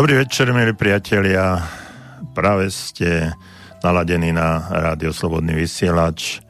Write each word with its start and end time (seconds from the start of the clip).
Dobrý 0.00 0.16
večer, 0.16 0.48
milí 0.56 0.72
priatelia. 0.72 1.60
Práve 2.32 2.72
ste 2.72 3.36
naladení 3.84 4.32
na 4.32 4.64
rádio 4.72 5.12
Slobodný 5.12 5.52
vysielač 5.52 6.40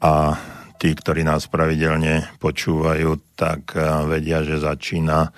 a 0.00 0.32
tí, 0.80 0.96
ktorí 0.96 1.20
nás 1.20 1.52
pravidelne 1.52 2.32
počúvajú, 2.40 3.36
tak 3.36 3.76
eh, 3.76 3.84
vedia, 4.08 4.40
že 4.40 4.64
začína 4.64 5.28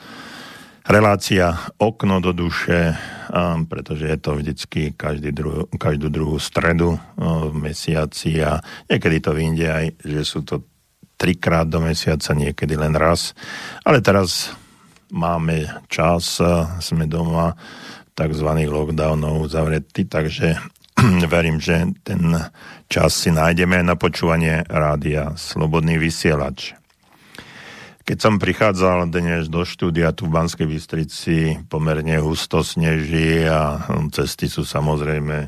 relácia 0.87 1.75
Okno 1.75 2.23
do 2.23 2.31
duše, 2.31 2.95
pretože 3.67 4.07
je 4.07 4.19
to 4.23 4.39
vždycky 4.39 4.95
každý 4.95 5.35
dru, 5.35 5.67
každú 5.75 6.07
druhú 6.07 6.39
stredu 6.39 6.95
eh, 6.95 7.03
v 7.51 7.55
mesiaci 7.67 8.47
a 8.47 8.63
niekedy 8.87 9.19
to 9.19 9.35
vyjde 9.35 9.67
aj, 9.67 9.87
že 10.07 10.23
sú 10.23 10.47
to 10.47 10.71
trikrát 11.19 11.67
do 11.67 11.83
mesiaca, 11.83 12.31
niekedy 12.31 12.79
len 12.79 12.95
raz. 12.95 13.35
Ale 13.83 13.99
teraz 13.99 14.55
máme 15.11 15.87
čas, 15.91 16.41
sme 16.81 17.05
doma, 17.07 17.55
tzv. 18.15 18.49
lockdownov 18.69 19.49
zavretí, 19.49 20.05
takže 20.05 20.61
verím, 21.33 21.57
že 21.63 21.89
ten 22.05 22.37
čas 22.91 23.17
si 23.17 23.31
nájdeme 23.33 23.81
na 23.81 23.97
počúvanie 23.97 24.67
rádia 24.69 25.33
Slobodný 25.41 25.97
vysielač. 25.97 26.77
Keď 28.05 28.19
som 28.19 28.43
prichádzal 28.43 29.07
dnes 29.07 29.47
do 29.47 29.63
štúdia 29.63 30.11
tu 30.11 30.27
v 30.27 30.35
Banskej 30.35 30.67
Bystrici, 30.67 31.63
pomerne 31.71 32.19
husto 32.19 32.67
sneží 32.67 33.47
a 33.47 33.87
cesty 34.11 34.51
sú 34.51 34.67
samozrejme 34.67 35.47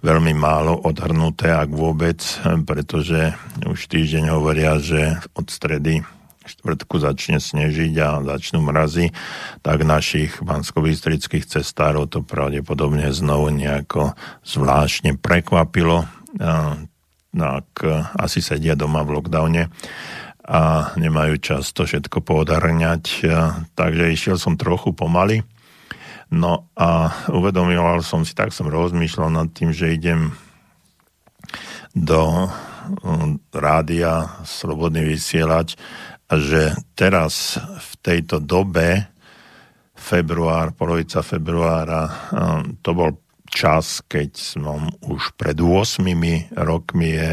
veľmi 0.00 0.32
málo 0.32 0.78
odhrnuté, 0.88 1.52
ak 1.52 1.68
vôbec, 1.68 2.22
pretože 2.64 3.34
už 3.66 3.78
týždeň 3.92 4.30
hovoria, 4.30 4.80
že 4.80 5.20
od 5.36 5.52
stredy 5.52 6.00
štvrtku 6.48 6.98
začne 6.98 7.38
snežiť 7.38 7.94
a 8.00 8.08
začnú 8.24 8.64
mrazy, 8.64 9.12
tak 9.60 9.84
našich 9.84 10.40
banskobistrických 10.40 11.44
cestárov 11.44 12.08
to 12.08 12.24
pravdepodobne 12.24 13.12
znovu 13.12 13.52
nejako 13.52 14.16
zvláštne 14.42 15.20
prekvapilo. 15.20 16.08
Tak 17.28 17.66
asi 18.16 18.40
sedia 18.40 18.74
doma 18.74 19.04
v 19.04 19.20
lockdowne 19.20 19.62
a 20.48 20.90
nemajú 20.96 21.36
čas 21.44 21.70
to 21.76 21.84
všetko 21.84 22.24
podarňať, 22.24 23.04
takže 23.76 24.04
išiel 24.08 24.40
som 24.40 24.56
trochu 24.56 24.96
pomaly 24.96 25.44
No 26.28 26.68
a 26.76 27.08
uvedomoval 27.32 28.04
som 28.04 28.20
si, 28.20 28.36
tak 28.36 28.52
som 28.52 28.68
rozmýšľal 28.68 29.32
nad 29.32 29.48
tým, 29.48 29.72
že 29.72 29.96
idem 29.96 30.36
do 31.96 32.52
um, 33.00 33.40
rádia 33.48 34.28
Slobodný 34.44 35.08
vysielať 35.08 35.72
a 35.72 36.17
že 36.28 36.76
teraz 36.92 37.56
v 37.60 37.92
tejto 38.04 38.42
dobe 38.44 39.08
február, 39.96 40.76
polovica 40.76 41.24
februára, 41.24 42.30
um, 42.30 42.76
to 42.84 42.90
bol 42.92 43.10
čas, 43.48 44.04
keď 44.04 44.36
som 44.36 44.92
už 45.08 45.32
pred 45.40 45.56
8 45.56 46.04
rokmi 46.52 47.08
je 47.16 47.32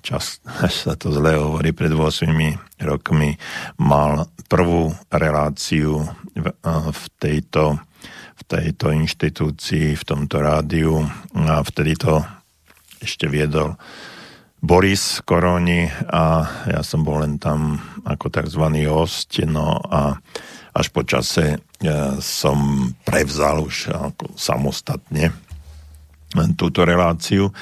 čas, 0.00 0.40
sa 0.82 0.96
to 0.96 1.12
zle 1.12 1.36
hovorí, 1.36 1.76
pred 1.76 1.92
8 1.92 2.32
rokmi 2.80 3.36
mal 3.76 4.26
prvú 4.48 4.92
reláciu 5.12 6.04
v, 6.32 6.46
v 6.64 7.04
tejto 7.20 7.80
v 8.32 8.42
tejto 8.48 8.90
inštitúcii, 8.90 9.94
v 9.94 10.02
tomto 10.02 10.42
rádiu 10.42 11.06
a 11.38 11.62
vtedy 11.62 11.94
to 11.94 12.18
ešte 12.98 13.30
viedol 13.30 13.78
Boris 14.62 15.18
Koroni 15.26 15.90
a 16.06 16.46
ja 16.70 16.80
som 16.86 17.02
bol 17.02 17.26
len 17.26 17.42
tam 17.42 17.82
ako 18.06 18.30
tzv. 18.30 18.62
host, 18.86 19.42
no 19.42 19.82
a 19.90 20.14
až 20.72 20.86
po 20.94 21.02
čase 21.02 21.58
ja 21.82 22.14
som 22.22 22.88
prevzal 23.02 23.66
už 23.66 23.90
samostatne 24.38 25.34
túto 26.56 26.88
reláciu. 26.88 27.52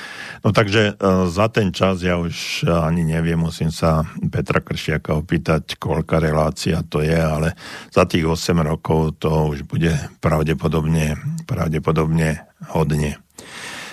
No 0.46 0.54
takže 0.54 0.94
e, 0.94 1.02
za 1.26 1.50
ten 1.50 1.74
čas 1.74 2.06
ja 2.06 2.22
už 2.22 2.68
ani 2.70 3.02
neviem, 3.02 3.34
musím 3.34 3.74
sa 3.74 4.06
Petra 4.30 4.62
Kršiaka 4.62 5.18
opýtať, 5.18 5.74
koľka 5.74 6.22
relácia 6.22 6.78
to 6.86 7.02
je, 7.02 7.18
ale 7.18 7.58
za 7.90 8.06
tých 8.06 8.22
8 8.22 8.62
rokov 8.62 9.18
to 9.18 9.50
už 9.50 9.66
bude 9.66 9.90
pravdepodobne, 10.22 11.18
pravdepodobne 11.50 12.46
hodne. 12.70 13.18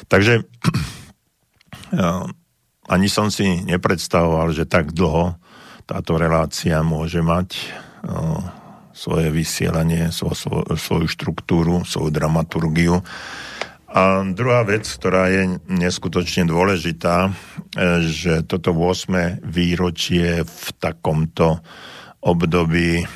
Takže 0.05 0.45
e, 1.97 2.09
ani 2.87 3.07
som 3.11 3.27
si 3.31 3.63
nepredstavoval, 3.67 4.55
že 4.55 4.67
tak 4.67 4.95
dlho 4.95 5.35
táto 5.87 6.19
relácia 6.19 6.83
môže 6.83 7.23
mať 7.23 7.49
e, 7.55 7.63
svoje 8.91 9.31
vysielanie, 9.31 10.11
svoju 10.11 11.07
štruktúru, 11.07 11.87
svoju 11.87 12.11
dramaturgiu 12.11 13.03
a 13.87 14.19
druhá 14.35 14.67
vec, 14.67 14.83
ktorá 14.83 15.31
je 15.31 15.63
neskutočne 15.71 16.43
dôležitá, 16.45 17.31
e, 17.31 17.31
že 18.03 18.43
toto 18.43 18.75
8. 18.75 19.41
výročie 19.47 20.43
v 20.43 20.67
takomto 20.75 21.63
období 22.19 23.07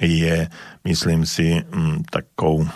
je, 0.00 0.50
myslím 0.82 1.22
si, 1.22 1.62
takou 2.10 2.66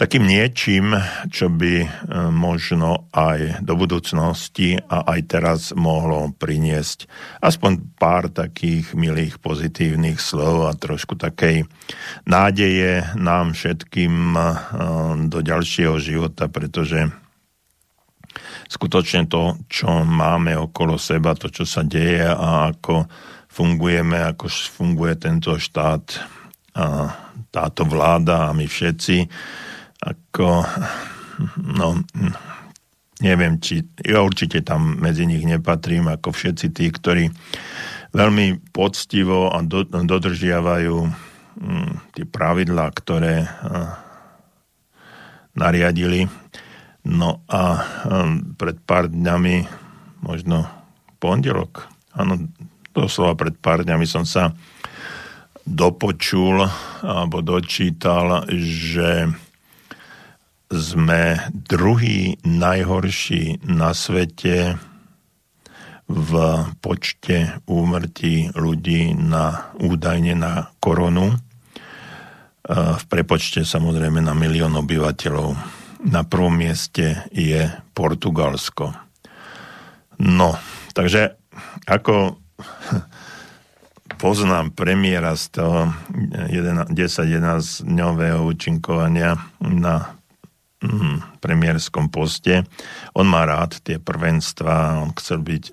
takým 0.00 0.24
niečím, 0.24 0.96
čo 1.28 1.52
by 1.52 1.74
e, 1.84 1.88
možno 2.32 3.04
aj 3.12 3.60
do 3.60 3.76
budúcnosti 3.76 4.80
a 4.80 5.04
aj 5.04 5.20
teraz 5.28 5.60
mohlo 5.76 6.32
priniesť 6.32 7.04
aspoň 7.44 8.00
pár 8.00 8.32
takých 8.32 8.96
milých 8.96 9.36
pozitívnych 9.44 10.16
slov 10.16 10.72
a 10.72 10.72
trošku 10.72 11.20
takej 11.20 11.68
nádeje 12.24 13.12
nám 13.20 13.52
všetkým 13.52 14.32
e, 14.32 14.42
do 15.28 15.44
ďalšieho 15.44 16.00
života, 16.00 16.48
pretože 16.48 17.12
skutočne 18.72 19.28
to, 19.28 19.60
čo 19.68 20.00
máme 20.00 20.56
okolo 20.56 20.96
seba, 20.96 21.36
to, 21.36 21.52
čo 21.52 21.68
sa 21.68 21.84
deje 21.84 22.24
a 22.24 22.72
ako 22.72 23.04
fungujeme, 23.52 24.16
ako 24.32 24.48
funguje 24.48 25.20
tento 25.20 25.60
štát, 25.60 26.40
a 26.70 27.10
táto 27.50 27.82
vláda 27.82 28.48
a 28.48 28.54
my 28.54 28.62
všetci, 28.62 29.26
ako, 30.00 30.64
no, 31.60 32.00
neviem, 33.20 33.60
či, 33.60 33.84
ja 34.00 34.24
určite 34.24 34.64
tam 34.64 34.96
medzi 34.96 35.28
nich 35.28 35.44
nepatrím, 35.44 36.08
ako 36.08 36.32
všetci 36.32 36.66
tí, 36.72 36.88
ktorí 36.88 37.28
veľmi 38.16 38.72
poctivo 38.72 39.52
a 39.52 39.60
do, 39.60 39.84
dodržiavajú 39.84 40.96
hm, 41.04 42.16
tie 42.16 42.24
pravidlá, 42.26 42.90
ktoré 42.96 43.44
a, 43.44 43.48
nariadili. 45.54 46.26
No 47.04 47.44
a 47.46 47.62
hm, 48.08 48.56
pred 48.56 48.80
pár 48.82 49.12
dňami, 49.12 49.68
možno 50.24 50.64
pondelok, 51.20 51.86
áno, 52.16 52.48
doslova 52.96 53.36
pred 53.36 53.54
pár 53.60 53.84
dňami 53.84 54.08
som 54.08 54.24
sa 54.24 54.56
dopočul 55.68 56.66
alebo 57.04 57.44
dočítal, 57.44 58.48
že 58.50 59.28
sme 60.70 61.50
druhý 61.50 62.38
najhorší 62.46 63.66
na 63.66 63.90
svete 63.90 64.78
v 66.10 66.30
počte 66.78 67.58
úmrtí 67.66 68.54
ľudí 68.54 69.14
na 69.14 69.74
údajne 69.78 70.34
na 70.38 70.70
koronu. 70.82 71.38
V 72.70 73.04
prepočte 73.10 73.66
samozrejme 73.66 74.22
na 74.22 74.34
milión 74.34 74.74
obyvateľov. 74.78 75.58
Na 76.06 76.22
prvom 76.22 76.54
mieste 76.54 77.26
je 77.34 77.66
Portugalsko. 77.94 78.94
No, 80.22 80.54
takže 80.94 81.34
ako 81.86 82.38
poznám 84.22 84.74
premiéra 84.74 85.34
z 85.34 85.44
toho 85.50 85.78
10-11 86.90 87.86
dňového 87.86 88.40
účinkovania 88.46 89.38
na 89.62 90.19
mm, 90.84 91.40
premiérskom 91.40 92.08
poste. 92.08 92.64
On 93.16 93.24
má 93.24 93.44
rád 93.44 93.80
tie 93.84 94.00
prvenstva, 94.00 95.00
on 95.00 95.12
chcel 95.16 95.44
byť, 95.44 95.64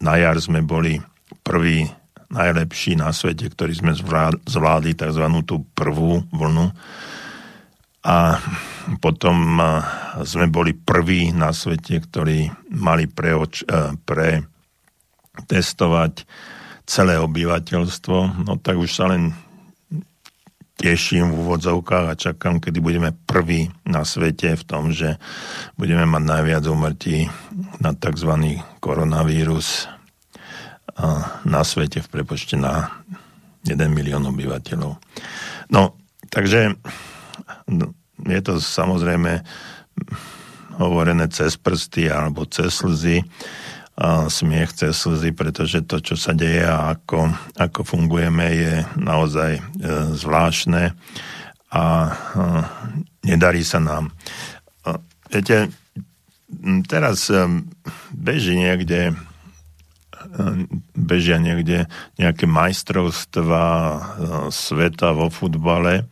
na 0.00 0.14
jar 0.20 0.36
sme 0.40 0.64
boli 0.64 1.00
prvý 1.44 1.88
najlepší 2.28 3.00
na 3.00 3.08
svete, 3.12 3.48
ktorý 3.48 3.72
sme 3.72 3.92
zvládli 4.44 4.92
tzv. 4.92 5.24
tú 5.48 5.64
prvú 5.72 6.24
vlnu. 6.28 6.68
A 8.08 8.40
potom 9.04 9.60
sme 10.22 10.46
boli 10.48 10.72
prví 10.72 11.32
na 11.34 11.52
svete, 11.52 11.98
ktorí 11.98 12.48
mali 12.72 13.04
preoč, 13.10 13.64
e, 13.64 13.96
pre 14.06 14.48
testovať 15.44 16.24
celé 16.88 17.20
obyvateľstvo. 17.20 18.48
No 18.48 18.56
tak 18.56 18.80
už 18.80 18.90
sa 18.90 19.12
len 19.12 19.36
teším 20.78 21.34
v 21.34 21.42
úvodzovkách 21.42 22.06
a 22.06 22.14
čakám, 22.14 22.62
kedy 22.62 22.78
budeme 22.78 23.10
prví 23.10 23.66
na 23.82 24.06
svete 24.06 24.54
v 24.54 24.62
tom, 24.62 24.94
že 24.94 25.18
budeme 25.74 26.06
mať 26.06 26.22
najviac 26.22 26.64
umrtí 26.70 27.26
na 27.82 27.90
tzv. 27.98 28.62
koronavírus 28.78 29.90
na 31.46 31.62
svete 31.62 32.02
v 32.02 32.08
prepočte 32.10 32.54
na 32.54 32.90
1 33.66 33.74
milión 33.90 34.22
obyvateľov. 34.30 34.98
No, 35.70 35.82
takže 36.30 36.74
no, 37.70 37.94
je 38.26 38.40
to 38.42 38.62
samozrejme 38.62 39.42
hovorené 40.78 41.26
cez 41.30 41.58
prsty 41.58 42.06
alebo 42.06 42.46
cez 42.46 42.70
slzy, 42.70 43.26
smiech 44.30 44.70
cez 44.78 44.94
slzy, 44.94 45.34
pretože 45.34 45.82
to, 45.82 45.98
čo 45.98 46.14
sa 46.14 46.30
deje 46.30 46.62
a 46.62 46.94
ako, 46.94 47.34
ako 47.58 47.80
fungujeme, 47.82 48.46
je 48.54 48.74
naozaj 48.94 49.58
e, 49.58 49.62
zvláštne 50.14 50.94
a 51.74 51.82
e, 51.82 52.12
nedarí 53.26 53.66
sa 53.66 53.82
nám. 53.82 54.14
E, 54.86 54.94
viete, 55.34 55.74
teraz 56.86 57.28
beží 58.14 58.56
niekde 58.56 59.18
bežia 60.92 61.40
niekde 61.40 61.88
nejaké 62.20 62.44
majstrovstva 62.44 63.64
sveta 64.52 65.16
vo 65.16 65.32
futbale 65.32 66.04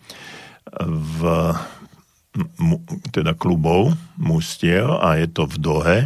v 0.81 1.21
teda 3.13 3.37
klubov, 3.37 3.93
mustiev 4.17 4.89
a 5.01 5.21
je 5.21 5.27
to 5.29 5.45
v 5.49 5.57
Dohe, 5.61 5.99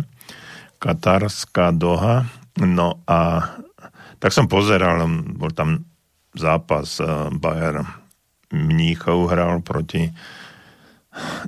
Katarská 0.80 1.76
Doha. 1.76 2.24
No 2.56 3.04
a 3.04 3.44
tak 4.16 4.32
som 4.32 4.48
pozeral, 4.48 5.04
bol 5.36 5.52
tam 5.52 5.84
zápas 6.32 6.98
eh, 6.98 7.28
Bayer 7.36 7.84
Mníchov 8.50 9.30
hral 9.30 9.62
proti 9.62 10.10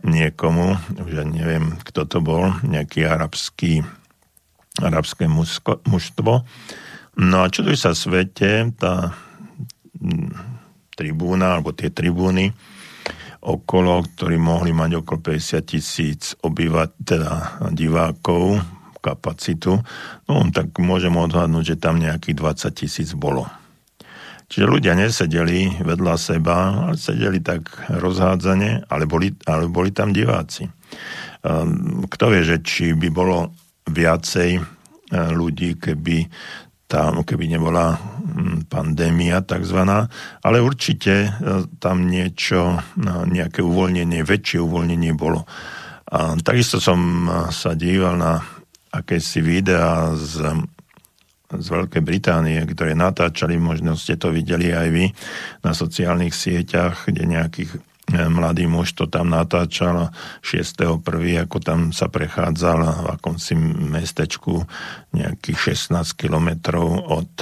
niekomu, 0.03 0.75
už 1.03 1.11
ja 1.11 1.25
neviem, 1.27 1.79
kto 1.87 2.07
to 2.07 2.19
bol, 2.19 2.51
nejaký 2.67 3.07
arabský, 3.07 3.87
arabské 4.83 5.31
mužstvo. 5.87 6.33
No 7.19 7.37
a 7.43 7.47
čuduj 7.47 7.79
sa 7.79 7.95
svete, 7.95 8.75
tá 8.75 9.15
mm, 10.03 10.31
tribúna, 10.99 11.59
alebo 11.59 11.71
tie 11.71 11.95
tribúny, 11.95 12.51
okolo, 13.43 14.03
ktorí 14.03 14.39
mohli 14.39 14.75
mať 14.75 15.03
okolo 15.03 15.31
50 15.31 15.63
tisíc 15.63 16.35
obyvateľov, 16.43 17.03
teda 17.03 17.33
divákov, 17.75 18.63
kapacitu, 19.03 19.83
no 20.31 20.35
tak 20.55 20.79
môžem 20.79 21.13
odhadnúť, 21.19 21.75
že 21.75 21.83
tam 21.83 21.99
nejakých 21.99 22.39
20 22.39 22.79
tisíc 22.79 23.11
bolo. 23.19 23.51
Čiže 24.53 24.69
ľudia 24.69 24.93
nesedeli 24.93 25.81
vedľa 25.81 26.15
seba, 26.21 26.87
ale 26.87 27.01
sedeli 27.01 27.41
tak 27.41 27.73
rozhádzane, 27.89 28.85
ale 28.85 29.09
boli, 29.09 29.33
ale 29.49 29.65
boli 29.65 29.97
tam 29.97 30.13
diváci. 30.13 30.69
Ehm, 31.43 32.05
kto 32.05 32.25
vie, 32.29 32.45
že 32.45 32.61
či 32.61 32.93
by 32.93 33.09
bolo 33.09 33.57
viacej 33.89 34.61
e, 34.61 34.63
ľudí, 35.33 35.81
keby 35.81 36.29
tam, 36.85 37.25
keby 37.25 37.49
nebola 37.49 37.97
hm, 37.97 38.69
pandémia 38.69 39.41
takzvaná, 39.41 40.05
ale 40.45 40.61
určite 40.61 41.15
e, 41.27 41.31
tam 41.81 42.05
niečo, 42.05 42.77
no, 43.01 43.25
nejaké 43.25 43.65
uvoľnenie, 43.65 44.21
väčšie 44.21 44.61
uvoľnenie 44.61 45.17
bolo. 45.17 45.49
A 46.13 46.37
takisto 46.45 46.77
som 46.77 47.01
e, 47.25 47.49
sa 47.49 47.73
díval 47.73 48.21
na 48.21 48.45
akési 48.93 49.41
videá 49.41 50.13
z, 50.15 50.69
z 51.49 51.67
Veľkej 51.67 52.05
Británie, 52.05 52.61
ktoré 52.69 52.93
natáčali, 52.93 53.57
možno 53.57 53.97
ste 53.97 54.21
to 54.21 54.29
videli 54.29 54.71
aj 54.71 54.89
vy 54.93 55.05
na 55.65 55.73
sociálnych 55.73 56.37
sieťach, 56.37 57.09
kde 57.09 57.25
nejakých 57.25 57.81
mladý 58.13 58.69
muž 58.69 58.93
to 58.93 59.09
tam 59.09 59.33
natáčal 59.33 60.13
6.1., 60.45 61.01
ako 61.49 61.57
tam 61.63 61.81
sa 61.95 62.13
prechádzal 62.13 62.79
v 62.83 63.07
akomsi 63.17 63.55
mestečku 63.89 64.69
nejakých 65.17 65.79
16 65.89 66.21
kilometrov 66.21 67.09
od 67.09 67.33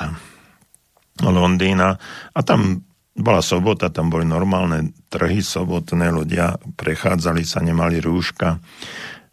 Londýna 1.20 1.98
a 2.32 2.40
tam 2.46 2.86
bola 3.20 3.42
sobota, 3.42 3.92
tam 3.92 4.08
boli 4.08 4.24
normálne 4.24 4.94
trhy 5.10 5.42
sobotné, 5.42 6.08
ľudia 6.14 6.56
prechádzali 6.78 7.42
sa, 7.42 7.60
nemali 7.60 7.98
rúška. 8.00 8.62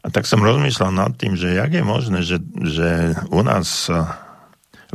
A 0.07 0.11
tak 0.15 0.23
som 0.23 0.39
rozmýšľal 0.39 0.95
nad 0.95 1.11
tým, 1.19 1.35
že 1.35 1.51
jak 1.51 1.75
je 1.75 1.83
možné, 1.83 2.23
že, 2.23 2.39
že 2.63 3.19
u 3.27 3.43
nás 3.43 3.91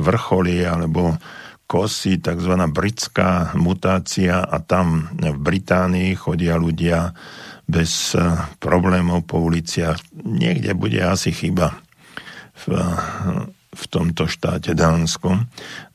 vrcholí 0.00 0.64
alebo 0.64 1.20
kosy, 1.68 2.20
tzv. 2.20 2.52
britská 2.68 3.56
mutácia 3.56 4.40
a 4.40 4.56
tam 4.60 5.08
v 5.16 5.36
Británii 5.36 6.16
chodia 6.16 6.56
ľudia 6.56 7.16
bez 7.64 8.12
eh, 8.12 8.24
problémov 8.60 9.24
po 9.24 9.40
uliciach. 9.40 9.96
Niekde 10.20 10.76
bude 10.76 11.00
asi 11.00 11.32
chyba 11.32 11.80
v, 12.68 12.76
v 13.72 13.84
tomto 13.88 14.28
štáte 14.28 14.76
Dánsku. 14.76 15.32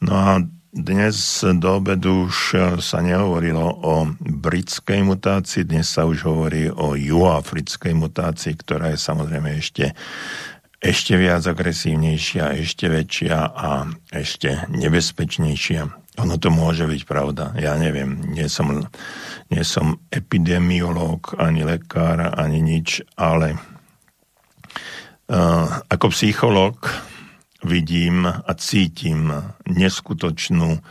No 0.01 0.13
a 0.13 0.41
dnes 0.77 1.41
do 1.57 1.81
obedu 1.81 2.29
už 2.29 2.37
sa 2.77 3.01
nehovorilo 3.01 3.65
o 3.65 4.05
britskej 4.21 5.01
mutácii, 5.01 5.65
dnes 5.65 5.89
sa 5.89 6.05
už 6.05 6.29
hovorí 6.29 6.69
o 6.69 6.93
juafrickej 6.93 7.97
mutácii, 7.97 8.53
ktorá 8.53 8.93
je 8.93 8.99
samozrejme 9.01 9.57
ešte 9.57 9.97
ešte 10.77 11.17
viac 11.17 11.41
agresívnejšia, 11.41 12.53
ešte 12.61 12.85
väčšia 12.85 13.37
a 13.49 13.89
ešte 14.13 14.69
nebezpečnejšia. 14.69 15.81
Ono 16.21 16.37
to 16.37 16.53
môže 16.53 16.85
byť 16.85 17.01
pravda, 17.09 17.57
ja 17.57 17.73
neviem, 17.81 18.13
nie 18.29 18.45
som, 18.45 18.85
nie 19.49 19.63
som 19.65 19.97
epidemiológ, 20.13 21.33
ani 21.41 21.65
lekár, 21.65 22.21
ani 22.21 22.61
nič, 22.61 23.01
ale 23.17 23.57
uh, 25.29 25.81
ako 25.89 26.13
psychológ 26.13 26.77
vidím 27.63 28.27
a 28.27 28.51
cítim 28.57 29.31
neskutočnú 29.65 30.81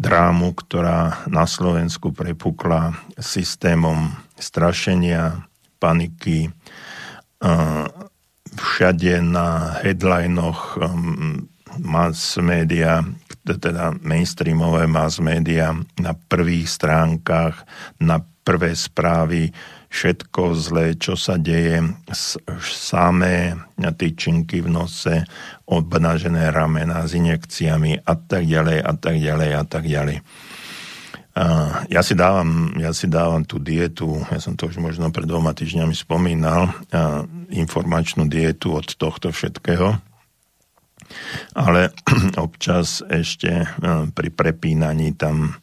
drámu, 0.00 0.56
ktorá 0.56 1.28
na 1.28 1.44
Slovensku 1.44 2.10
prepukla 2.16 2.96
systémom 3.20 4.16
strašenia, 4.40 5.44
paniky, 5.76 6.48
uh, 7.44 7.84
všade 8.56 9.20
na 9.20 9.78
headlinoch 9.84 10.80
um, 10.80 11.46
mass 11.78 12.40
media, 12.40 13.04
teda 13.44 13.94
mainstreamové 14.00 14.88
mass 14.88 15.20
media, 15.20 15.76
na 16.00 16.12
prvých 16.16 16.66
stránkach, 16.66 17.62
na 18.00 18.24
prvé 18.42 18.74
správy, 18.74 19.52
všetko 19.90 20.54
zlé, 20.54 20.94
čo 20.94 21.18
sa 21.18 21.34
deje, 21.34 21.82
samé 22.62 23.58
tyčinky 23.76 24.62
v 24.62 24.70
nose, 24.70 25.26
obnažené 25.66 26.54
ramena 26.54 27.02
s 27.04 27.18
injekciami 27.18 28.06
a 28.06 28.14
tak 28.14 28.46
ďalej 28.46 28.78
a 28.80 28.92
tak 28.94 29.16
ďalej 29.18 29.50
a 29.50 29.64
tak 29.66 29.84
ďalej. 29.90 30.18
Ja 31.90 32.02
si, 32.02 32.14
dávam, 32.18 32.74
ja 32.78 32.90
si 32.90 33.06
dávam 33.06 33.46
tú 33.46 33.62
dietu, 33.62 34.18
ja 34.30 34.42
som 34.42 34.58
to 34.58 34.66
už 34.66 34.82
možno 34.82 35.10
pred 35.14 35.26
dvoma 35.26 35.54
týždňami 35.54 35.94
spomínal, 35.94 36.70
informačnú 37.50 38.26
dietu 38.30 38.74
od 38.74 38.86
tohto 38.98 39.30
všetkého, 39.30 39.98
ale 41.54 41.90
občas 42.46 43.02
ešte 43.10 43.66
uh, 43.66 44.06
pri 44.14 44.30
prepínaní 44.30 45.14
tam 45.18 45.58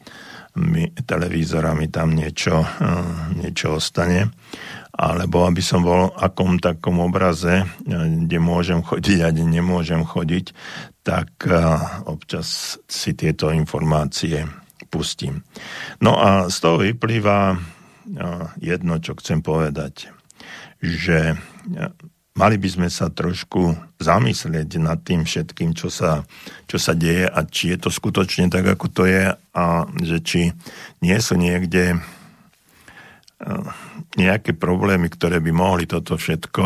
mi, 0.58 0.90
televízora 0.90 1.78
mi 1.78 1.88
tam 1.88 2.18
niečo, 2.18 2.66
niečo 3.38 3.78
ostane 3.78 4.34
alebo 4.98 5.46
aby 5.46 5.62
som 5.62 5.86
bol 5.86 6.10
akom 6.18 6.58
takom 6.58 6.98
obraze, 7.06 7.70
kde 7.86 8.38
môžem 8.42 8.82
chodiť 8.82 9.20
a 9.22 9.30
kde 9.30 9.46
nemôžem 9.46 10.02
chodiť, 10.02 10.58
tak 11.06 11.46
občas 12.10 12.82
si 12.90 13.14
tieto 13.14 13.54
informácie 13.54 14.50
pustím. 14.90 15.46
No 16.02 16.18
a 16.18 16.50
z 16.50 16.58
toho 16.58 16.82
vyplýva 16.82 17.62
jedno, 18.58 18.98
čo 18.98 19.14
chcem 19.22 19.46
povedať, 19.46 20.10
že 20.82 21.38
mali 22.38 22.56
by 22.62 22.70
sme 22.70 22.88
sa 22.94 23.10
trošku 23.10 23.74
zamyslieť 23.98 24.78
nad 24.78 25.02
tým 25.02 25.26
všetkým, 25.26 25.74
čo 25.74 25.90
sa, 25.90 26.24
čo 26.70 26.78
sa 26.78 26.94
deje 26.94 27.26
a 27.26 27.40
či 27.44 27.74
je 27.74 27.78
to 27.82 27.90
skutočne 27.90 28.48
tak, 28.54 28.64
ako 28.64 28.86
to 28.94 29.04
je 29.10 29.34
a 29.34 29.66
že 30.06 30.18
či 30.22 30.42
nie 31.02 31.18
sú 31.18 31.36
niekde 31.36 31.98
nejaké 34.18 34.58
problémy, 34.58 35.10
ktoré 35.14 35.38
by 35.38 35.52
mohli 35.54 35.86
toto 35.86 36.18
všetko 36.18 36.64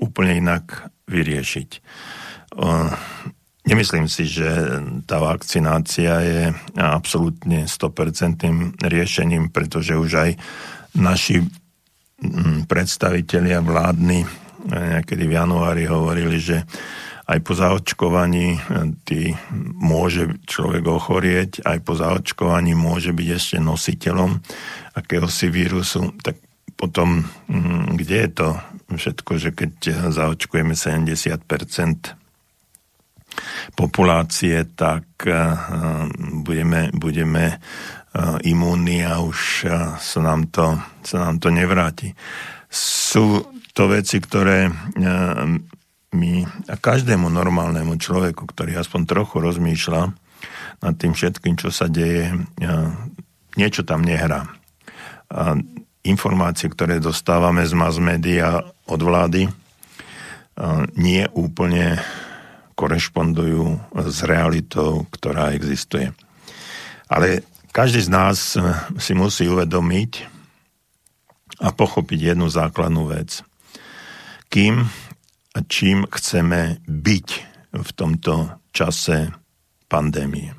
úplne 0.00 0.40
inak 0.40 0.88
vyriešiť. 1.04 1.70
Nemyslím 3.62 4.10
si, 4.10 4.26
že 4.26 4.50
tá 5.06 5.22
vakcinácia 5.22 6.14
je 6.26 6.42
absolútne 6.74 7.70
100% 7.70 8.82
riešením, 8.82 9.54
pretože 9.54 9.94
už 9.94 10.10
aj 10.18 10.30
naši 10.98 11.46
mm, 12.18 12.66
predstavitelia 12.66 13.62
vládny 13.62 14.26
eh, 14.26 14.41
niekedy 14.68 15.24
v 15.26 15.36
januári 15.36 15.84
hovorili, 15.90 16.38
že 16.38 16.62
aj 17.26 17.38
po 17.42 17.52
zaočkovaní 17.54 18.48
eh, 18.56 18.60
tý 19.06 19.20
môže 19.78 20.42
človek 20.44 20.84
ochorieť, 20.86 21.62
aj 21.64 21.78
po 21.86 21.94
zaočkovaní 21.94 22.74
môže 22.74 23.14
byť 23.14 23.28
ešte 23.32 23.56
nositeľom 23.62 24.42
akéhosi 24.98 25.46
vírusu, 25.48 26.12
tak 26.20 26.36
potom 26.76 27.22
mm, 27.46 27.94
kde 27.96 28.16
je 28.26 28.30
to 28.30 28.48
všetko, 28.92 29.32
že 29.38 29.50
keď 29.54 29.72
zaočkujeme 30.12 30.74
70% 30.74 31.40
populácie, 33.78 34.56
tak 34.74 35.06
eh, 35.24 35.56
budeme, 36.42 36.90
budeme 36.92 37.62
imúnni 38.44 39.08
a 39.08 39.24
už 39.24 39.64
sa 39.96 40.20
nám, 40.20 40.52
to, 40.52 40.76
sa 41.00 41.16
nám 41.16 41.40
to 41.40 41.48
nevráti. 41.48 42.12
Sú 42.68 43.40
to 43.72 43.88
veci, 43.88 44.20
ktoré 44.20 44.68
my 46.12 46.32
a 46.68 46.76
každému 46.76 47.32
normálnemu 47.32 47.96
človeku, 47.96 48.44
ktorý 48.44 48.76
aspoň 48.76 49.00
trochu 49.08 49.40
rozmýšľa 49.40 50.02
nad 50.84 50.94
tým 51.00 51.16
všetkým, 51.16 51.56
čo 51.56 51.72
sa 51.72 51.88
deje, 51.88 52.36
niečo 53.56 53.82
tam 53.84 54.04
nehrá. 54.04 54.44
Informácie, 56.04 56.68
ktoré 56.68 57.00
dostávame 57.00 57.64
z 57.64 57.72
mass 57.72 57.96
media 57.96 58.60
od 58.84 59.00
vlády, 59.00 59.48
nie 60.98 61.24
úplne 61.32 61.96
korešpondujú 62.76 63.80
s 64.04 64.18
realitou, 64.26 65.08
ktorá 65.14 65.56
existuje. 65.56 66.12
Ale 67.08 67.46
každý 67.72 68.04
z 68.04 68.10
nás 68.12 68.58
si 69.00 69.12
musí 69.16 69.48
uvedomiť 69.48 70.28
a 71.62 71.72
pochopiť 71.72 72.34
jednu 72.34 72.52
základnú 72.52 73.08
vec. 73.08 73.46
Kým 74.52 74.84
a 75.56 75.58
čím 75.64 76.04
chceme 76.12 76.84
byť 76.84 77.28
v 77.72 77.90
tomto 77.96 78.60
čase 78.76 79.32
pandémie. 79.88 80.52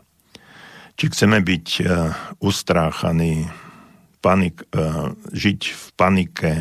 Či 0.97 1.13
chceme 1.13 1.45
byť 1.45 1.67
uh, 1.77 2.09
ustráchaní, 2.41 3.45
panik, 4.17 4.65
uh, 4.73 5.13
žiť 5.29 5.61
v 5.69 5.85
panike, 5.93 6.53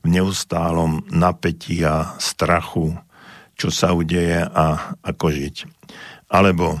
v 0.00 0.06
neustálom 0.08 1.04
napätí 1.12 1.84
a 1.84 2.16
strachu, 2.16 2.96
čo 3.60 3.68
sa 3.68 3.92
udeje 3.92 4.48
a 4.48 4.96
ako 5.04 5.36
žiť. 5.36 5.68
Alebo 6.32 6.80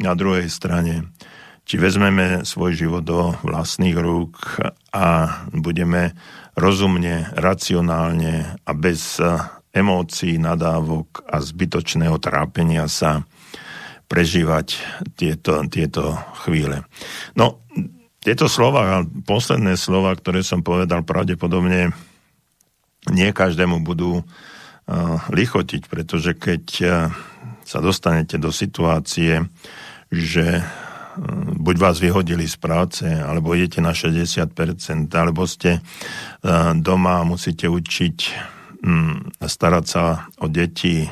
na 0.00 0.16
druhej 0.16 0.48
strane, 0.48 1.12
či 1.68 1.76
vezmeme 1.76 2.48
svoj 2.48 2.80
život 2.80 3.04
do 3.04 3.36
vlastných 3.44 3.96
rúk 4.00 4.56
a 4.96 5.36
budeme 5.52 6.16
rozumne, 6.56 7.32
racionálne 7.32 8.60
a 8.62 8.70
bez 8.76 9.20
emócií, 9.72 10.36
nadávok 10.36 11.24
a 11.24 11.40
zbytočného 11.40 12.20
trápenia 12.20 12.84
sa 12.86 13.24
prežívať 14.06 14.76
tieto, 15.16 15.64
tieto 15.72 16.12
chvíle. 16.44 16.84
No, 17.32 17.64
tieto 18.20 18.46
slova, 18.46 19.02
posledné 19.24 19.80
slova, 19.80 20.12
ktoré 20.12 20.44
som 20.44 20.60
povedal, 20.60 21.02
pravdepodobne 21.02 21.96
nie 23.08 23.30
každému 23.32 23.82
budú 23.82 24.20
uh, 24.20 24.24
lichotiť, 25.32 25.88
pretože 25.88 26.36
keď 26.36 26.64
uh, 26.84 26.90
sa 27.64 27.80
dostanete 27.80 28.36
do 28.36 28.52
situácie, 28.52 29.42
že 30.12 30.60
buď 31.58 31.76
vás 31.78 31.96
vyhodili 32.00 32.48
z 32.48 32.56
práce, 32.56 33.04
alebo 33.04 33.52
idete 33.52 33.80
na 33.84 33.92
60%, 33.92 34.48
alebo 35.12 35.44
ste 35.44 35.78
uh, 35.78 36.72
doma 36.76 37.20
a 37.20 37.28
musíte 37.28 37.68
učiť 37.68 38.18
Mm, 38.82 39.38
starať 39.38 39.84
sa 39.86 40.26
o 40.42 40.50
deti 40.50 41.06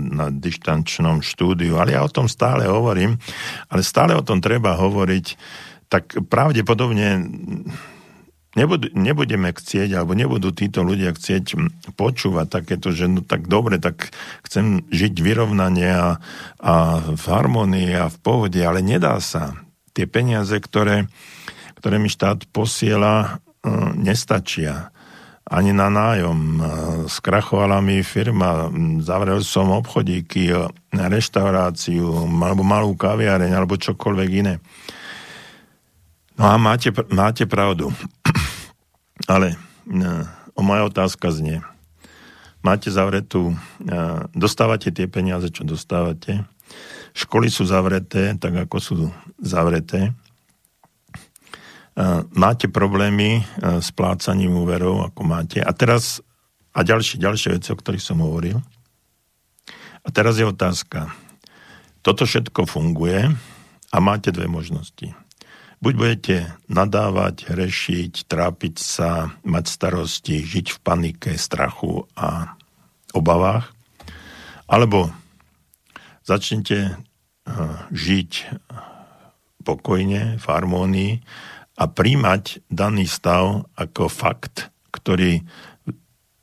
na 0.00 0.32
dištančnom 0.32 1.20
štúdiu, 1.20 1.76
ale 1.76 1.92
ja 1.92 2.00
o 2.00 2.08
tom 2.08 2.32
stále 2.32 2.64
hovorím, 2.64 3.20
ale 3.68 3.84
stále 3.84 4.16
o 4.16 4.24
tom 4.24 4.40
treba 4.40 4.72
hovoriť, 4.72 5.26
tak 5.92 6.16
pravdepodobne 6.32 7.20
nebud, 8.58 8.90
nebudeme 8.94 9.54
chcieť, 9.54 9.94
alebo 9.94 10.16
nebudú 10.18 10.50
títo 10.50 10.82
ľudia 10.82 11.14
chcieť 11.14 11.54
počúvať 11.94 12.46
takéto, 12.50 12.90
že 12.90 13.06
no 13.06 13.22
tak 13.22 13.46
dobre, 13.46 13.78
tak 13.78 14.10
chcem 14.46 14.86
žiť 14.90 15.14
vyrovnanie 15.22 15.90
a, 15.90 16.10
a 16.58 16.74
v 17.14 17.24
harmonii 17.24 17.92
a 17.94 18.06
v 18.10 18.16
pohode, 18.18 18.58
ale 18.58 18.82
nedá 18.82 19.18
sa. 19.22 19.54
Tie 19.94 20.06
peniaze, 20.06 20.54
ktoré, 20.54 21.10
ktoré 21.78 21.98
mi 21.98 22.10
štát 22.10 22.46
posiela, 22.50 23.42
hm, 23.62 24.02
nestačia 24.02 24.94
ani 25.50 25.74
na 25.74 25.90
nájom. 25.90 26.62
Skrachovala 27.10 27.82
mi 27.82 28.06
firma, 28.06 28.70
zavrel 29.02 29.42
som 29.42 29.74
obchodíky, 29.74 30.54
reštauráciu, 30.94 32.06
alebo 32.38 32.62
malú 32.62 32.94
kaviareň, 32.94 33.50
alebo 33.50 33.74
čokoľvek 33.74 34.30
iné. 34.30 34.62
No 36.38 36.46
a 36.46 36.56
máte, 36.56 36.94
máte 37.10 37.50
pravdu. 37.50 37.90
Ale 39.28 39.58
o 40.54 40.60
moja 40.62 40.86
otázka 40.88 41.32
znie. 41.34 41.60
Máte 42.60 42.92
zavretú, 42.92 43.56
dostávate 44.36 44.92
tie 44.92 45.08
peniaze, 45.08 45.48
čo 45.48 45.64
dostávate. 45.64 46.44
Školy 47.16 47.48
sú 47.48 47.64
zavreté, 47.64 48.36
tak 48.36 48.68
ako 48.68 48.76
sú 48.78 48.94
zavreté 49.40 50.12
máte 52.32 52.70
problémy 52.70 53.44
s 53.60 53.90
plácaním 53.92 54.56
úverov, 54.56 55.10
ako 55.10 55.20
máte. 55.26 55.58
A 55.60 55.70
teraz, 55.74 56.24
a 56.72 56.80
ďalšie, 56.86 57.20
ďalšie 57.20 57.48
veci, 57.58 57.68
o 57.72 57.78
ktorých 57.78 58.04
som 58.04 58.22
hovoril. 58.22 58.58
A 60.00 60.08
teraz 60.08 60.40
je 60.40 60.48
otázka. 60.48 61.12
Toto 62.00 62.24
všetko 62.24 62.64
funguje 62.64 63.28
a 63.92 63.96
máte 64.00 64.32
dve 64.32 64.48
možnosti. 64.48 65.12
Buď 65.80 65.94
budete 65.96 66.36
nadávať, 66.68 67.48
hrešiť, 67.48 68.28
trápiť 68.28 68.76
sa, 68.76 69.32
mať 69.48 69.64
starosti, 69.64 70.44
žiť 70.44 70.76
v 70.76 70.78
panike, 70.84 71.32
strachu 71.40 72.04
a 72.12 72.52
obavách, 73.16 73.72
alebo 74.68 75.08
začnete 76.20 77.00
žiť 77.96 78.30
pokojne, 79.64 80.36
v 80.36 80.44
harmónii 80.44 81.12
a 81.80 81.84
príjmať 81.88 82.60
daný 82.68 83.08
stav 83.08 83.64
ako 83.72 84.12
fakt, 84.12 84.68
ktorý 84.92 85.40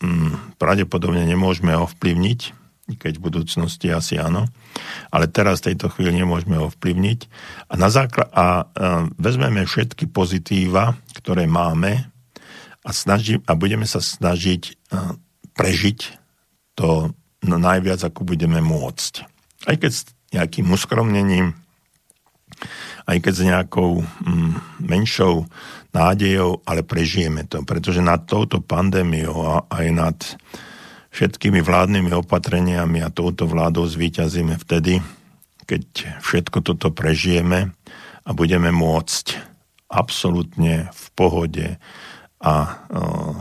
hm, 0.01 0.58
pravdepodobne 0.58 1.22
nemôžeme 1.29 1.77
ovplyvniť, 1.77 2.58
keď 2.96 3.20
v 3.20 3.25
budúcnosti 3.27 3.91
asi 3.91 4.15
áno, 4.15 4.48
ale 5.12 5.27
teraz 5.27 5.60
v 5.60 5.74
tejto 5.74 5.91
chvíli 5.91 6.15
nemôžeme 6.15 6.56
ovplyvniť. 6.56 7.20
A, 7.67 7.74
na 7.75 7.91
zákla- 7.91 8.32
a, 8.32 8.32
a 8.32 8.48
vezmeme 9.20 9.67
všetky 9.67 10.08
pozitíva, 10.08 10.96
ktoré 11.20 11.44
máme 11.51 12.08
a, 12.88 12.89
snaží, 12.96 13.44
a 13.44 13.51
budeme 13.60 13.84
sa 13.84 14.00
snažiť 14.00 14.62
a, 14.96 15.20
prežiť 15.60 16.00
to 16.79 17.12
najviac, 17.44 18.00
ako 18.08 18.24
budeme 18.24 18.63
môcť. 18.63 19.13
Aj 19.67 19.75
keď 19.75 19.91
s 19.91 20.01
nejakým 20.32 20.67
uskromnením, 20.72 21.58
aj 23.08 23.17
keď 23.24 23.34
s 23.34 23.44
nejakou 23.44 24.03
mm, 24.03 24.84
menšou 24.84 25.48
nádejou, 25.96 26.62
ale 26.67 26.84
prežijeme 26.84 27.48
to, 27.48 27.63
pretože 27.63 28.03
nad 28.03 28.27
touto 28.27 28.60
pandémiou 28.60 29.36
a 29.44 29.56
aj 29.72 29.86
nad 29.91 30.17
všetkými 31.17 31.65
vládnymi 31.65 32.13
opatreniami 32.13 33.01
a 33.01 33.09
touto 33.09 33.50
vládou 33.50 33.89
zvíťazíme 33.89 34.53
vtedy, 34.62 35.01
keď 35.65 36.13
všetko 36.21 36.62
toto 36.62 36.93
prežijeme 36.93 37.74
a 38.21 38.29
budeme 38.38 38.69
môcť 38.69 39.57
absolútne 39.89 40.93
v 40.93 41.05
pohode 41.17 41.67
a 42.38 42.86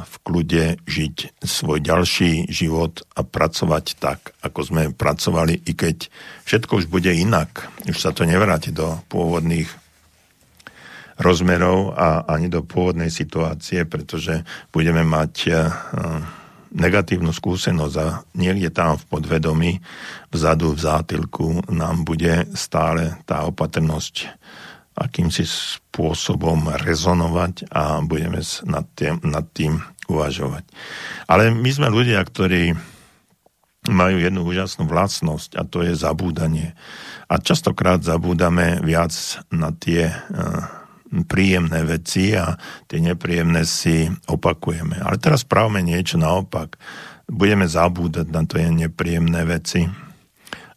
v 0.09 0.15
kľude 0.25 0.81
žiť 0.89 1.45
svoj 1.45 1.85
ďalší 1.85 2.49
život 2.49 3.05
a 3.13 3.21
pracovať 3.21 4.01
tak, 4.01 4.33
ako 4.41 4.61
sme 4.65 4.83
pracovali, 4.97 5.69
i 5.69 5.77
keď 5.77 6.09
všetko 6.49 6.81
už 6.81 6.87
bude 6.89 7.13
inak. 7.13 7.69
Už 7.85 8.01
sa 8.01 8.17
to 8.17 8.25
nevráti 8.25 8.73
do 8.73 8.97
pôvodných 9.13 9.69
rozmerov 11.21 11.93
a 11.93 12.25
ani 12.25 12.49
do 12.49 12.65
pôvodnej 12.65 13.13
situácie, 13.13 13.85
pretože 13.85 14.49
budeme 14.73 15.05
mať 15.05 15.53
negatívnu 16.77 17.33
skúsenosť 17.33 17.97
a 17.97 18.07
niekde 18.37 18.69
tam 18.69 19.01
v 19.01 19.05
podvedomí, 19.09 19.73
vzadu 20.29 20.77
v 20.77 20.81
zátilku 20.85 21.65
nám 21.73 22.05
bude 22.05 22.45
stále 22.53 23.17
tá 23.25 23.49
opatrnosť 23.49 24.29
akýmsi 24.97 25.45
spôsobom 25.45 26.73
rezonovať 26.73 27.69
a 27.69 28.01
budeme 28.01 28.41
nad 28.65 28.87
tým, 28.97 29.21
nad 29.25 29.45
tým 29.53 29.81
uvažovať. 30.09 30.65
Ale 31.29 31.53
my 31.53 31.71
sme 31.73 31.93
ľudia, 31.93 32.21
ktorí 32.25 32.73
majú 33.87 34.17
jednu 34.19 34.43
úžasnú 34.43 34.89
vlastnosť 34.89 35.61
a 35.61 35.63
to 35.69 35.85
je 35.85 35.95
zabúdanie. 35.95 36.75
A 37.29 37.39
častokrát 37.39 38.03
zabúdame 38.03 38.83
viac 38.83 39.13
na 39.53 39.71
tie 39.71 40.11
uh, 40.11 40.86
príjemné 41.07 41.87
veci 41.87 42.35
a 42.35 42.59
tie 42.91 42.99
nepríjemné 42.99 43.63
si 43.63 44.11
opakujeme. 44.27 44.99
Ale 44.99 45.17
teraz 45.23 45.47
spravme 45.47 45.81
niečo 45.81 46.19
naopak. 46.19 46.77
Budeme 47.27 47.67
zabúdať 47.67 48.27
na 48.31 48.43
tie 48.47 48.71
nepríjemné 48.71 49.43
veci 49.47 49.87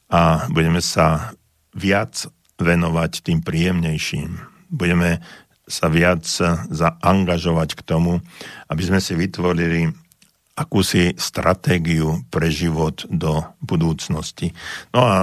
a 0.10 0.50
budeme 0.50 0.82
sa 0.82 1.34
viac 1.78 2.26
venovať 2.58 3.12
tým 3.26 3.40
príjemnejším. 3.46 4.32
Budeme 4.70 5.22
sa 5.70 5.86
viac 5.88 6.26
zaangažovať 6.74 7.78
k 7.78 7.82
tomu, 7.86 8.26
aby 8.68 8.82
sme 8.82 8.98
si 8.98 9.14
vytvorili 9.14 9.94
akúsi 10.58 11.16
stratégiu 11.16 12.26
pre 12.28 12.52
život 12.52 13.06
do 13.08 13.46
budúcnosti. 13.64 14.52
No 14.92 15.06
a 15.06 15.16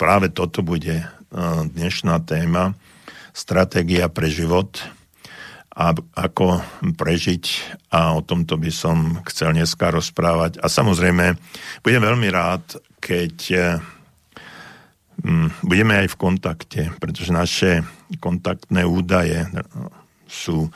práve 0.00 0.32
toto 0.32 0.62
bude 0.64 1.04
dnešná 1.74 2.22
téma. 2.24 2.72
Stratégia 3.32 4.10
pre 4.10 4.30
život 4.30 4.80
a 5.70 5.94
ako 5.96 6.60
prežiť 6.98 7.44
a 7.94 8.18
o 8.18 8.20
tomto 8.20 8.58
by 8.58 8.70
som 8.74 9.22
chcel 9.30 9.54
dneska 9.54 9.88
rozprávať. 9.88 10.58
A 10.60 10.66
samozrejme, 10.66 11.38
budem 11.80 12.02
veľmi 12.02 12.28
rád, 12.28 12.76
keď 12.98 13.36
mm, 15.22 15.62
budeme 15.62 16.04
aj 16.04 16.08
v 16.12 16.20
kontakte, 16.20 16.80
pretože 16.98 17.30
naše 17.30 17.86
kontaktné 18.18 18.82
údaje 18.82 19.46
sú 20.26 20.68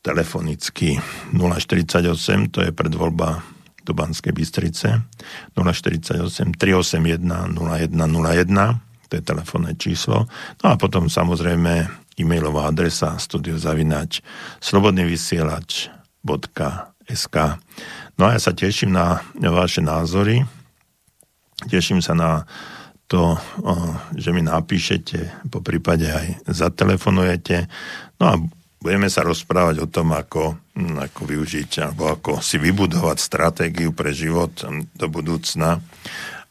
telefonicky 0.00 0.96
048, 1.36 2.48
to 2.48 2.64
je 2.64 2.72
predvoľba 2.72 3.44
do 3.84 3.92
Banskej 3.92 4.32
Bystrice, 4.32 5.04
048 5.52 6.56
381 6.56 7.20
0101, 7.24 8.87
to 9.08 9.16
je 9.18 9.24
telefónne 9.24 9.74
číslo. 9.74 10.28
No 10.62 10.70
a 10.70 10.76
potom 10.76 11.08
samozrejme 11.08 11.88
e-mailová 12.20 12.68
adresa 12.68 13.16
studiozavinač 13.16 14.20
slobodnyvysielač.sk 14.60 17.36
No 18.18 18.26
a 18.26 18.34
ja 18.34 18.40
sa 18.42 18.50
teším 18.50 18.90
na 18.92 19.22
vaše 19.38 19.78
názory, 19.78 20.42
teším 21.70 22.02
sa 22.02 22.18
na 22.18 22.42
to, 23.08 23.40
že 24.12 24.36
mi 24.36 24.44
napíšete, 24.44 25.48
po 25.48 25.64
prípade 25.64 26.04
aj 26.04 26.44
zatelefonujete. 26.44 27.64
No 28.20 28.24
a 28.26 28.34
budeme 28.78 29.08
sa 29.08 29.24
rozprávať 29.24 29.80
o 29.80 29.88
tom, 29.88 30.12
ako, 30.12 30.60
hm, 30.76 31.08
ako 31.08 31.20
využiť 31.24 31.88
alebo 31.88 32.12
ako 32.12 32.44
si 32.44 32.60
vybudovať 32.60 33.18
stratégiu 33.18 33.96
pre 33.96 34.12
život 34.12 34.52
hm, 34.60 34.92
do 34.94 35.06
budúcna 35.08 35.80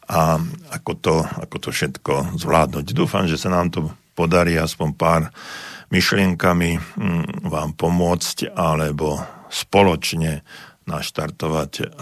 a 0.07 0.39
ako 0.71 0.91
to, 0.99 1.15
ako 1.19 1.57
to 1.67 1.69
všetko 1.75 2.39
zvládnuť. 2.39 2.95
Dúfam, 2.95 3.27
že 3.27 3.35
sa 3.35 3.51
nám 3.51 3.71
to 3.71 3.91
podarí 4.15 4.55
aspoň 4.55 4.89
pár 4.95 5.21
myšlienkami 5.91 6.79
hm, 6.79 7.47
vám 7.47 7.75
pomôcť 7.75 8.51
alebo 8.55 9.19
spoločne 9.47 10.43
naštartovať 10.87 11.99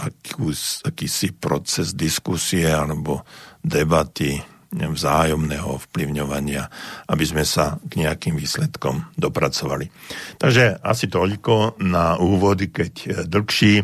akýsi 0.85 1.33
proces 1.33 1.97
diskusie 1.97 2.69
alebo 2.69 3.25
debaty 3.65 4.54
vzájomného 4.75 5.79
vplyvňovania, 5.89 6.67
aby 7.07 7.23
sme 7.23 7.47
sa 7.47 7.79
k 7.79 8.03
nejakým 8.03 8.35
výsledkom 8.35 9.15
dopracovali. 9.15 9.87
Takže 10.35 10.83
asi 10.83 11.07
toľko 11.07 11.79
na 11.81 12.19
úvody, 12.19 12.69
keď 12.69 12.93
e, 12.93 13.07
dlhší. 13.23 13.81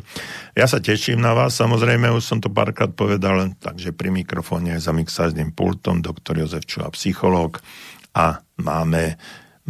Ja 0.59 0.67
sa 0.67 0.83
teším 0.83 1.23
na 1.23 1.31
vás, 1.31 1.55
samozrejme, 1.55 2.11
už 2.11 2.23
som 2.23 2.39
to 2.43 2.51
párkrát 2.51 2.91
povedal, 2.91 3.55
takže 3.57 3.95
pri 3.95 4.11
mikrofóne 4.11 4.75
za 4.77 4.91
mixážnym 4.91 5.55
pultom 5.55 6.03
doktor 6.03 6.35
Jozef 6.35 6.67
Čuha, 6.67 6.91
psychológ 6.91 7.63
a 8.11 8.43
máme, 8.59 9.15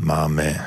máme 0.01 0.47
e, 0.57 0.59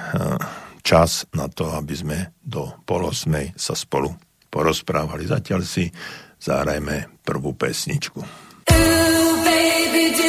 čas 0.84 1.26
na 1.34 1.48
to, 1.48 1.72
aby 1.72 1.94
sme 1.96 2.18
do 2.38 2.70
polosmej 2.86 3.56
sa 3.58 3.74
spolu 3.74 4.12
porozprávali. 4.52 5.26
Zatiaľ 5.26 5.66
si 5.66 5.90
zahrajme 6.38 7.24
prvú 7.24 7.56
pesničku. 7.56 8.20
Ooh, 8.20 9.34
baby, 9.42 10.23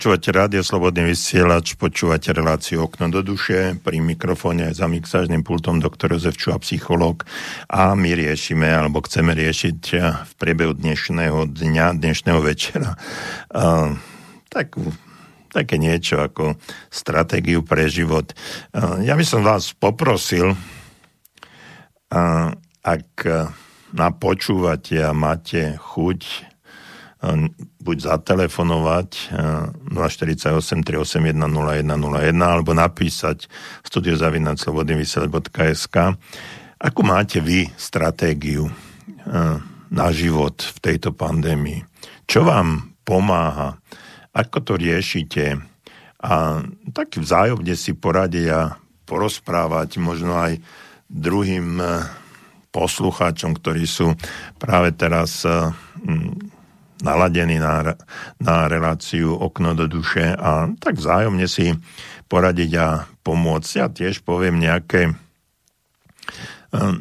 Počúvate 0.00 0.32
rádio 0.32 0.64
Slobodný 0.64 1.12
vysielač, 1.12 1.76
počúvate 1.76 2.32
reláciu 2.32 2.88
Okno 2.88 3.12
do 3.12 3.20
duše, 3.20 3.76
pri 3.84 4.00
mikrofóne 4.00 4.72
za 4.72 4.88
mixážnym 4.88 5.44
pultom 5.44 5.76
doktor 5.76 6.16
Jozef 6.16 6.40
Čuha, 6.40 6.56
psychológ 6.64 7.28
a 7.68 7.92
my 7.92 8.16
riešime, 8.16 8.64
alebo 8.64 9.04
chceme 9.04 9.36
riešiť 9.36 9.80
v 10.24 10.32
priebehu 10.40 10.72
dnešného 10.72 11.52
dňa, 11.52 12.00
dnešného 12.00 12.40
večera 12.40 12.96
uh, 13.52 13.92
takú 14.48 14.88
také 15.52 15.76
niečo 15.76 16.24
ako 16.24 16.56
stratégiu 16.88 17.60
pre 17.60 17.84
život. 17.92 18.32
Ja 19.04 19.12
by 19.12 19.24
som 19.28 19.44
vás 19.44 19.76
poprosil, 19.76 20.56
ak 22.80 23.12
napočúvate 23.92 24.96
a 25.04 25.12
máte 25.12 25.76
chuť 25.76 26.49
buď 27.80 28.00
zatelefonovať 28.00 29.08
048 29.92 30.84
381 30.84 31.36
0101 31.36 32.40
alebo 32.40 32.72
napísať 32.72 33.44
studiozavinačslobodnyvysielač.sk 33.84 35.96
Akú 36.80 37.04
máte 37.04 37.44
vy 37.44 37.68
stratégiu 37.76 38.72
na 39.92 40.08
život 40.16 40.64
v 40.64 40.78
tejto 40.80 41.12
pandémii? 41.12 41.84
Čo 42.24 42.48
vám 42.48 42.96
pomáha? 43.04 43.76
Ako 44.32 44.64
to 44.64 44.80
riešite? 44.80 45.60
A 46.24 46.64
tak 46.96 47.20
vzájomne 47.20 47.76
si 47.76 47.92
poradia 47.92 48.80
porozprávať 49.04 50.00
možno 50.00 50.40
aj 50.40 50.56
druhým 51.10 51.82
poslucháčom, 52.70 53.58
ktorí 53.58 53.82
sú 53.84 54.14
práve 54.56 54.94
teraz 54.94 55.42
naladení 57.00 57.60
na, 57.60 57.96
na 58.40 58.68
reláciu 58.68 59.36
okno 59.36 59.72
do 59.76 59.88
duše 59.88 60.36
a 60.36 60.68
tak 60.80 61.00
vzájomne 61.00 61.48
si 61.48 61.72
poradiť 62.30 62.70
a 62.78 62.88
pomôcť. 63.26 63.70
Ja 63.76 63.86
tiež 63.90 64.22
poviem 64.22 64.62
nejaké 64.62 65.10
e, 65.10 65.12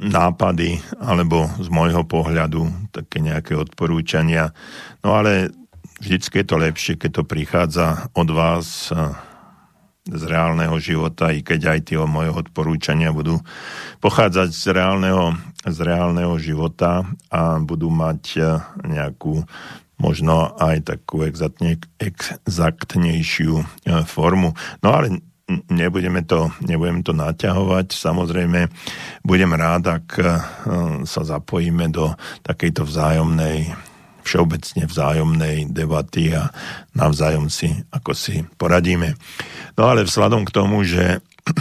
nápady 0.10 0.82
alebo 0.98 1.46
z 1.62 1.68
môjho 1.70 2.04
pohľadu 2.08 2.92
také 2.96 3.22
nejaké 3.22 3.54
odporúčania. 3.54 4.56
No 5.06 5.20
ale 5.20 5.54
vždycky 6.02 6.42
je 6.42 6.48
to 6.48 6.58
lepšie, 6.58 6.94
keď 6.98 7.22
to 7.22 7.24
prichádza 7.28 8.10
od 8.18 8.30
vás 8.34 8.90
e, 8.90 8.98
z 10.10 10.24
reálneho 10.26 10.74
života, 10.82 11.30
i 11.30 11.46
keď 11.46 11.78
aj 11.78 11.80
tie 11.94 12.02
moje 12.10 12.34
odporúčania 12.34 13.14
budú 13.14 13.38
pochádzať 14.02 14.50
z 14.50 14.66
reálneho, 14.74 15.38
z 15.70 15.78
reálneho 15.86 16.34
života 16.42 17.06
a 17.30 17.62
budú 17.62 17.94
mať 17.94 18.22
e, 18.38 18.42
nejakú 18.90 19.46
možno 20.00 20.56
aj 20.56 20.96
takú 20.96 21.28
exaktne, 21.28 21.76
exaktnejšiu 22.00 23.54
e, 23.60 23.66
formu. 24.08 24.56
No 24.80 24.88
ale 24.96 25.20
nebudeme 25.70 26.24
to, 26.24 26.50
nebudeme 26.64 27.04
to 27.04 27.12
naťahovať. 27.12 27.92
Samozrejme, 27.92 28.72
budem 29.28 29.52
rád, 29.54 30.00
ak 30.00 30.08
e, 30.18 30.24
sa 31.04 31.22
zapojíme 31.22 31.92
do 31.92 32.16
takejto 32.48 32.88
vzájomnej, 32.88 33.76
všeobecne 34.24 34.84
vzájomnej 34.88 35.58
debaty 35.74 36.32
a 36.38 36.54
navzájom 36.96 37.52
si, 37.52 37.68
ako 37.92 38.16
si 38.16 38.46
poradíme. 38.56 39.20
No 39.76 39.90
ale 39.90 40.08
vzhľadom 40.08 40.48
k 40.48 40.54
tomu, 40.56 40.86
že 40.88 41.20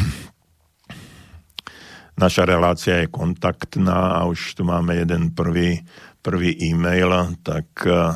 naša 2.22 2.44
relácia 2.44 3.02
je 3.02 3.10
kontaktná 3.10 4.20
a 4.20 4.28
už 4.28 4.58
tu 4.58 4.62
máme 4.62 4.94
jeden 4.94 5.32
prvý 5.32 5.80
prvý 6.28 6.52
e-mail, 6.68 7.08
tak 7.40 7.88
eh, 7.88 8.12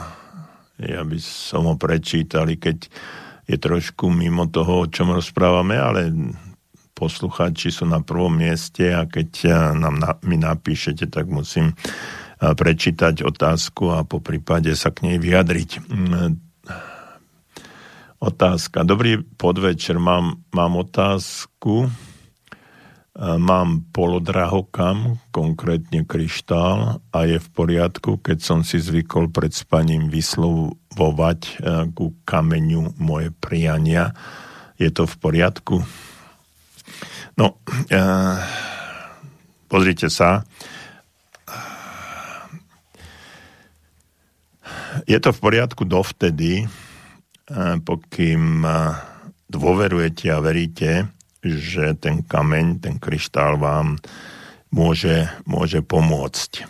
ja 0.84 1.00
by 1.00 1.16
som 1.16 1.64
ho 1.64 1.80
prečítal, 1.80 2.44
keď 2.44 2.92
je 3.48 3.56
trošku 3.56 4.12
mimo 4.12 4.52
toho, 4.52 4.84
o 4.84 4.90
čom 4.92 5.16
rozprávame, 5.16 5.80
ale 5.80 6.12
poslucháči 6.92 7.72
sú 7.72 7.88
na 7.88 8.04
prvom 8.04 8.36
mieste 8.36 8.92
a 8.92 9.08
keď 9.08 9.30
eh, 9.48 9.52
nám 9.80 9.96
na, 9.96 10.12
mi 10.28 10.36
napíšete, 10.36 11.08
tak 11.08 11.32
musím 11.32 11.72
eh, 11.72 12.52
prečítať 12.52 13.24
otázku 13.24 13.96
a 13.96 14.04
po 14.04 14.20
prípade 14.20 14.76
sa 14.76 14.92
k 14.92 15.08
nej 15.08 15.16
vyjadriť. 15.16 15.88
Otázka. 18.22 18.86
Dobrý 18.86 19.18
podvečer, 19.34 19.98
mám, 19.98 20.46
mám 20.54 20.78
otázku 20.78 21.90
Mám 23.20 23.92
polodrahokam, 23.92 25.20
konkrétne 25.36 26.08
kryštál 26.08 27.04
a 27.12 27.18
je 27.28 27.36
v 27.36 27.48
poriadku, 27.52 28.16
keď 28.16 28.38
som 28.40 28.64
si 28.64 28.80
zvykol 28.80 29.28
pred 29.28 29.52
spaním 29.52 30.08
vyslovovať 30.08 31.40
e, 31.44 31.52
ku 31.92 32.16
kameňu 32.24 32.96
moje 32.96 33.28
priania. 33.36 34.16
Je 34.80 34.88
to 34.88 35.04
v 35.04 35.14
poriadku? 35.20 35.84
No, 37.36 37.60
e, 37.92 38.00
pozrite 39.68 40.08
sa. 40.08 40.48
Je 45.04 45.20
to 45.20 45.36
v 45.36 45.42
poriadku 45.52 45.84
dovtedy, 45.84 46.64
e, 46.64 46.66
pokým 47.84 48.64
dôverujete 49.52 50.32
a 50.32 50.40
veríte, 50.40 51.12
že 51.42 51.98
ten 51.98 52.22
kameň, 52.22 52.78
ten 52.78 52.94
kryštál 53.02 53.58
vám 53.58 53.98
môže, 54.70 55.26
môže 55.44 55.82
pomôcť. 55.82 56.64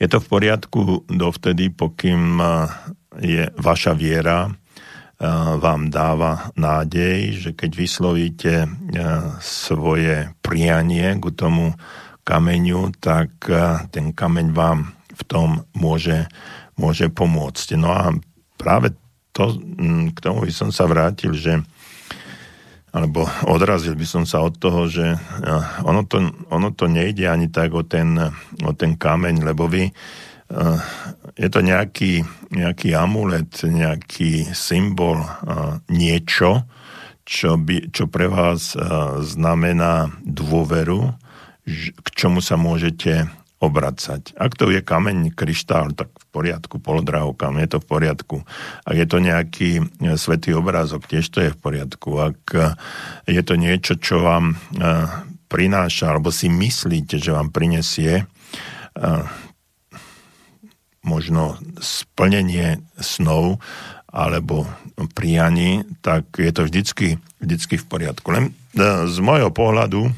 Je 0.00 0.08
to 0.08 0.16
v 0.16 0.26
poriadku 0.32 1.04
dovtedy, 1.12 1.68
pokým 1.68 2.40
je 3.20 3.52
vaša 3.60 3.92
viera 3.92 4.48
vám 5.60 5.92
dáva 5.92 6.48
nádej, 6.56 7.36
že 7.36 7.50
keď 7.52 7.70
vyslovíte 7.76 8.54
svoje 9.44 10.32
prianie 10.40 11.20
k 11.20 11.24
tomu 11.36 11.76
kameňu, 12.24 12.96
tak 12.96 13.28
ten 13.92 14.16
kameň 14.16 14.48
vám 14.56 14.96
v 15.12 15.22
tom 15.28 15.68
môže, 15.76 16.24
môže 16.80 17.12
pomôcť. 17.12 17.76
No 17.76 17.92
a 17.92 18.16
práve 18.56 18.96
to, 19.36 19.60
k 20.08 20.18
tomu 20.24 20.48
by 20.48 20.52
som 20.56 20.72
sa 20.72 20.88
vrátil, 20.88 21.36
že 21.36 21.60
alebo 22.90 23.26
odrazil 23.46 23.94
by 23.94 24.06
som 24.06 24.24
sa 24.26 24.42
od 24.42 24.58
toho, 24.58 24.90
že 24.90 25.14
ono 25.86 26.02
to, 26.06 26.26
ono 26.50 26.74
to 26.74 26.90
nejde 26.90 27.26
ani 27.30 27.46
tak 27.46 27.70
o 27.74 27.86
ten, 27.86 28.18
o 28.66 28.72
ten 28.74 28.98
kameň, 28.98 29.46
lebo 29.46 29.70
vy 29.70 29.94
je 31.38 31.48
to 31.48 31.62
nejaký, 31.62 32.26
nejaký 32.50 32.90
amulet, 32.98 33.54
nejaký 33.62 34.50
symbol, 34.50 35.22
niečo, 35.86 36.66
čo, 37.22 37.54
by, 37.54 37.94
čo 37.94 38.10
pre 38.10 38.26
vás 38.26 38.74
znamená 39.22 40.10
dôveru, 40.26 41.14
k 41.94 42.08
čomu 42.18 42.42
sa 42.42 42.58
môžete 42.58 43.30
obracať. 43.60 44.40
Ak 44.40 44.56
to 44.56 44.72
je 44.72 44.80
kameň, 44.80 45.36
kryštál, 45.36 45.92
tak 45.92 46.08
v 46.16 46.26
poriadku, 46.32 46.80
kameň, 46.80 47.60
je 47.68 47.70
to 47.76 47.78
v 47.84 47.86
poriadku. 47.86 48.36
Ak 48.88 48.96
je 48.96 49.06
to 49.06 49.18
nejaký 49.20 49.70
e, 49.84 50.16
svetý 50.16 50.56
obrázok, 50.56 51.04
tiež 51.04 51.28
to 51.28 51.44
je 51.44 51.50
v 51.52 51.58
poriadku. 51.60 52.10
Ak 52.16 52.40
e, 52.56 52.72
je 53.28 53.42
to 53.44 53.60
niečo, 53.60 54.00
čo 54.00 54.24
vám 54.24 54.56
e, 54.56 54.84
prináša, 55.52 56.16
alebo 56.16 56.32
si 56.32 56.48
myslíte, 56.48 57.20
že 57.20 57.36
vám 57.36 57.52
prinesie 57.52 58.24
možno 61.06 61.56
splnenie 61.78 62.82
snov 62.98 63.62
alebo 64.10 64.66
prianí, 65.14 65.86
tak 66.02 66.26
je 66.34 66.50
to 66.50 66.66
vždycky, 66.66 67.08
vždycky 67.38 67.78
v 67.78 67.86
poriadku. 67.86 68.26
Len 68.34 68.50
z 69.06 69.16
môjho 69.22 69.54
pohľadu 69.54 70.10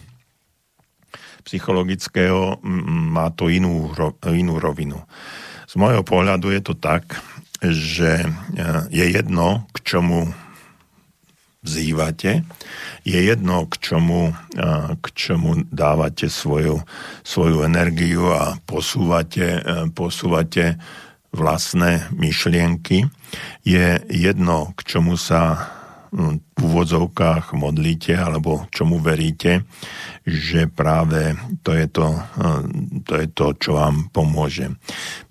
psychologického 1.45 2.63
má 3.13 3.31
to 3.35 3.51
inú, 3.51 3.91
inú 4.27 4.59
rovinu. 4.59 5.03
Z 5.67 5.81
môjho 5.81 6.05
pohľadu 6.05 6.53
je 6.53 6.63
to 6.63 6.75
tak, 6.77 7.17
že 7.63 8.27
e, 8.27 8.29
je 8.91 9.07
jedno, 9.07 9.65
k 9.71 9.77
čomu 9.87 10.29
vzývate, 11.63 12.43
je 13.07 13.21
jedno, 13.23 13.71
k 13.71 13.75
čomu, 13.79 14.35
e, 14.35 14.63
k 14.99 15.07
čomu 15.15 15.63
dávate 15.71 16.27
svoju, 16.27 16.83
svoju 17.23 17.63
energiu 17.63 18.35
a 18.35 18.59
posúvate, 18.67 19.47
e, 19.47 19.61
posúvate 19.95 20.77
vlastné 21.33 22.13
myšlienky. 22.13 23.07
Je 23.63 24.03
jedno, 24.11 24.75
k 24.77 24.81
čomu 24.85 25.15
sa 25.17 25.73
v 26.13 26.61
úvodzovkách 26.61 27.57
modlíte 27.57 28.13
alebo 28.13 28.69
čomu 28.69 29.01
veríte, 29.01 29.65
že 30.23 30.71
práve 30.71 31.35
to 31.67 31.75
je 31.75 31.87
to, 31.91 32.15
to 33.03 33.15
je 33.19 33.27
to, 33.35 33.47
čo 33.59 33.71
vám 33.75 34.11
pomôže. 34.15 34.71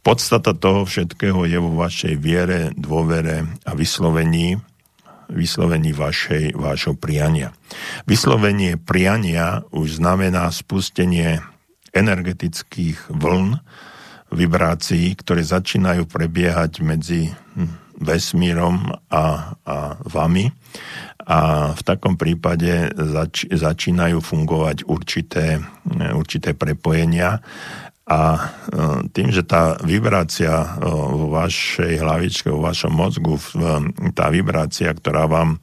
Podstata 0.04 0.52
toho 0.52 0.84
všetkého 0.84 1.48
je 1.48 1.60
vo 1.60 1.72
vašej 1.80 2.16
viere, 2.20 2.76
dôvere 2.76 3.48
a 3.64 3.72
vyslovení, 3.72 4.60
vyslovení 5.32 5.96
vašej, 5.96 6.60
vášho 6.60 7.00
priania. 7.00 7.56
Vyslovenie 8.04 8.76
priania 8.76 9.64
už 9.72 10.04
znamená 10.04 10.52
spustenie 10.52 11.40
energetických 11.96 13.12
vln, 13.12 13.60
vibrácií, 14.32 15.12
ktoré 15.20 15.44
začínajú 15.44 16.08
prebiehať 16.08 16.80
medzi 16.84 17.32
hm, 17.32 17.81
vesmírom 18.02 18.90
a, 19.08 19.56
a 19.64 19.76
vami. 20.02 20.50
A 21.22 21.72
v 21.78 21.82
takom 21.86 22.18
prípade 22.18 22.90
zač, 22.98 23.46
začínajú 23.46 24.20
fungovať 24.20 24.90
určité, 24.90 25.62
určité 26.18 26.58
prepojenia 26.58 27.40
a 28.10 28.22
e, 28.36 28.42
tým, 29.14 29.30
že 29.30 29.46
tá 29.46 29.78
vibrácia 29.86 30.52
e, 30.52 30.68
vo 30.90 31.30
vašej 31.32 32.02
hlavičke, 32.02 32.50
vo 32.50 32.66
vašom 32.66 32.92
mozgu, 32.92 33.38
tá 34.18 34.28
vibrácia, 34.34 34.90
ktorá 34.92 35.30
vám 35.30 35.62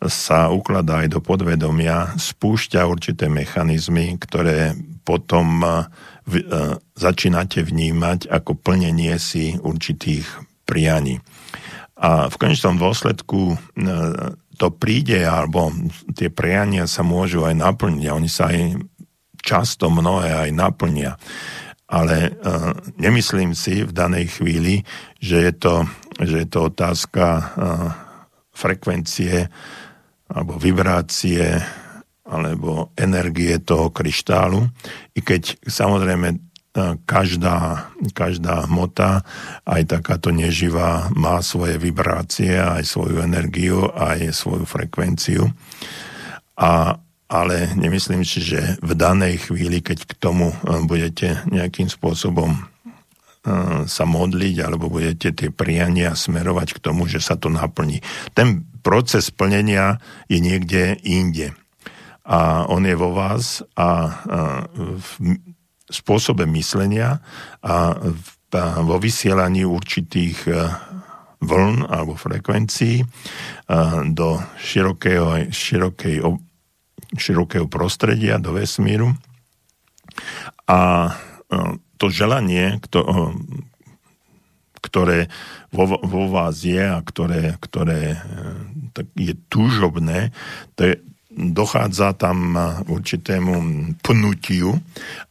sa 0.00 0.48
ukladá 0.48 1.04
aj 1.04 1.12
do 1.12 1.20
podvedomia, 1.20 2.16
spúšťa 2.16 2.88
určité 2.88 3.28
mechanizmy, 3.28 4.16
ktoré 4.16 4.72
potom 5.04 5.60
začínate 6.96 7.60
vnímať 7.60 8.32
ako 8.32 8.56
plnenie 8.56 9.20
si 9.20 9.60
určitých 9.60 10.24
prianí. 10.70 11.18
A 11.98 12.30
v 12.30 12.36
konečnom 12.38 12.78
dôsledku 12.78 13.58
to 14.56 14.66
príde, 14.78 15.20
alebo 15.26 15.74
tie 16.14 16.30
priania 16.30 16.86
sa 16.86 17.02
môžu 17.02 17.42
aj 17.42 17.58
naplniť 17.58 18.04
a 18.06 18.16
oni 18.16 18.30
sa 18.30 18.54
aj 18.54 18.78
často 19.42 19.90
mnohé 19.90 20.46
aj 20.46 20.50
naplnia 20.54 21.18
ale 21.90 22.30
uh, 22.30 22.70
nemyslím 23.02 23.50
si 23.50 23.82
v 23.82 23.90
danej 23.90 24.38
chvíli, 24.38 24.86
že 25.18 25.50
je 25.50 25.52
to, 25.58 25.74
že 26.22 26.46
je 26.46 26.48
to 26.48 26.70
otázka 26.70 27.26
uh, 27.26 27.44
frekvencie 28.54 29.50
alebo 30.30 30.54
vibrácie 30.54 31.58
alebo 32.30 32.94
energie 32.94 33.58
toho 33.58 33.90
kryštálu, 33.90 34.62
i 35.18 35.20
keď 35.20 35.58
samozrejme 35.66 36.49
každá, 37.02 37.90
každá 38.14 38.66
hmota, 38.70 39.26
aj 39.66 39.90
takáto 39.90 40.30
neživá, 40.30 41.10
má 41.18 41.42
svoje 41.42 41.76
vibrácie, 41.82 42.54
aj 42.54 42.86
svoju 42.86 43.26
energiu, 43.26 43.90
aj 43.90 44.30
svoju 44.30 44.64
frekvenciu. 44.66 45.50
A 46.54 46.94
ale 47.30 47.70
nemyslím 47.78 48.26
si, 48.26 48.42
že 48.42 48.74
v 48.82 48.92
danej 48.98 49.46
chvíli, 49.46 49.78
keď 49.78 50.02
k 50.02 50.12
tomu 50.18 50.50
eh, 50.50 50.82
budete 50.82 51.46
nejakým 51.46 51.86
spôsobom 51.86 52.50
eh, 52.50 53.86
sa 53.86 54.04
modliť, 54.04 54.56
alebo 54.58 54.90
budete 54.90 55.30
tie 55.30 55.54
priania 55.54 56.18
smerovať 56.18 56.74
k 56.74 56.82
tomu, 56.82 57.06
že 57.06 57.22
sa 57.22 57.38
to 57.38 57.46
naplní. 57.46 58.02
Ten 58.34 58.66
proces 58.82 59.30
plnenia 59.30 60.02
je 60.26 60.42
niekde 60.42 60.98
inde. 61.06 61.54
A 62.26 62.66
on 62.66 62.82
je 62.86 62.94
vo 62.94 63.10
vás 63.10 63.64
a 63.74 64.22
v 64.70 65.10
spôsobe 65.90 66.46
myslenia 66.54 67.18
a 67.60 67.98
vo 68.82 68.96
vysielaní 68.98 69.62
určitých 69.62 70.46
vln 71.38 71.86
alebo 71.86 72.18
frekvencií 72.18 73.06
do 74.10 74.28
širokej, 74.58 75.50
širokej 75.54 76.16
širokého 77.18 77.66
prostredia, 77.66 78.38
do 78.38 78.54
vesmíru. 78.54 79.14
A 80.70 81.10
e, 81.10 81.12
to 81.98 82.06
želanie, 82.10 82.78
ktoré 84.80 85.26
vo, 85.74 85.84
vo 85.98 86.24
vás 86.30 86.62
je 86.62 86.82
a 86.82 87.02
ktoré, 87.02 87.58
ktoré 87.58 88.14
e, 88.14 88.18
je 89.18 89.34
túžobné, 89.50 90.30
to 90.78 90.94
je, 90.94 90.94
dochádza 91.30 92.12
tam 92.18 92.58
určitému 92.90 93.54
pnutiu 94.02 94.82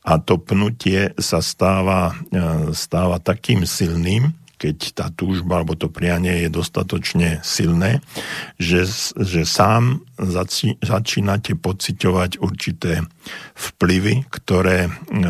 a 0.08 0.18
to 0.18 0.40
pnutie 0.40 1.12
sa 1.20 1.44
stáva, 1.44 2.16
e, 2.32 2.72
stáva 2.72 3.20
takým 3.20 3.68
silným, 3.68 4.32
keď 4.60 4.78
tá 4.92 5.08
túžba 5.12 5.60
alebo 5.60 5.76
to 5.76 5.88
prianie 5.88 6.48
je 6.48 6.50
dostatočne 6.52 7.40
silné, 7.44 8.04
že, 8.60 8.88
že 9.16 9.48
sám 9.48 10.04
zači, 10.20 10.76
začínate 10.84 11.56
pociťovať 11.56 12.44
určité 12.44 13.04
vplyvy, 13.56 14.28
ktoré, 14.32 14.88
e, 14.88 15.30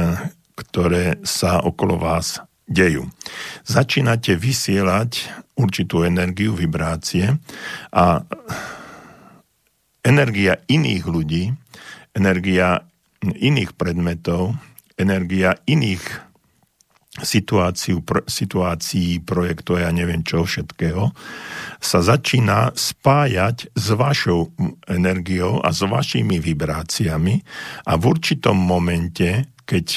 ktoré 0.53 1.17
sa 1.25 1.61
okolo 1.65 1.97
vás 1.97 2.41
dejú. 2.69 3.09
Začínate 3.65 4.37
vysielať 4.37 5.33
určitú 5.57 6.05
energiu, 6.05 6.53
vibrácie 6.53 7.35
a 7.89 8.21
energia 10.03 10.59
iných 10.67 11.03
ľudí, 11.05 11.43
energia 12.15 12.83
iných 13.23 13.75
predmetov, 13.75 14.55
energia 14.95 15.59
iných 15.67 16.29
situáciu, 17.19 17.99
situácií 18.27 19.19
projektu 19.25 19.75
a 19.75 19.87
ja 19.87 19.91
neviem 19.91 20.23
čo 20.23 20.45
všetkého, 20.45 21.11
sa 21.81 21.99
začína 21.99 22.71
spájať 22.77 23.75
s 23.75 23.87
vašou 23.91 24.55
energiou 24.87 25.59
a 25.59 25.73
s 25.73 25.83
vašimi 25.83 26.39
vibráciami 26.39 27.35
a 27.87 27.91
v 27.99 28.03
určitom 28.07 28.55
momente, 28.55 29.51
keď 29.67 29.87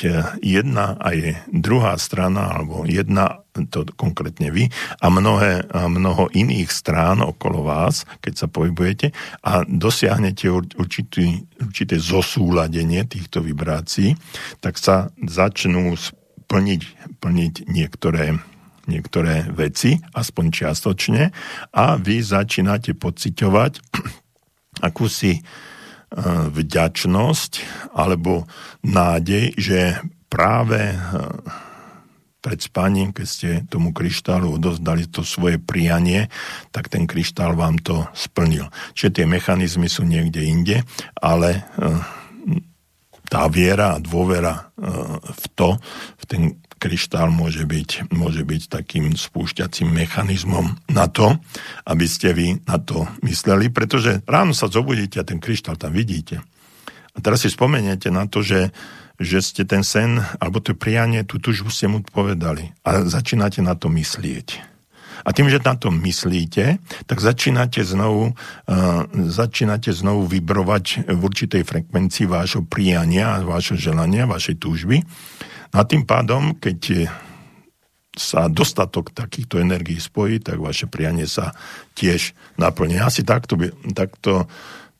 jedna 0.42 0.98
aj 0.98 1.46
druhá 1.52 1.94
strana, 2.00 2.58
alebo 2.58 2.88
jedna, 2.88 3.41
to 3.52 3.84
konkrétne 4.00 4.48
vy, 4.48 4.72
a, 5.00 5.06
mnohé, 5.12 5.68
a 5.68 5.84
mnoho 5.86 6.32
iných 6.32 6.72
strán 6.72 7.20
okolo 7.20 7.68
vás, 7.68 8.08
keď 8.24 8.34
sa 8.34 8.46
pohybujete 8.48 9.12
a 9.44 9.62
dosiahnete 9.68 10.48
určitý, 10.52 11.44
určité 11.60 12.00
zosúladenie 12.00 13.04
týchto 13.04 13.44
vibrácií, 13.44 14.16
tak 14.64 14.80
sa 14.80 15.12
začnú 15.20 15.92
plniť, 16.48 16.82
plniť 17.20 17.54
niektoré, 17.68 18.40
niektoré 18.88 19.48
veci, 19.52 20.00
aspoň 20.16 20.44
čiastočne, 20.48 21.22
a 21.72 21.84
vy 22.00 22.24
začínate 22.24 22.96
pociťovať 22.96 23.72
akúsi 24.88 25.32
e, 25.36 25.40
vďačnosť 26.48 27.52
alebo 27.92 28.48
nádej, 28.80 29.52
že 29.60 30.00
práve 30.32 30.80
e, 30.92 30.96
pred 32.42 32.58
spaním, 32.58 33.14
keď 33.14 33.26
ste 33.26 33.50
tomu 33.70 33.94
kryštálu 33.94 34.58
odozdali 34.58 35.06
to 35.06 35.22
svoje 35.22 35.62
prianie, 35.62 36.26
tak 36.74 36.90
ten 36.90 37.06
kryštál 37.06 37.54
vám 37.54 37.78
to 37.78 38.02
splnil. 38.12 38.66
Čiže 38.98 39.22
tie 39.22 39.26
mechanizmy 39.30 39.86
sú 39.86 40.02
niekde 40.02 40.42
inde, 40.42 40.76
ale 41.22 41.62
e, 41.78 41.86
tá 43.30 43.46
viera 43.46 43.94
a 43.94 44.02
dôvera 44.02 44.74
e, 44.74 44.82
v 45.22 45.44
to, 45.54 45.78
v 46.18 46.24
ten 46.26 46.42
kryštál 46.82 47.30
môže 47.30 47.62
byť, 47.62 48.10
môže 48.10 48.42
byť 48.42 48.62
takým 48.66 49.14
spúšťacím 49.14 49.86
mechanizmom 49.86 50.74
na 50.90 51.06
to, 51.06 51.38
aby 51.86 52.10
ste 52.10 52.34
vy 52.34 52.58
na 52.66 52.82
to 52.82 53.06
mysleli, 53.22 53.70
pretože 53.70 54.18
ráno 54.26 54.50
sa 54.50 54.66
zobudíte 54.66 55.22
a 55.22 55.28
ten 55.28 55.38
kryštál 55.38 55.78
tam 55.78 55.94
vidíte. 55.94 56.42
A 57.14 57.18
teraz 57.22 57.46
si 57.46 57.54
spomeniete 57.54 58.10
na 58.10 58.26
to, 58.26 58.42
že, 58.42 58.74
že 59.20 59.44
ste 59.44 59.62
ten 59.66 59.84
sen, 59.84 60.20
alebo 60.40 60.62
to 60.62 60.76
prianie, 60.76 61.24
tú 61.26 61.40
tužbu 61.40 61.68
ste 61.68 61.88
mu 61.88 62.00
povedali 62.00 62.72
a 62.86 63.04
začínate 63.04 63.60
na 63.60 63.76
to 63.76 63.92
myslieť. 63.92 64.72
A 65.22 65.30
tým, 65.30 65.46
že 65.46 65.62
na 65.62 65.78
to 65.78 65.94
myslíte, 65.94 66.82
tak 67.06 67.18
začínate 67.22 67.86
znovu, 67.86 68.34
uh, 68.34 69.06
začínate 69.14 69.94
znovu 69.94 70.26
vibrovať 70.26 71.06
v 71.06 71.20
určitej 71.22 71.62
frekvencii 71.62 72.26
vášho 72.26 72.66
prijania, 72.66 73.38
vášho 73.46 73.78
želania, 73.78 74.26
vašej 74.26 74.58
túžby. 74.58 74.98
No 75.70 75.76
a 75.78 75.86
tým 75.86 76.02
pádom, 76.02 76.58
keď 76.58 77.06
sa 78.12 78.50
dostatok 78.52 79.14
takýchto 79.16 79.56
energií 79.56 79.96
spojí, 79.96 80.36
tak 80.42 80.60
vaše 80.60 80.84
prianie 80.84 81.24
sa 81.24 81.56
tiež 81.96 82.36
naplní. 82.60 83.00
Asi 83.00 83.24
takto, 83.24 83.56
takto 83.96 84.50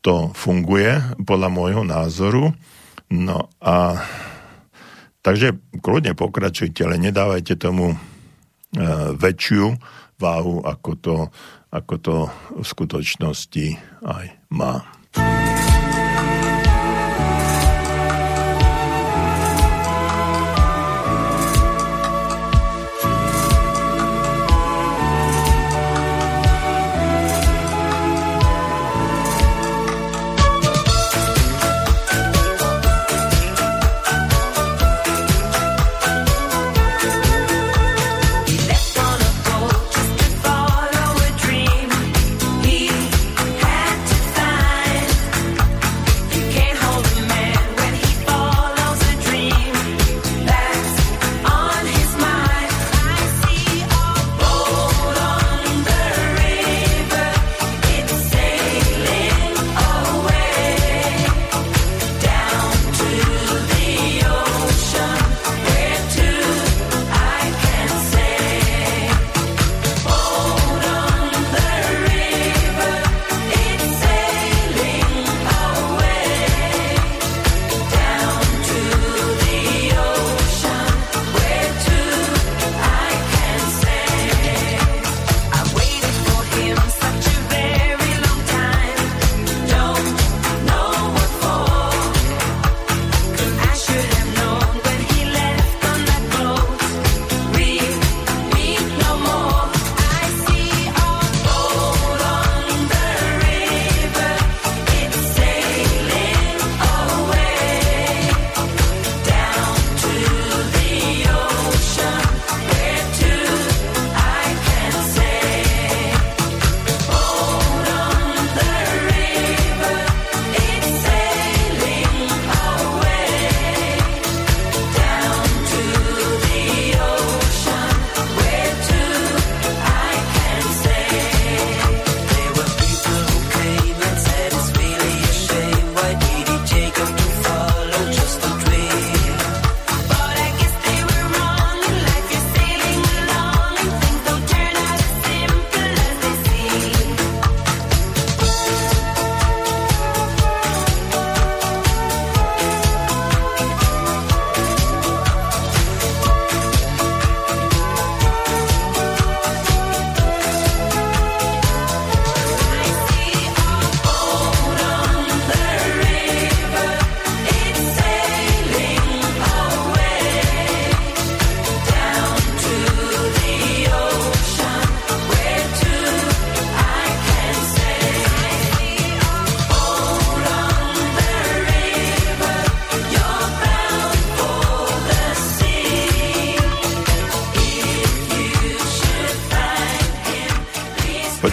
to 0.01 0.33
funguje 0.33 0.96
podľa 1.20 1.48
môjho 1.53 1.83
názoru. 1.85 2.57
No 3.12 3.53
a 3.61 4.01
takže 5.20 5.61
kľudne 5.85 6.16
pokračujte, 6.16 6.88
ale 6.88 6.96
nedávajte 6.96 7.61
tomu 7.61 7.92
e, 7.92 7.96
väčšiu 9.12 9.77
váhu, 10.16 10.64
ako 10.64 10.90
to, 10.96 11.16
ako 11.68 11.94
to 12.01 12.16
v 12.57 12.64
skutočnosti 12.64 13.66
aj 14.01 14.27
má. 14.48 15.01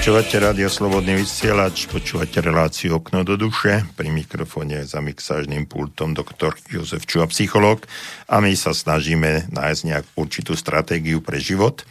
Počúvate 0.09 0.41
rádio 0.41 0.73
Slobodný 0.73 1.21
vysielač, 1.21 1.85
počúvate 1.85 2.41
reláciu 2.41 2.97
Okno 2.97 3.21
do 3.21 3.37
duše, 3.37 3.85
pri 3.93 4.09
mikrofóne 4.09 4.81
za 4.81 5.05
mixážnym 5.05 5.69
pultom 5.69 6.17
doktor 6.17 6.57
Jozef 6.65 7.05
Čuha, 7.05 7.29
psychológ 7.29 7.85
a 8.25 8.41
my 8.41 8.49
sa 8.57 8.73
snažíme 8.73 9.53
nájsť 9.53 9.81
nejakú 9.85 10.09
určitú 10.17 10.57
stratégiu 10.57 11.21
pre 11.21 11.37
život. 11.37 11.85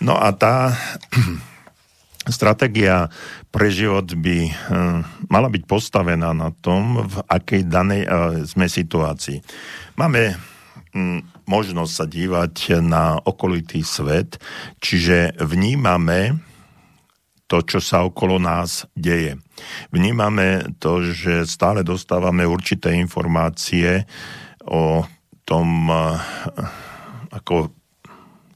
No 0.00 0.16
a 0.16 0.32
tá 0.32 0.72
stratégia 2.40 3.12
pre 3.52 3.68
život 3.68 4.08
by 4.08 4.48
hm, 4.48 5.28
mala 5.28 5.52
byť 5.52 5.68
postavená 5.68 6.32
na 6.32 6.56
tom, 6.56 7.04
v 7.04 7.20
akej 7.28 7.68
danej 7.68 8.08
uh, 8.08 8.48
sme 8.48 8.64
situácii. 8.64 9.44
Máme 10.00 10.40
hm, 10.96 11.44
možnosť 11.44 11.92
sa 11.92 12.08
dívať 12.08 12.80
na 12.80 13.20
okolitý 13.20 13.84
svet, 13.84 14.40
čiže 14.80 15.36
vnímame 15.36 16.48
to, 17.52 17.60
čo 17.60 17.84
sa 17.84 18.08
okolo 18.08 18.40
nás 18.40 18.88
deje. 18.96 19.36
Vnímame 19.92 20.72
to, 20.80 21.04
že 21.04 21.44
stále 21.44 21.84
dostávame 21.84 22.48
určité 22.48 22.96
informácie 22.96 24.08
o 24.64 25.04
tom, 25.44 25.92
ako 27.28 27.68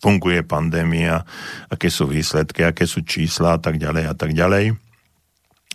funguje 0.01 0.40
pandémia, 0.49 1.20
aké 1.68 1.92
sú 1.92 2.09
výsledky, 2.09 2.64
aké 2.64 2.88
sú 2.88 3.05
čísla 3.05 3.57
a 3.57 3.61
tak 3.61 3.76
ďalej 3.76 4.05
a 4.09 4.14
tak 4.16 4.32
ďalej. 4.32 4.80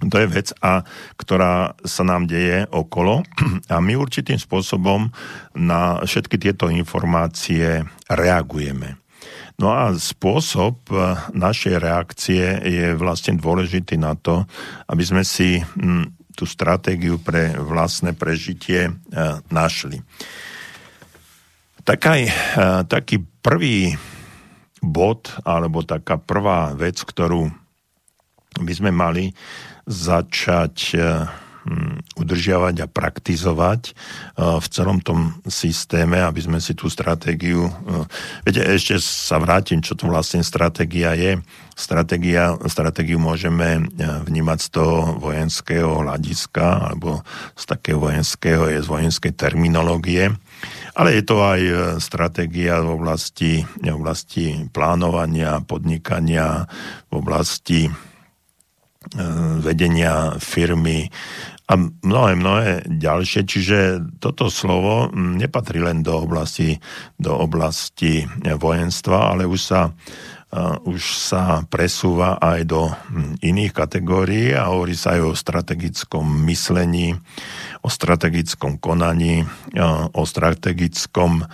To 0.02 0.18
je 0.18 0.28
vec, 0.34 0.50
a, 0.66 0.82
ktorá 1.14 1.78
sa 1.86 2.02
nám 2.02 2.26
deje 2.26 2.66
okolo 2.74 3.22
a 3.74 3.78
my 3.78 3.94
určitým 3.94 4.42
spôsobom 4.42 5.14
na 5.54 6.02
všetky 6.02 6.42
tieto 6.42 6.74
informácie 6.74 7.86
reagujeme. 8.10 9.01
No 9.62 9.70
a 9.70 9.94
spôsob 9.94 10.90
e, 10.90 10.98
našej 11.38 11.78
reakcie 11.78 12.46
je 12.66 12.98
vlastne 12.98 13.38
dôležitý 13.38 13.94
na 14.02 14.18
to, 14.18 14.50
aby 14.90 15.04
sme 15.06 15.22
si 15.22 15.62
tú 16.34 16.50
stratégiu 16.50 17.22
pre 17.22 17.54
vlastné 17.54 18.18
prežitie 18.18 18.90
e, 18.90 18.92
našli. 19.54 20.02
Takaj, 21.86 22.20
e, 22.26 22.34
taký 22.90 23.22
prvý 23.22 23.94
bod, 24.82 25.30
alebo 25.46 25.86
taká 25.86 26.18
prvá 26.18 26.74
vec, 26.74 26.98
ktorú 26.98 27.46
by 28.58 28.74
sme 28.74 28.90
mali 28.90 29.30
začať 29.86 30.98
Hm, 30.98 31.51
udržiavať 32.18 32.76
a 32.86 32.88
praktizovať 32.90 33.82
eh, 33.90 33.94
v 34.58 34.66
celom 34.70 34.98
tom 35.02 35.38
systéme, 35.46 36.22
aby 36.22 36.42
sme 36.42 36.58
si 36.58 36.74
tú 36.74 36.90
stratégiu... 36.90 37.70
Eh, 37.70 38.06
viete, 38.46 38.62
ešte 38.66 38.98
sa 38.98 39.38
vrátim, 39.38 39.80
čo 39.82 39.94
to 39.94 40.10
vlastne 40.10 40.42
stratégia 40.42 41.14
je. 41.14 41.38
Stratégia, 41.78 42.58
stratégiu 42.66 43.22
môžeme 43.22 43.78
eh, 43.78 44.06
vnímať 44.26 44.60
z 44.60 44.70
toho 44.74 45.22
vojenského 45.22 46.02
hľadiska 46.02 46.94
alebo 46.94 47.22
z 47.54 47.64
takého 47.70 48.02
vojenského, 48.02 48.70
je 48.70 48.82
z 48.82 48.90
vojenskej 48.90 49.34
terminológie. 49.38 50.34
Ale 50.92 51.16
je 51.16 51.24
to 51.24 51.40
aj 51.40 51.62
stratégia 52.04 52.84
v 52.84 53.00
oblasti, 53.00 53.64
v 53.80 53.96
oblasti 53.96 54.68
plánovania, 54.76 55.64
podnikania, 55.64 56.68
v 57.08 57.14
oblasti 57.16 57.88
vedenia 59.62 60.38
firmy, 60.38 61.10
a 61.72 61.80
mnohé, 61.80 62.32
mnohé 62.36 62.72
ďalšie. 62.84 63.48
Čiže 63.48 63.80
toto 64.20 64.52
slovo 64.52 65.08
mm, 65.08 65.40
nepatrí 65.40 65.80
len 65.80 66.04
do 66.04 66.20
oblasti, 66.20 66.76
do 67.16 67.32
oblasti 67.32 68.28
vojenstva, 68.44 69.32
ale 69.32 69.48
už 69.48 69.62
sa, 69.72 69.82
uh, 69.88 70.76
už 70.84 71.00
sa 71.16 71.64
presúva 71.72 72.36
aj 72.44 72.60
do 72.68 72.92
mm, 72.92 73.40
iných 73.40 73.72
kategórií 73.72 74.52
a 74.52 74.68
hovorí 74.68 75.00
sa 75.00 75.16
aj 75.16 75.22
o 75.24 75.32
strategickom 75.32 76.28
myslení, 76.44 77.16
o 77.82 77.88
strategickom 77.88 78.76
konaní, 78.76 79.48
o 80.12 80.24
strategickom 80.28 81.48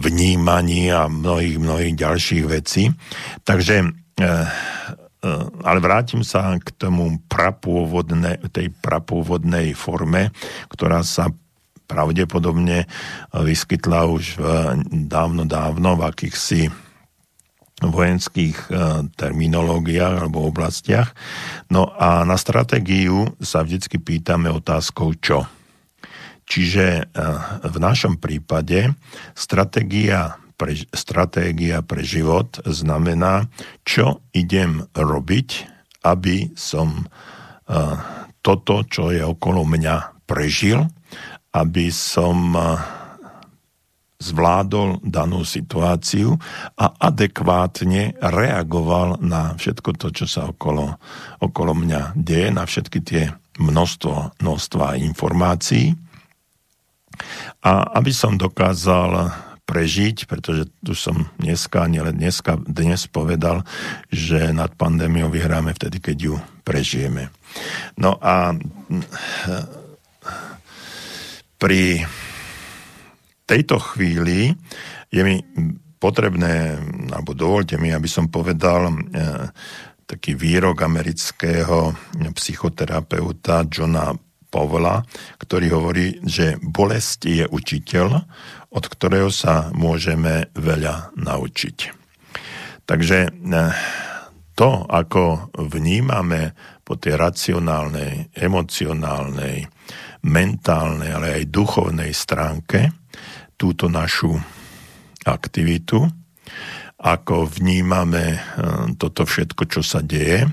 vnímaní 0.00 0.88
a 0.88 1.12
mnohých, 1.12 1.60
mnohých 1.60 1.94
ďalších 2.00 2.44
vecí. 2.48 2.88
Takže 3.44 3.84
Eh, 4.18 4.46
ale 5.64 5.78
vrátim 5.82 6.22
sa 6.22 6.54
k 6.62 6.70
tomu 6.78 7.18
prapôvodne, 7.26 8.38
tej 8.54 8.70
prapôvodnej 8.70 9.74
forme, 9.74 10.30
ktorá 10.70 11.02
sa 11.02 11.34
pravdepodobne 11.90 12.86
vyskytla 13.34 14.06
už 14.06 14.38
dávno, 15.08 15.42
dávno 15.48 15.98
v 15.98 16.02
akýchsi 16.06 16.70
vojenských 17.82 18.58
eh, 18.70 19.06
terminológiách 19.14 20.26
alebo 20.26 20.46
oblastiach. 20.50 21.14
No 21.70 21.86
a 21.94 22.26
na 22.26 22.34
stratégiu 22.34 23.30
sa 23.38 23.62
vždycky 23.62 24.02
pýtame 24.02 24.50
otázkou 24.50 25.14
čo. 25.22 25.46
Čiže 26.48 26.86
eh, 26.86 27.06
v 27.62 27.76
našom 27.78 28.18
prípade 28.18 28.90
stratégia 29.38 30.42
pre, 30.58 30.74
stratégia 30.90 31.80
pre 31.86 32.02
život 32.02 32.58
znamená, 32.66 33.46
čo 33.86 34.26
idem 34.34 34.84
robiť, 34.92 35.48
aby 36.02 36.52
som 36.58 37.06
uh, 37.06 37.96
toto, 38.42 38.82
čo 38.90 39.14
je 39.14 39.22
okolo 39.22 39.62
mňa, 39.62 40.26
prežil, 40.26 40.82
aby 41.54 41.88
som 41.94 42.52
uh, 42.52 42.76
zvládol 44.18 44.98
danú 45.06 45.46
situáciu 45.46 46.34
a 46.74 46.86
adekvátne 46.98 48.18
reagoval 48.18 49.22
na 49.22 49.54
všetko 49.54 49.94
to, 49.94 50.10
čo 50.10 50.26
sa 50.26 50.50
okolo, 50.50 50.98
okolo 51.38 51.72
mňa 51.78 52.18
deje, 52.18 52.50
na 52.50 52.66
všetky 52.66 52.98
tie 52.98 53.30
množstvo, 53.62 54.42
množstva 54.42 54.98
informácií. 55.06 55.94
A 57.62 57.98
aby 57.98 58.10
som 58.10 58.38
dokázal 58.38 59.30
prežiť, 59.68 60.24
pretože 60.24 60.72
tu 60.80 60.96
som 60.96 61.28
dneska, 61.36 61.84
nielen 61.84 62.16
dneska, 62.16 62.56
dnes 62.64 63.04
povedal, 63.04 63.68
že 64.08 64.56
nad 64.56 64.72
pandémiou 64.72 65.28
vyhráme 65.28 65.76
vtedy, 65.76 66.00
keď 66.00 66.16
ju 66.16 66.34
prežijeme. 66.64 67.28
No 68.00 68.16
a 68.16 68.56
pri 71.60 72.08
tejto 73.44 73.76
chvíli 73.92 74.56
je 75.12 75.20
mi 75.20 75.44
potrebné, 76.00 76.80
alebo 77.12 77.36
dovolte 77.36 77.76
mi, 77.76 77.92
aby 77.92 78.08
som 78.08 78.32
povedal 78.32 78.88
eh, 78.88 79.52
taký 80.08 80.32
výrok 80.32 80.80
amerického 80.80 81.92
psychoterapeuta 82.32 83.68
Johna 83.68 84.16
Pavla, 84.48 85.04
ktorý 85.36 85.66
hovorí, 85.76 86.06
že 86.24 86.56
bolesť 86.60 87.20
je 87.28 87.44
učiteľ, 87.44 88.08
od 88.72 88.84
ktorého 88.84 89.28
sa 89.28 89.68
môžeme 89.76 90.48
veľa 90.56 91.16
naučiť. 91.16 91.78
Takže 92.88 93.18
eh, 93.28 93.72
to, 94.56 94.70
ako 94.88 95.52
vnímame 95.54 96.56
po 96.82 96.96
tej 96.96 97.20
racionálnej, 97.20 98.32
emocionálnej, 98.32 99.68
mentálnej, 100.24 101.10
ale 101.12 101.44
aj 101.44 101.52
duchovnej 101.52 102.10
stránke 102.16 102.88
túto 103.60 103.92
našu 103.92 104.32
aktivitu, 105.28 106.08
ako 106.98 107.44
vnímame 107.52 108.26
eh, 108.32 108.40
toto 108.96 109.28
všetko, 109.28 109.62
čo 109.68 109.84
sa 109.84 110.00
deje, 110.00 110.48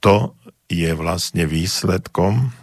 to 0.00 0.39
je 0.70 0.94
vlastne 0.94 1.50
výsledkom, 1.50 2.54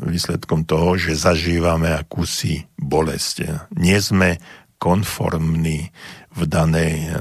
výsledkom 0.00 0.64
toho, 0.64 0.96
že 0.96 1.12
zažívame 1.12 1.92
akúsi 1.92 2.64
bolesť. 2.80 3.68
Nie 3.76 4.00
sme 4.00 4.40
konformní 4.80 5.92
v 6.32 6.42
danej 6.48 7.12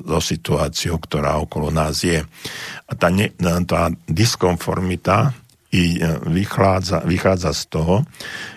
so 0.00 0.18
situáciou, 0.18 0.96
ktorá 0.96 1.36
okolo 1.44 1.68
nás 1.68 2.00
je. 2.00 2.24
A 2.88 2.92
tá, 2.96 3.12
tá 3.68 3.92
diskonformita 4.08 5.36
i 5.76 6.00
vychádza, 6.24 7.04
vychádza 7.04 7.52
z 7.52 7.62
toho, 7.68 7.96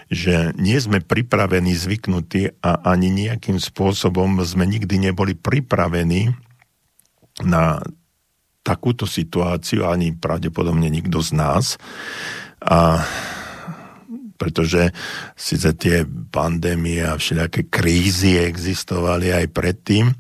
že 0.07 0.55
nie 0.55 0.79
sme 0.79 1.03
pripravení, 1.03 1.75
zvyknutí 1.75 2.63
a 2.63 2.79
ani 2.87 3.11
nejakým 3.11 3.59
spôsobom 3.59 4.39
sme 4.47 4.63
nikdy 4.63 5.11
neboli 5.11 5.35
pripravení 5.35 6.31
na 7.43 7.83
takúto 8.70 9.09
situáciu, 9.09 9.89
ani 9.89 10.13
pravdepodobne 10.13 10.93
nikto 10.93 11.26
z 11.26 11.34
nás. 11.34 11.82
A 12.61 13.01
pretože 14.39 14.95
síce 15.36 15.76
tie 15.76 16.07
pandémie 16.07 17.03
a 17.03 17.20
všelijaké 17.20 17.67
krízy 17.67 18.39
existovali 18.39 19.36
aj 19.36 19.51
predtým, 19.51 20.15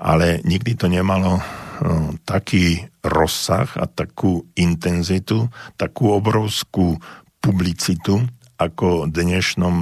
ale 0.00 0.40
nikdy 0.48 0.72
to 0.80 0.88
nemalo 0.88 1.36
no, 1.84 2.16
taký 2.24 2.88
rozsah 3.04 3.68
a 3.76 3.84
takú 3.84 4.48
intenzitu, 4.56 5.52
takú 5.76 6.16
obrovskú 6.16 6.96
publicitu, 7.44 8.24
ako 8.56 9.08
v 9.08 9.12
dnešnom 9.12 9.76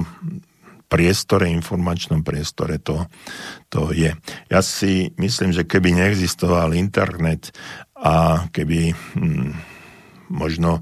priestore, 0.89 1.53
informačnom 1.53 2.25
priestore 2.25 2.81
to, 2.81 3.05
to 3.69 3.93
je. 3.93 4.09
Ja 4.49 4.59
si 4.65 5.13
myslím, 5.21 5.53
že 5.53 5.69
keby 5.69 5.93
neexistoval 5.93 6.73
internet 6.73 7.53
a 7.99 8.47
keby 8.51 8.95
hm, 8.95 9.51
možno 10.31 10.79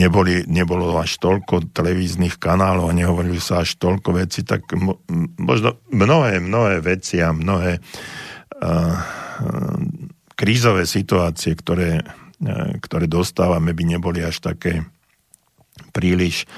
neboli, 0.00 0.48
nebolo 0.48 0.96
až 0.96 1.20
toľko 1.20 1.76
televíznych 1.76 2.40
kanálov 2.40 2.88
a 2.88 2.96
nehovorili 2.96 3.36
sa 3.36 3.60
až 3.60 3.76
toľko 3.76 4.16
veci, 4.16 4.40
tak 4.40 4.64
mo, 4.72 5.04
možno 5.36 5.84
mnohé, 5.92 6.40
mnohé 6.40 6.80
veci 6.80 7.20
a 7.20 7.36
mnohé 7.36 7.76
uh, 7.76 8.96
krízové 10.32 10.88
situácie, 10.88 11.52
ktoré, 11.52 12.00
uh, 12.00 12.70
ktoré 12.80 13.04
dostávame, 13.04 13.76
by 13.76 13.84
neboli 14.00 14.24
až 14.24 14.40
také 14.40 14.88
príliš 15.92 16.48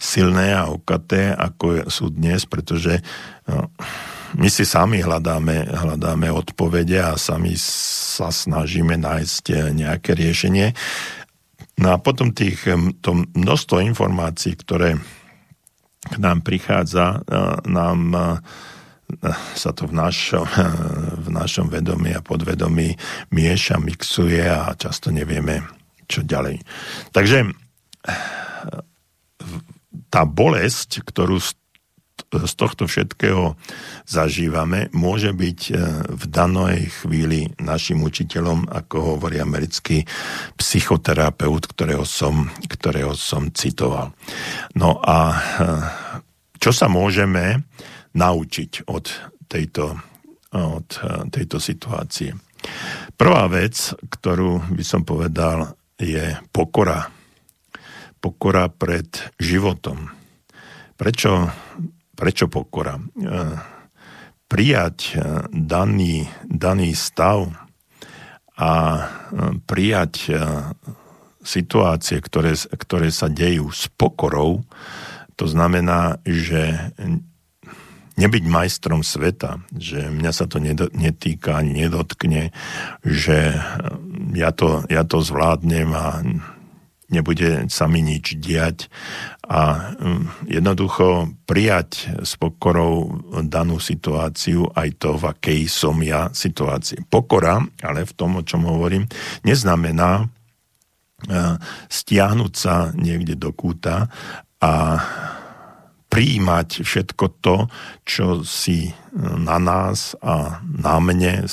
silné 0.00 0.56
a 0.56 0.68
okaté, 0.68 1.32
ako 1.36 1.88
sú 1.92 2.08
dnes, 2.08 2.48
pretože 2.48 3.00
uh, 3.00 3.68
my 4.34 4.48
si 4.50 4.66
sami 4.66 4.98
hľadáme, 4.98 5.70
hľadáme 5.70 6.26
odpovede 6.34 6.98
a 6.98 7.14
sami 7.14 7.54
sa 7.60 8.34
snažíme 8.34 8.98
nájsť 8.98 9.70
nejaké 9.70 10.18
riešenie. 10.18 10.74
No 11.78 11.94
a 11.94 12.02
potom 12.02 12.34
tých, 12.34 12.66
to 13.04 13.10
množstvo 13.36 13.84
informácií, 13.84 14.58
ktoré 14.58 14.98
k 16.06 16.16
nám 16.18 16.42
prichádza, 16.42 17.22
nám 17.68 18.00
sa 19.54 19.70
to 19.70 19.86
v 19.86 19.94
našom, 19.94 20.46
v 21.22 21.28
našom 21.30 21.70
vedomí 21.70 22.10
a 22.10 22.24
podvedomí 22.24 22.98
mieša, 23.30 23.78
mixuje 23.78 24.42
a 24.42 24.74
často 24.74 25.14
nevieme, 25.14 25.62
čo 26.10 26.26
ďalej. 26.26 26.58
Takže 27.14 27.46
tá 30.10 30.22
bolesť, 30.26 31.06
ktorú 31.06 31.38
tohto 32.56 32.88
všetkého 32.88 33.54
zažívame, 34.08 34.88
môže 34.96 35.36
byť 35.36 35.60
e, 35.68 35.72
v 36.08 36.24
danej 36.26 36.88
chvíli 37.02 37.52
našim 37.60 38.00
učiteľom, 38.00 38.72
ako 38.72 39.16
hovorí 39.16 39.38
americký 39.38 40.08
psychoterapeut, 40.56 41.68
ktorého 41.68 42.08
som, 42.08 42.48
ktorého 42.66 43.12
som 43.12 43.52
citoval. 43.52 44.16
No 44.74 44.98
a 45.04 45.18
e, 45.32 45.38
čo 46.56 46.72
sa 46.72 46.88
môžeme 46.88 47.68
naučiť 48.16 48.88
od 48.88 49.06
tejto, 49.46 50.00
od 50.56 50.88
e, 50.96 51.28
tejto 51.28 51.60
situácie? 51.60 52.32
Prvá 53.14 53.46
vec, 53.46 53.92
ktorú 54.08 54.72
by 54.72 54.84
som 54.84 55.04
povedal, 55.04 55.76
je 56.00 56.36
pokora. 56.52 57.08
Pokora 58.20 58.68
pred 58.72 59.06
životom. 59.38 60.10
Prečo 60.96 61.52
Prečo 62.16 62.48
pokora? 62.48 62.96
E, 62.96 63.02
prijať 64.48 64.98
e, 65.12 65.16
daný, 65.52 66.24
daný 66.48 66.96
stav 66.96 67.52
a 68.56 68.72
e, 68.72 69.02
prijať 69.68 70.32
situácie, 71.46 72.18
ktoré, 72.18 72.56
ktoré 72.56 73.12
sa 73.12 73.28
dejú 73.28 73.68
s 73.70 73.86
pokorou, 73.94 74.64
to 75.36 75.44
znamená, 75.44 76.18
že 76.24 76.90
nebyť 78.16 78.44
majstrom 78.48 79.04
sveta, 79.04 79.60
že 79.76 80.08
mňa 80.08 80.32
sa 80.32 80.48
to 80.48 80.56
netýka 80.96 81.60
nedotkne, 81.60 82.50
že 83.04 83.60
ja 84.32 84.50
to, 84.56 84.82
ja 84.88 85.04
to 85.04 85.20
zvládnem 85.20 85.92
a 85.92 86.24
nebude 87.10 87.70
sa 87.70 87.86
mi 87.86 88.02
nič 88.02 88.38
diať 88.38 88.90
a 89.46 89.92
mm, 89.94 90.50
jednoducho 90.50 91.30
prijať 91.46 92.22
s 92.26 92.34
pokorou 92.34 93.22
danú 93.46 93.78
situáciu, 93.78 94.66
aj 94.74 94.88
to, 94.98 95.14
v 95.14 95.24
akej 95.30 95.60
som 95.70 95.96
ja 96.02 96.30
situácii. 96.34 97.06
Pokora, 97.06 97.62
ale 97.82 98.02
v 98.02 98.12
tom, 98.18 98.38
o 98.38 98.42
čom 98.42 98.66
hovorím, 98.66 99.06
neznamená 99.46 100.22
e, 100.22 100.26
stiahnuť 101.86 102.52
sa 102.52 102.90
niekde 102.98 103.38
do 103.38 103.54
kúta 103.54 104.10
a 104.58 104.72
prijímať 106.10 106.82
všetko 106.82 107.24
to, 107.42 107.56
čo 108.06 108.26
si 108.46 108.90
na 109.18 109.58
nás 109.58 110.14
a 110.22 110.62
na 110.62 110.96
mne 111.02 111.44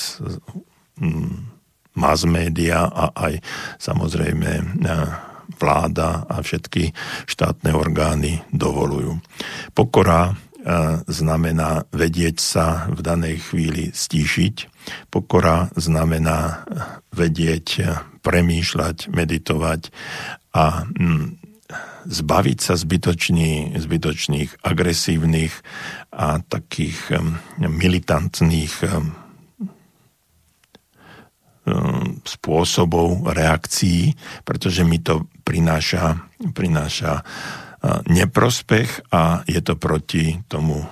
mass 1.93 2.25
media 2.25 2.89
a 2.89 3.13
aj 3.13 3.33
samozrejme 3.77 4.49
e, 4.49 4.63
vláda 5.59 6.25
a 6.27 6.41
všetky 6.41 6.93
štátne 7.27 7.71
orgány 7.75 8.43
dovolujú. 8.51 9.19
Pokora 9.75 10.31
e, 10.31 10.33
znamená 11.07 11.87
vedieť 11.91 12.37
sa 12.39 12.87
v 12.91 12.99
danej 12.99 13.51
chvíli 13.51 13.91
stíšiť. 13.91 14.55
Pokora 15.11 15.71
znamená 15.75 16.67
vedieť, 17.11 17.67
e, 17.79 17.83
premýšľať, 18.23 19.11
meditovať 19.11 19.91
a 20.55 20.87
mm, 20.87 21.43
zbaviť 22.03 22.59
sa 22.59 22.75
zbytočný, 22.75 23.79
zbytočných 23.79 24.63
agresívnych 24.63 25.53
a 26.11 26.43
takých 26.43 27.15
militantných 27.63 28.75
spôsobov 32.27 33.23
reakcií, 33.31 34.19
pretože 34.43 34.83
mi 34.83 34.99
to 34.99 35.23
prináša, 35.43 36.23
prináša 36.55 37.21
neprospech 38.07 39.11
a 39.11 39.43
je 39.43 39.59
to 39.59 39.75
proti 39.75 40.39
tomu 40.47 40.87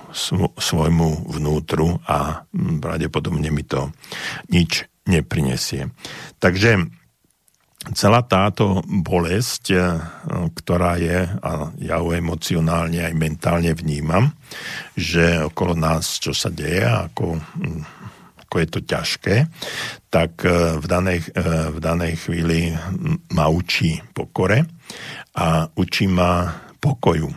svojmu 0.60 1.24
vnútru 1.24 1.96
a 2.04 2.44
pravdepodobne 2.52 3.48
mi 3.48 3.64
to 3.64 3.88
nič 4.52 4.84
neprinesie. 5.08 5.88
Takže 6.36 6.84
celá 7.96 8.20
táto 8.28 8.84
bolesť, 8.84 9.72
ktorá 10.52 11.00
je, 11.00 11.26
a 11.40 11.72
ja 11.80 11.96
ju 11.98 12.12
emocionálne 12.12 13.08
aj 13.08 13.14
mentálne 13.16 13.72
vnímam, 13.72 14.36
že 14.92 15.48
okolo 15.48 15.72
nás 15.72 16.20
čo 16.20 16.36
sa 16.36 16.52
deje, 16.52 16.84
ako 16.84 17.40
ako 18.52 18.60
je 18.60 18.68
to 18.68 18.80
ťažké, 18.84 19.36
tak 20.12 20.44
e, 20.44 20.76
v 20.76 20.84
danej, 20.84 21.24
e, 21.32 21.72
v 21.72 21.78
danej 21.80 22.20
chvíli 22.20 22.76
ma 23.32 23.48
učí 23.48 24.04
pokore 24.12 24.68
a 25.32 25.72
učí 25.72 26.04
ma 26.04 26.60
pokoju. 26.76 27.32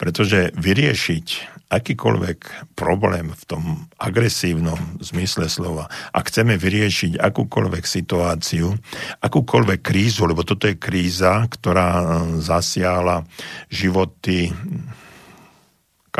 Pretože 0.00 0.56
vyriešiť 0.56 1.60
akýkoľvek 1.68 2.72
problém 2.72 3.36
v 3.36 3.42
tom 3.44 3.84
agresívnom 4.00 4.96
zmysle 5.04 5.44
slova, 5.52 5.92
ak 6.16 6.32
chceme 6.32 6.56
vyriešiť 6.56 7.20
akúkoľvek 7.20 7.84
situáciu, 7.84 8.72
akúkoľvek 9.20 9.80
krízu, 9.84 10.24
lebo 10.24 10.40
toto 10.40 10.64
je 10.64 10.80
kríza, 10.80 11.44
ktorá 11.52 11.88
e, 12.00 12.04
zasiahla 12.40 13.28
životy 13.68 14.56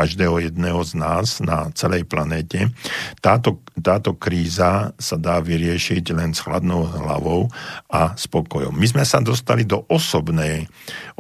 každého 0.01 0.41
jedného 0.41 0.81
z 0.81 0.97
nás 0.97 1.45
na 1.45 1.69
celej 1.77 2.09
planéte. 2.09 2.73
Táto, 3.21 3.61
táto 3.77 4.17
kríza 4.17 4.97
sa 4.97 5.17
dá 5.21 5.37
vyriešiť 5.45 6.17
len 6.17 6.33
s 6.33 6.41
chladnou 6.41 6.89
hlavou 6.89 7.53
a 7.93 8.17
spokojom. 8.17 8.73
My 8.73 8.89
sme 8.89 9.05
sa 9.05 9.21
dostali 9.21 9.69
do 9.69 9.85
osobnej, 9.93 10.65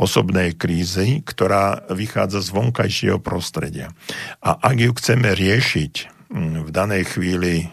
osobnej 0.01 0.57
krízy, 0.57 1.21
ktorá 1.21 1.85
vychádza 1.93 2.41
z 2.41 2.49
vonkajšieho 2.57 3.21
prostredia. 3.21 3.93
A 4.41 4.57
ak 4.57 4.77
ju 4.81 4.97
chceme 4.97 5.29
riešiť 5.37 5.93
mm, 6.33 6.65
v 6.65 6.71
danej 6.73 7.05
chvíli 7.13 7.69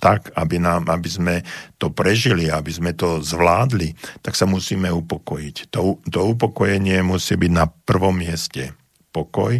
tak, 0.00 0.32
aby, 0.32 0.56
nám, 0.56 0.88
aby 0.88 1.08
sme 1.12 1.34
to 1.76 1.92
prežili, 1.92 2.48
aby 2.48 2.72
sme 2.72 2.96
to 2.96 3.20
zvládli, 3.20 3.92
tak 4.24 4.32
sa 4.32 4.48
musíme 4.48 4.88
upokojiť. 4.88 5.68
To, 5.76 6.00
to 6.08 6.20
upokojenie 6.24 7.04
musí 7.04 7.36
byť 7.36 7.52
na 7.52 7.68
prvom 7.68 8.16
mieste 8.16 8.79
pokoj 9.10 9.58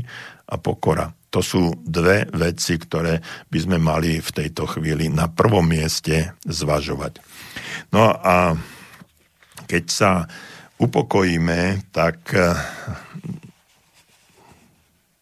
a 0.51 0.55
pokora. 0.59 1.11
To 1.31 1.39
sú 1.39 1.71
dve 1.87 2.27
veci, 2.35 2.75
ktoré 2.75 3.23
by 3.47 3.59
sme 3.63 3.79
mali 3.79 4.19
v 4.19 4.31
tejto 4.35 4.67
chvíli 4.67 5.07
na 5.07 5.31
prvom 5.31 5.63
mieste 5.63 6.35
zvažovať. 6.43 7.23
No 7.95 8.11
a 8.11 8.59
keď 9.71 9.85
sa 9.87 10.27
upokojíme, 10.83 11.93
tak 11.95 12.35
eh, 12.35 12.51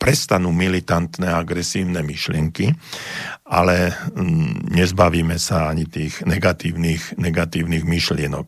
prestanú 0.01 0.55
militantné 0.55 1.29
agresívne 1.29 2.01
myšlienky, 2.01 2.73
ale 3.45 3.93
mm, 3.93 4.73
nezbavíme 4.73 5.37
sa 5.37 5.69
ani 5.69 5.85
tých 5.85 6.25
negatívnych, 6.25 7.21
negatívnych 7.21 7.85
myšlienok. 7.85 8.47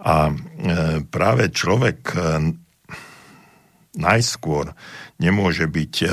A 0.00 0.32
eh, 0.32 1.04
práve 1.04 1.52
človek 1.52 1.98
eh, 2.16 2.22
najskôr 3.94 4.72
nemôže 5.24 5.64
byť 5.64 5.94
eh, 6.04 6.10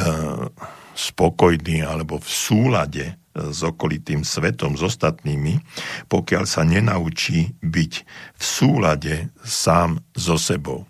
spokojný 0.96 1.84
alebo 1.84 2.24
v 2.24 2.30
súlade 2.30 3.06
eh, 3.12 3.16
s 3.36 3.60
okolitým 3.60 4.24
svetom, 4.24 4.80
s 4.80 4.84
ostatnými, 4.88 5.60
pokiaľ 6.08 6.44
sa 6.48 6.64
nenaučí 6.64 7.60
byť 7.60 7.94
v 8.40 8.44
súlade 8.44 9.16
sám 9.44 10.00
so 10.16 10.40
sebou. 10.40 10.88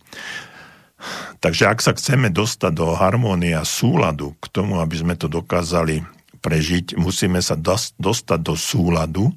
Takže 1.41 1.65
ak 1.65 1.81
sa 1.81 1.97
chceme 1.97 2.29
dostať 2.29 2.77
do 2.77 2.93
harmónie 2.93 3.57
a 3.57 3.65
súladu 3.65 4.37
k 4.37 4.45
tomu, 4.53 4.77
aby 4.77 5.01
sme 5.01 5.17
to 5.17 5.25
dokázali 5.25 6.05
prežiť, 6.41 6.93
musíme 6.97 7.41
sa 7.41 7.57
dostať 7.97 8.39
do 8.41 8.53
súladu 8.53 9.33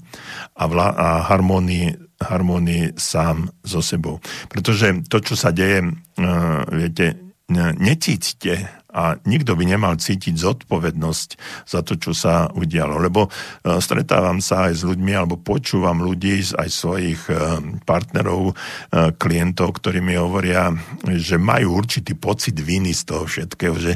a, 0.53 0.65
vla- 0.69 0.93
a 0.93 1.09
harmónii 1.25 2.05
harmonii 2.25 2.97
sám 2.97 3.53
so 3.61 3.85
sebou. 3.85 4.23
Pretože 4.49 5.05
to, 5.13 5.21
čo 5.21 5.35
sa 5.37 5.53
deje, 5.53 5.85
uh, 5.85 6.63
viete, 6.73 7.24
necítite 7.53 8.85
a 8.95 9.19
nikto 9.27 9.59
by 9.59 9.67
nemal 9.67 9.99
cítiť 9.99 10.39
zodpovednosť 10.39 11.29
za 11.67 11.83
to, 11.83 11.99
čo 11.99 12.15
sa 12.15 12.49
udialo. 12.55 12.97
Lebo 13.03 13.27
uh, 13.27 13.83
stretávam 13.83 14.39
sa 14.39 14.71
aj 14.71 14.81
s 14.81 14.83
ľuďmi, 14.87 15.13
alebo 15.13 15.37
počúvam 15.37 16.01
ľudí, 16.01 16.41
aj 16.55 16.69
svojich 16.71 17.21
uh, 17.29 17.61
partnerov, 17.83 18.55
uh, 18.55 19.11
klientov, 19.19 19.83
ktorí 19.83 19.99
mi 19.99 20.15
hovoria, 20.15 20.73
že 21.05 21.37
majú 21.37 21.75
určitý 21.75 22.15
pocit 22.15 22.55
viny 22.55 22.95
z 22.95 23.03
toho 23.03 23.27
všetkého, 23.27 23.77
že 23.77 23.93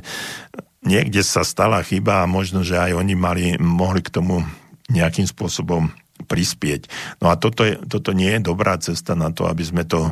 niekde 0.82 1.22
sa 1.22 1.46
stala 1.46 1.80
chyba 1.86 2.26
a 2.26 2.30
možno, 2.30 2.66
že 2.66 2.76
aj 2.76 2.92
oni 2.98 3.14
mali, 3.14 3.44
mohli 3.56 4.02
k 4.02 4.12
tomu 4.12 4.42
nejakým 4.90 5.30
spôsobom 5.30 5.94
prispieť. 6.26 6.90
No 7.22 7.30
a 7.30 7.38
toto, 7.38 7.62
je, 7.62 7.78
toto 7.86 8.10
nie 8.10 8.34
je 8.34 8.42
dobrá 8.42 8.74
cesta 8.82 9.14
na 9.14 9.30
to, 9.30 9.46
aby 9.46 9.62
sme 9.62 9.86
to 9.86 10.10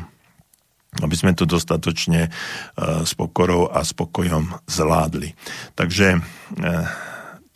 aby 0.96 1.14
sme 1.16 1.36
to 1.36 1.44
dostatočne 1.44 2.28
uh, 2.28 3.02
s 3.04 3.12
pokorou 3.12 3.68
a 3.68 3.84
spokojom 3.84 4.64
zvládli. 4.64 5.36
Takže 5.76 6.16
uh, 6.16 6.22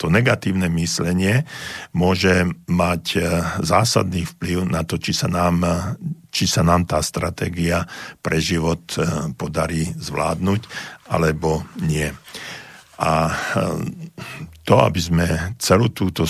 to 0.01 0.09
negatívne 0.09 0.73
myslenie 0.81 1.45
môže 1.93 2.49
mať 2.69 3.05
uh, 3.17 3.25
zásadný 3.61 4.25
vplyv 4.25 4.69
na 4.69 4.85
to, 4.85 4.97
či 4.97 5.13
sa 5.13 5.29
nám, 5.29 5.61
či 6.33 6.49
sa 6.49 6.65
nám 6.65 6.89
tá 6.89 7.05
stratégia 7.05 7.85
pre 8.25 8.41
život 8.41 8.81
podarí 9.37 9.93
zvládnuť, 9.97 10.61
alebo 11.13 11.69
nie. 11.85 12.09
A 13.01 13.33
to, 14.69 14.75
aby 14.85 15.01
sme 15.01 15.27
celú 15.57 15.89
túto 15.89 16.29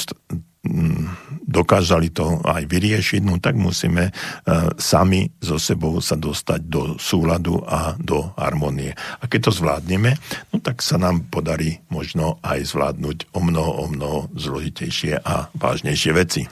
dokázali 1.48 2.12
to 2.12 2.44
aj 2.44 2.68
vyriešiť, 2.68 3.24
no 3.24 3.40
tak 3.40 3.56
musíme 3.56 4.12
sami 4.76 5.24
so 5.40 5.56
sebou 5.56 6.04
sa 6.04 6.20
dostať 6.20 6.60
do 6.68 6.82
súladu 7.00 7.64
a 7.64 7.96
do 7.96 8.28
harmonie. 8.36 8.92
A 8.92 9.24
keď 9.24 9.48
to 9.48 9.56
zvládneme, 9.56 10.20
no 10.52 10.56
tak 10.60 10.84
sa 10.84 11.00
nám 11.00 11.24
podarí 11.32 11.80
možno 11.88 12.36
aj 12.44 12.76
zvládnuť 12.76 13.32
o 13.32 13.40
mnoho, 13.40 13.72
o 13.82 13.86
mnoho 13.88 14.18
zložitejšie 14.36 15.24
a 15.24 15.48
vážnejšie 15.56 16.12
veci. 16.12 16.44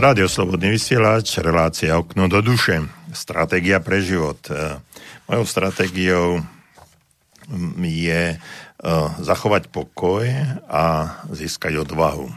Rádio 0.00 0.32
Slobodný 0.32 0.80
vysielač, 0.80 1.36
relácia 1.44 1.92
Okno 2.00 2.24
do 2.24 2.40
duše, 2.40 2.88
stratégia 3.12 3.84
pre 3.84 4.00
život. 4.00 4.40
E, 4.48 4.80
mojou 5.28 5.44
stratégiou 5.44 6.40
je 7.84 8.22
e, 8.32 8.36
zachovať 9.20 9.68
pokoj 9.68 10.24
a 10.72 10.84
získať 11.28 11.84
odvahu. 11.84 12.32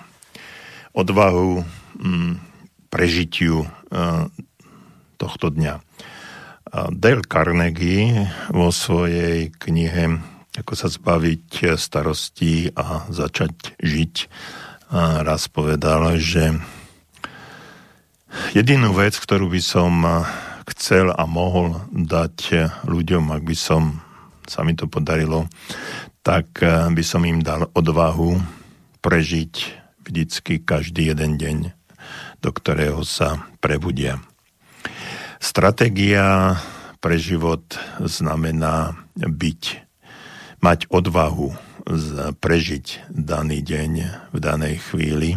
Odvahu 0.92 1.64
prežitiu 2.92 3.64
e, 3.64 3.68
tohto 5.16 5.48
dňa. 5.48 5.80
Dale 6.92 7.24
Carnegie 7.24 8.28
vo 8.52 8.76
svojej 8.76 9.56
knihe 9.56 10.20
Ako 10.60 10.76
sa 10.76 10.92
zbaviť 10.92 11.80
starostí 11.80 12.76
a 12.76 13.08
začať 13.08 13.80
žiť 13.80 14.16
raz 15.24 15.48
povedal, 15.48 16.20
že 16.20 16.60
jedinú 18.54 18.94
vec, 18.94 19.18
ktorú 19.18 19.50
by 19.50 19.62
som 19.64 19.92
chcel 20.74 21.12
a 21.12 21.24
mohol 21.28 21.84
dať 21.92 22.70
ľuďom, 22.88 23.34
ak 23.36 23.44
by 23.44 23.56
som 23.58 24.00
sa 24.44 24.64
mi 24.64 24.76
to 24.76 24.88
podarilo, 24.88 25.48
tak 26.24 26.60
by 26.64 27.04
som 27.04 27.24
im 27.28 27.44
dal 27.44 27.68
odvahu 27.76 28.40
prežiť 29.04 29.54
vždycky 30.04 30.64
každý 30.64 31.12
jeden 31.12 31.36
deň, 31.36 31.58
do 32.44 32.50
ktorého 32.52 33.04
sa 33.08 33.44
prebudia. 33.60 34.20
Stratégia 35.44 36.60
pre 37.04 37.20
život 37.20 37.64
znamená 38.00 38.96
byť, 39.20 39.64
mať 40.64 40.88
odvahu 40.88 41.52
prežiť 42.40 43.12
daný 43.12 43.60
deň 43.60 43.92
v 44.32 44.38
danej 44.40 44.80
chvíli 44.88 45.36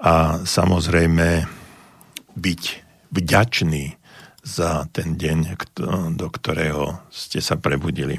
a 0.00 0.40
samozrejme 0.40 1.44
byť 2.36 2.62
vďačný 3.12 3.84
za 4.42 4.90
ten 4.90 5.14
deň, 5.14 5.54
do 6.18 6.26
ktorého 6.26 7.06
ste 7.14 7.38
sa 7.38 7.54
prebudili. 7.54 8.18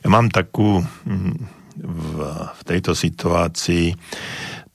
Ja 0.00 0.08
mám 0.08 0.30
takú 0.30 0.78
hm, 0.80 1.34
v, 1.74 2.14
v 2.54 2.60
tejto 2.62 2.94
situácii 2.94 3.96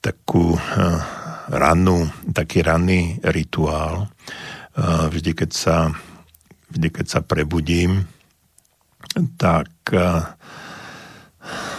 takú 0.04 0.54
uh, 0.54 1.00
rannú, 1.48 2.06
taký 2.28 2.60
ranný 2.60 3.16
rituál. 3.24 4.12
Uh, 4.76 5.08
vždy, 5.08 5.32
keď 5.32 5.50
sa, 5.50 5.90
vždy, 6.70 6.88
keď 6.92 7.06
sa 7.08 7.20
prebudím, 7.24 8.04
tak 9.40 9.72
uh, 9.96 10.36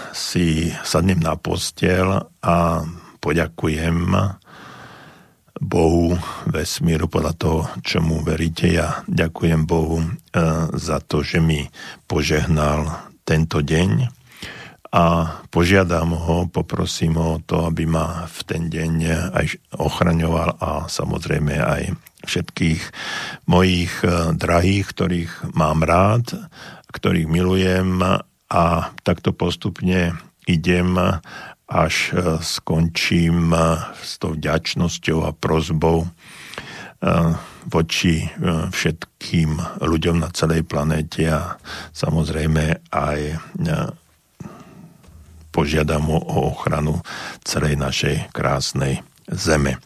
si 0.10 0.74
sadnem 0.82 1.22
na 1.22 1.38
postel 1.38 2.18
a 2.42 2.82
poďakujem 3.22 3.98
Bohu, 5.62 6.18
vesmíru, 6.46 7.10
podľa 7.10 7.34
toho, 7.38 7.62
čomu 7.82 8.22
veríte. 8.22 8.70
Ja 8.70 9.02
ďakujem 9.10 9.66
Bohu 9.66 10.02
e, 10.02 10.08
za 10.74 11.02
to, 11.02 11.26
že 11.26 11.42
mi 11.42 11.68
požehnal 12.06 13.10
tento 13.26 13.60
deň 13.66 14.14
a 14.88 15.04
požiadam 15.52 16.16
ho, 16.16 16.48
poprosím 16.48 17.20
ho 17.20 17.38
o 17.38 17.44
to, 17.44 17.68
aby 17.68 17.84
ma 17.84 18.24
v 18.26 18.40
ten 18.48 18.64
deň 18.72 18.94
aj 19.36 19.46
ochraňoval 19.76 20.58
a 20.64 20.70
samozrejme 20.88 21.60
aj 21.60 21.84
všetkých 22.24 22.82
mojich 23.50 23.94
e, 24.02 24.34
drahých, 24.38 24.86
ktorých 24.90 25.32
mám 25.58 25.84
rád, 25.84 26.38
ktorých 26.94 27.28
milujem 27.28 28.00
a 28.48 28.64
takto 29.04 29.36
postupne 29.36 30.16
idem 30.48 30.96
až 31.68 32.16
e, 32.16 32.40
skončím 32.40 33.52
e, 33.52 33.60
s 34.00 34.16
tou 34.18 34.34
vďačnosťou 34.40 35.28
a 35.28 35.36
prozbou 35.36 36.08
e, 36.08 36.10
voči 37.68 38.32
všetkým 38.72 39.84
ľuďom 39.84 40.24
na 40.24 40.32
celej 40.32 40.64
planéte 40.64 41.28
a 41.28 41.60
samozrejme 41.92 42.80
aj 42.96 43.44
požiadam 45.52 46.08
o 46.08 46.48
ochranu 46.48 47.04
celej 47.44 47.76
našej 47.76 48.32
krásnej 48.32 49.04
zeme. 49.28 49.84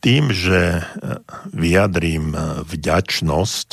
Tým, 0.00 0.24
že 0.32 0.88
vyjadrím 1.52 2.32
vďačnosť 2.64 3.68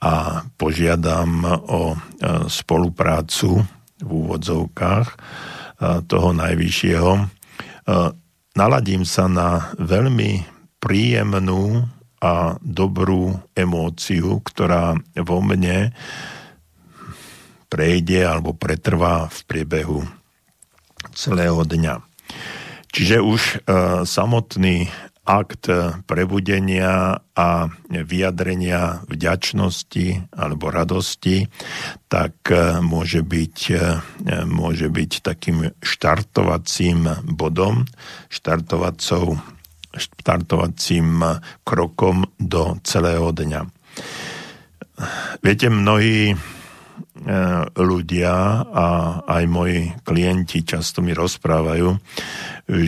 a 0.00 0.48
požiadam 0.56 1.44
o 1.68 2.00
spoluprácu 2.48 3.60
v 3.98 4.10
úvodzovkách 4.10 5.08
toho 6.06 6.28
najvyššieho. 6.34 7.12
Naladím 8.58 9.02
sa 9.06 9.30
na 9.30 9.70
veľmi 9.78 10.42
príjemnú 10.82 11.86
a 12.18 12.58
dobrú 12.58 13.38
emóciu, 13.54 14.42
ktorá 14.42 14.98
vo 15.22 15.38
mne 15.38 15.94
prejde 17.70 18.26
alebo 18.26 18.56
pretrvá 18.58 19.30
v 19.30 19.38
priebehu 19.46 20.00
celého 21.14 21.62
dňa. 21.62 22.02
Čiže 22.90 23.22
už 23.22 23.62
samotný 24.02 24.90
akt 25.28 25.68
prebudenia 26.08 27.20
a 27.20 27.48
vyjadrenia 27.92 29.04
vďačnosti 29.04 30.32
alebo 30.32 30.72
radosti, 30.72 31.44
tak 32.08 32.48
e, 32.48 32.80
môže 32.80 33.20
byť, 33.20 33.56
e, 33.76 33.84
môže 34.48 34.88
byť 34.88 35.10
takým 35.20 35.68
štartovacím 35.84 37.28
bodom, 37.28 37.84
štartovacou, 38.32 39.36
štartovacím 39.92 41.20
krokom 41.60 42.32
do 42.40 42.80
celého 42.80 43.28
dňa. 43.28 43.62
Viete, 45.44 45.68
mnohí 45.68 46.32
e, 46.32 46.36
ľudia 47.76 48.34
a 48.64 48.86
aj 49.28 49.44
moji 49.44 49.92
klienti 50.08 50.64
často 50.64 51.04
mi 51.04 51.12
rozprávajú, 51.12 52.00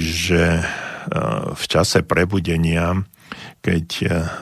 že 0.01 0.65
v 1.55 1.65
čase 1.65 2.05
prebudenia, 2.05 2.99
keď 3.65 3.87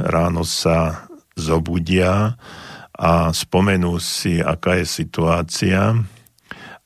ráno 0.02 0.42
sa 0.42 1.08
zobudia 1.38 2.34
a 2.98 3.30
spomenú 3.30 4.02
si, 4.02 4.42
aká 4.42 4.82
je 4.82 4.86
situácia 4.86 5.94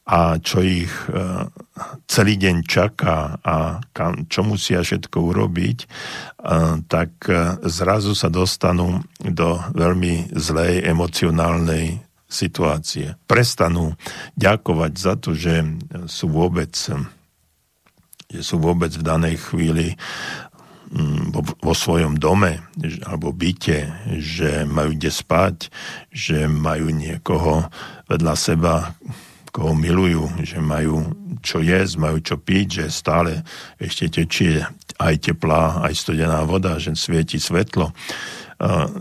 a 0.02 0.20
čo 0.42 0.60
ich 0.60 0.92
e, 1.08 1.48
celý 2.04 2.34
deň 2.36 2.56
čaká 2.68 3.40
a 3.40 3.80
čo 4.28 4.44
musia 4.44 4.84
všetko 4.84 5.18
urobiť, 5.32 5.78
tak 6.90 7.10
zrazu 7.64 8.12
sa 8.12 8.28
dostanú 8.28 9.00
do 9.22 9.62
veľmi 9.72 10.34
zlej 10.34 10.84
emocionálnej 10.84 12.02
situácie. 12.26 13.14
Prestanú 13.28 13.94
ďakovať 14.36 14.92
za 14.96 15.14
to, 15.16 15.36
že 15.36 15.64
sú 16.08 16.32
vôbec 16.32 16.72
že 18.32 18.40
sú 18.40 18.56
vôbec 18.58 18.90
v 18.96 19.04
danej 19.04 19.36
chvíli 19.38 19.92
mm, 20.90 21.36
vo, 21.36 21.44
vo 21.44 21.74
svojom 21.76 22.16
dome 22.16 22.64
alebo 23.04 23.30
byte, 23.30 24.08
že 24.18 24.64
majú 24.64 24.96
kde 24.96 25.10
spať, 25.12 25.56
že 26.08 26.48
majú 26.48 26.88
niekoho 26.88 27.68
vedľa 28.08 28.34
seba, 28.34 28.96
koho 29.52 29.76
milujú, 29.76 30.32
že 30.40 30.58
majú 30.64 31.12
čo 31.44 31.60
jesť, 31.60 32.00
majú 32.00 32.18
čo 32.24 32.40
piť, 32.40 32.66
že 32.82 32.84
stále 32.88 33.44
ešte 33.76 34.08
tečie 34.08 34.64
aj 34.96 35.14
teplá, 35.28 35.84
aj 35.84 35.92
studená 35.92 36.40
voda, 36.48 36.80
že 36.80 36.96
svieti 36.96 37.36
svetlo. 37.36 37.92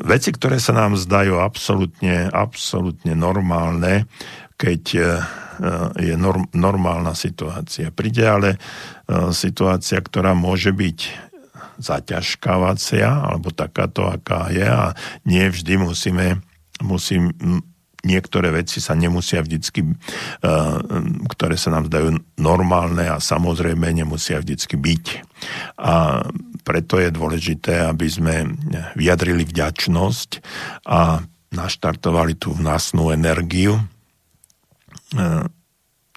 Veci, 0.04 0.30
ktoré 0.34 0.58
sa 0.58 0.74
nám 0.74 0.98
zdajú 0.98 1.38
absolútne, 1.38 2.28
absolútne 2.34 3.14
normálne, 3.14 4.10
keď 4.58 4.84
e, 4.98 5.02
je 6.00 6.16
norm, 6.18 6.50
normálna 6.52 7.14
situácia. 7.14 7.94
Príde 7.94 8.26
ale 8.26 8.50
e, 8.56 8.58
situácia, 9.36 10.02
ktorá 10.02 10.34
môže 10.34 10.74
byť 10.74 11.00
zaťažkávacia, 11.82 13.06
alebo 13.06 13.54
takáto, 13.54 14.06
aká 14.10 14.50
je 14.54 14.66
a 14.66 14.94
nie 15.26 15.46
vždy 15.50 15.82
musíme, 15.82 16.42
musím, 16.82 17.34
niektoré 18.02 18.54
veci 18.54 18.82
sa 18.82 18.98
nemusia 18.98 19.42
vždycky, 19.42 19.86
e, 19.86 19.94
ktoré 21.30 21.56
sa 21.58 21.74
nám 21.74 21.90
zdajú 21.90 22.22
normálne 22.38 23.06
a 23.10 23.22
samozrejme 23.22 23.86
nemusia 23.94 24.42
vždycky 24.42 24.78
byť. 24.78 25.06
A 25.82 26.26
preto 26.62 27.02
je 27.02 27.10
dôležité, 27.10 27.86
aby 27.86 28.08
sme 28.10 28.36
vyjadrili 28.94 29.46
vďačnosť 29.46 30.30
a 30.86 31.26
naštartovali 31.52 32.40
tú 32.40 32.56
vnasnú 32.56 33.12
energiu, 33.12 33.82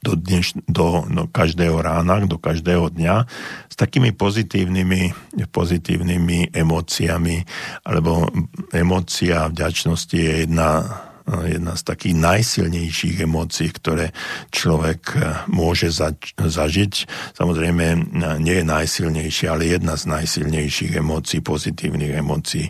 do, 0.04 0.12
dneš, 0.20 0.54
do 0.68 1.08
no, 1.08 1.24
každého 1.32 1.80
rána, 1.80 2.20
do 2.28 2.36
každého 2.36 2.92
dňa 2.92 3.24
s 3.72 3.74
takými 3.74 4.12
pozitívnymi, 4.12 5.16
pozitívnymi 5.48 6.52
emóciami, 6.52 7.40
alebo 7.88 8.28
emócia 8.70 9.48
vďačnosti 9.48 10.16
je 10.16 10.32
jedna 10.44 10.84
jedna 11.24 11.72
z 11.72 11.82
takých 11.88 12.20
najsilnejších 12.20 13.24
emócií, 13.24 13.72
ktoré 13.72 14.12
človek 14.52 15.16
môže 15.48 15.88
zažiť. 16.36 16.92
Samozrejme, 17.32 18.12
nie 18.44 18.56
je 18.60 18.64
najsilnejšia, 18.68 19.56
ale 19.56 19.72
jedna 19.72 19.96
z 19.96 20.04
najsilnejších 20.04 21.00
emócií, 21.00 21.40
pozitívnych 21.40 22.20
emócií. 22.20 22.68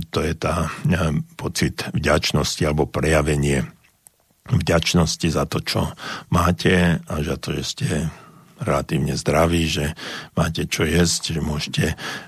To 0.00 0.18
je 0.24 0.32
tá 0.32 0.72
pocit 1.36 1.84
vďačnosti 1.92 2.64
alebo 2.64 2.88
prejavenie 2.88 3.68
vďačnosti 4.52 5.28
za 5.28 5.44
to, 5.44 5.60
čo 5.60 5.80
máte 6.32 7.02
a 7.04 7.14
za 7.20 7.36
to, 7.36 7.56
že 7.60 7.64
ste 7.64 7.88
relatívne 8.58 9.14
zdraví, 9.14 9.70
že 9.70 9.94
máte 10.34 10.66
čo 10.66 10.82
jesť, 10.82 11.38
že 11.38 11.40
môžete, 11.40 11.84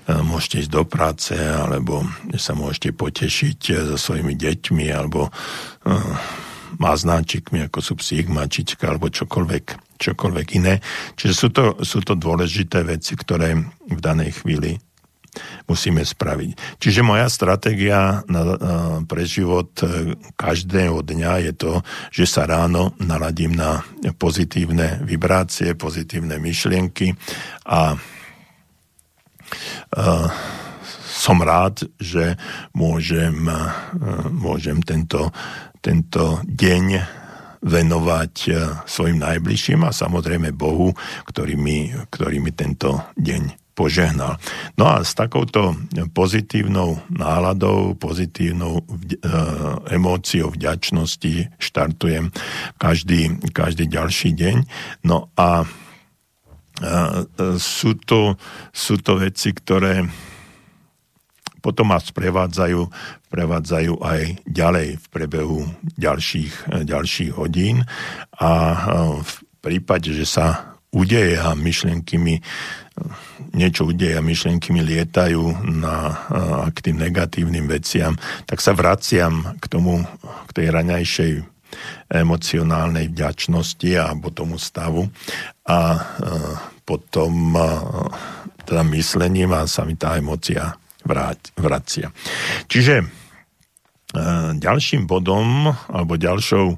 e, 0.07 0.11
môžete 0.23 0.63
ísť 0.63 0.71
do 0.71 0.83
práce, 0.87 1.35
alebo 1.35 2.07
sa 2.39 2.55
môžete 2.55 2.95
potešiť 2.95 3.59
e, 3.67 3.71
so 3.91 3.97
svojimi 3.99 4.39
deťmi, 4.39 4.85
alebo 4.95 5.27
uh, 5.27 6.15
maznáčikmi, 6.79 7.67
ako 7.67 7.79
sú 7.83 7.93
psík, 7.99 8.31
mačička, 8.31 8.87
alebo 8.87 9.11
čokoľvek, 9.11 9.97
čokoľvek 9.99 10.47
iné. 10.55 10.79
Čiže 11.19 11.33
sú 11.35 11.47
to, 11.51 11.63
sú 11.83 11.99
to 12.05 12.15
dôležité 12.15 12.87
veci, 12.87 13.17
ktoré 13.19 13.59
v 13.91 13.99
danej 13.99 14.39
chvíli 14.39 14.79
musíme 15.67 16.03
spraviť. 16.03 16.79
Čiže 16.79 17.07
moja 17.07 17.31
stratégia 17.31 18.23
na, 18.27 18.41
na, 18.43 18.55
pre 19.07 19.23
život 19.23 19.71
e, 19.79 20.15
každého 20.35 20.99
dňa 20.99 21.33
je 21.49 21.53
to, 21.55 21.73
že 22.11 22.27
sa 22.27 22.43
ráno 22.43 22.91
naladím 22.99 23.55
na 23.55 23.79
pozitívne 24.19 24.99
vibrácie, 25.07 25.79
pozitívne 25.79 26.35
myšlienky 26.35 27.15
a, 27.63 27.71
a 27.71 27.79
som 31.11 31.37
rád, 31.37 31.85
že 32.01 32.33
môžem, 32.73 33.45
môžem 34.33 34.81
tento, 34.81 35.29
tento 35.77 36.41
deň 36.49 36.97
venovať 37.61 38.33
svojim 38.89 39.21
najbližším 39.21 39.85
a 39.85 39.93
samozrejme 39.93 40.49
Bohu, 40.49 40.97
ktorý 41.29 41.61
mi, 41.61 41.93
ktorý 42.09 42.41
mi 42.41 42.49
tento 42.57 43.05
deň 43.21 43.60
požehnal. 43.71 44.37
No 44.75 44.85
a 44.87 45.01
s 45.01 45.15
takouto 45.15 45.75
pozitívnou 46.11 46.99
náladou, 47.09 47.95
pozitívnou 47.95 48.79
e, 48.79 48.83
emóciou 49.95 50.51
vďačnosti 50.51 51.55
štartujem 51.57 52.29
každý, 52.77 53.39
každý 53.55 53.87
ďalší 53.87 54.35
deň. 54.35 54.57
No 55.07 55.31
a 55.39 55.63
e, 55.63 55.67
sú 57.57 57.95
to, 58.03 58.35
sú 58.75 58.99
to 58.99 59.17
veci, 59.17 59.55
ktoré 59.55 60.03
potom 61.61 61.93
ma 61.93 62.01
sprevádzajú, 62.01 62.89
prevádzajú 63.29 63.93
aj 64.01 64.21
ďalej 64.49 64.97
v 64.97 65.05
prebehu 65.13 65.59
ďalších, 65.95 66.83
ďalších 66.83 67.31
hodín 67.37 67.85
a 68.35 68.49
e, 68.49 68.77
v 69.21 69.33
prípade, 69.61 70.09
že 70.11 70.25
sa 70.25 70.70
udeje 70.91 71.39
a 71.39 71.55
myšlienky 71.55 72.19
mi 72.19 72.35
niečo 73.55 73.87
udeje 73.87 74.19
a 74.19 74.23
myšlienky 74.23 74.75
mi 74.75 74.83
lietajú 74.83 75.63
na, 75.71 76.15
k 76.71 76.77
tým 76.83 76.99
negatívnym 76.99 77.65
veciam, 77.67 78.19
tak 78.45 78.59
sa 78.59 78.75
vraciam 78.75 79.55
k 79.59 79.65
tomu, 79.71 80.03
k 80.47 80.51
tej 80.51 80.67
raňajšej 80.71 81.31
emocionálnej 82.11 83.07
vďačnosti 83.15 83.91
alebo 83.95 84.35
tomu 84.35 84.59
stavu 84.59 85.07
a 85.63 85.79
potom 86.83 87.55
teda 88.67 88.83
myslením 88.91 89.55
a 89.55 89.63
sa 89.63 89.87
mi 89.87 89.95
tá 89.95 90.19
emocia 90.19 90.75
vracia. 91.55 92.11
Čiže 92.67 93.07
ďalším 94.59 95.07
bodom 95.07 95.71
alebo 95.71 96.19
ďalšou 96.19 96.75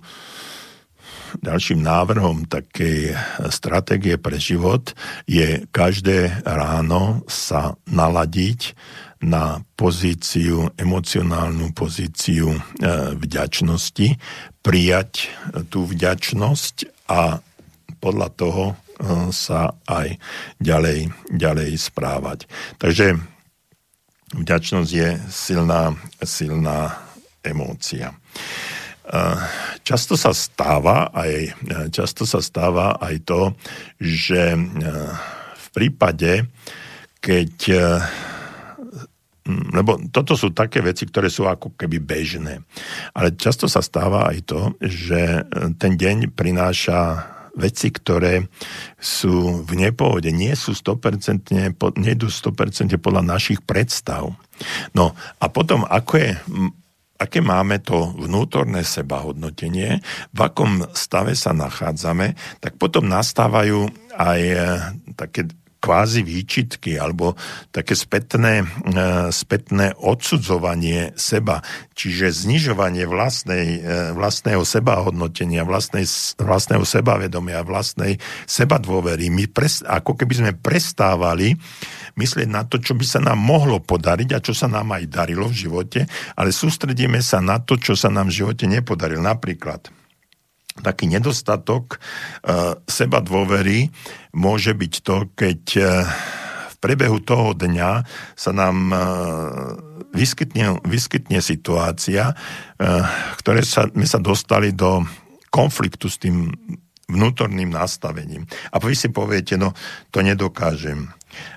ďalším 1.41 1.81
návrhom 1.81 2.45
takej 2.45 3.17
stratégie 3.49 4.19
pre 4.21 4.37
život 4.37 4.93
je 5.25 5.65
každé 5.73 6.45
ráno 6.45 7.25
sa 7.25 7.73
naladiť 7.89 8.75
na 9.23 9.63
pozíciu, 9.79 10.75
emocionálnu 10.75 11.71
pozíciu 11.71 12.51
e, 12.51 12.59
vďačnosti, 13.15 14.19
prijať 14.59 15.31
tú 15.71 15.87
vďačnosť 15.87 17.07
a 17.07 17.39
podľa 18.03 18.29
toho 18.35 18.63
e, 18.67 18.75
sa 19.31 19.79
aj 19.87 20.19
ďalej, 20.59 21.07
ďalej 21.31 21.71
správať. 21.79 22.51
Takže 22.83 23.15
vďačnosť 24.35 24.91
je 24.91 25.09
silná, 25.31 25.95
silná 26.19 26.99
emócia. 27.47 28.11
Často 29.83 30.15
sa 30.15 30.31
stáva 30.31 31.11
aj, 31.11 31.59
často 31.91 32.23
sa 32.23 32.39
stáva 32.39 32.95
aj 33.03 33.15
to, 33.27 33.41
že 33.99 34.55
v 35.53 35.67
prípade, 35.75 36.47
keď 37.19 37.51
lebo 39.75 39.99
toto 40.07 40.39
sú 40.39 40.55
také 40.55 40.79
veci, 40.79 41.03
ktoré 41.03 41.27
sú 41.27 41.43
ako 41.43 41.75
keby 41.75 41.99
bežné. 41.99 42.63
Ale 43.11 43.35
často 43.35 43.67
sa 43.67 43.83
stáva 43.83 44.31
aj 44.31 44.39
to, 44.47 44.71
že 44.79 45.43
ten 45.75 45.99
deň 45.99 46.31
prináša 46.31 47.27
veci, 47.51 47.91
ktoré 47.91 48.47
sú 48.97 49.61
v 49.67 49.71
nepohode, 49.77 50.31
nie 50.31 50.55
sú 50.55 50.71
100%, 50.71 51.75
nejdu 51.99 52.27
100% 52.31 52.95
podľa 53.03 53.23
našich 53.35 53.59
predstav. 53.61 54.31
No 54.95 55.11
a 55.37 55.45
potom, 55.51 55.83
ako 55.91 56.13
je 56.17 56.29
aké 57.17 57.39
máme 57.39 57.79
to 57.79 58.11
vnútorné 58.17 58.83
sebahodnotenie, 58.83 60.01
v 60.33 60.39
akom 60.39 60.83
stave 60.97 61.37
sa 61.37 61.55
nachádzame, 61.55 62.35
tak 62.59 62.75
potom 62.81 63.05
nastávajú 63.07 63.87
aj 64.17 64.41
e, 64.41 64.57
také 65.15 65.47
kvázi 65.83 66.23
výčitky 66.23 66.95
alebo 66.95 67.35
také 67.75 67.91
spätné, 67.91 68.63
e, 68.63 68.65
spätné 69.35 69.91
odsudzovanie 69.99 71.11
seba, 71.19 71.59
čiže 71.91 72.31
znižovanie 72.31 73.03
vlastnej, 73.03 73.83
e, 73.83 74.15
vlastného 74.15 74.63
sebahodnotenia, 74.63 75.67
vlastnej, 75.67 76.07
vlastného 76.39 76.87
sebavedomia, 76.87 77.67
vlastnej 77.67 78.15
sebadôvery. 78.47 79.27
My 79.27 79.51
pres, 79.51 79.83
ako 79.83 80.15
keby 80.15 80.33
sme 80.39 80.51
prestávali 80.55 81.59
myslieť 82.15 82.47
na 82.47 82.63
to, 82.63 82.79
čo 82.79 82.95
by 82.95 83.03
sa 83.03 83.19
nám 83.19 83.43
mohlo 83.43 83.83
podariť 83.83 84.29
a 84.31 84.39
čo 84.39 84.55
sa 84.55 84.71
nám 84.71 84.95
aj 84.95 85.11
darilo 85.11 85.51
v 85.51 85.67
živote, 85.67 86.07
ale 86.39 86.55
sústredíme 86.55 87.19
sa 87.19 87.43
na 87.43 87.59
to, 87.59 87.75
čo 87.75 87.99
sa 87.99 88.07
nám 88.07 88.31
v 88.31 88.39
živote 88.39 88.71
nepodarilo. 88.71 89.19
Napríklad 89.19 90.02
taký 90.81 91.05
nedostatok 91.05 91.99
uh, 91.99 92.79
seba 92.89 93.21
dôvery 93.21 93.93
môže 94.33 94.73
byť 94.73 94.93
to, 95.05 95.15
keď 95.37 95.61
uh, 95.77 95.85
v 96.73 96.75
priebehu 96.81 97.21
toho 97.21 97.53
dňa 97.53 97.91
sa 98.33 98.51
nám 98.51 98.77
uh, 98.89 98.99
vyskytne, 100.13 100.81
vyskytne 100.85 101.41
situácia, 101.41 102.37
ktoré 103.41 103.65
sa, 103.65 103.89
my 103.97 104.05
sa 104.05 104.21
dostali 104.21 104.69
do 104.69 105.01
konfliktu 105.49 106.05
s 106.05 106.21
tým 106.21 106.53
vnútorným 107.09 107.73
nastavením. 107.73 108.45
A 108.69 108.77
vy 108.77 108.93
si 108.93 109.09
poviete, 109.09 109.57
no 109.57 109.73
to 110.13 110.21
nedokážem. 110.21 111.09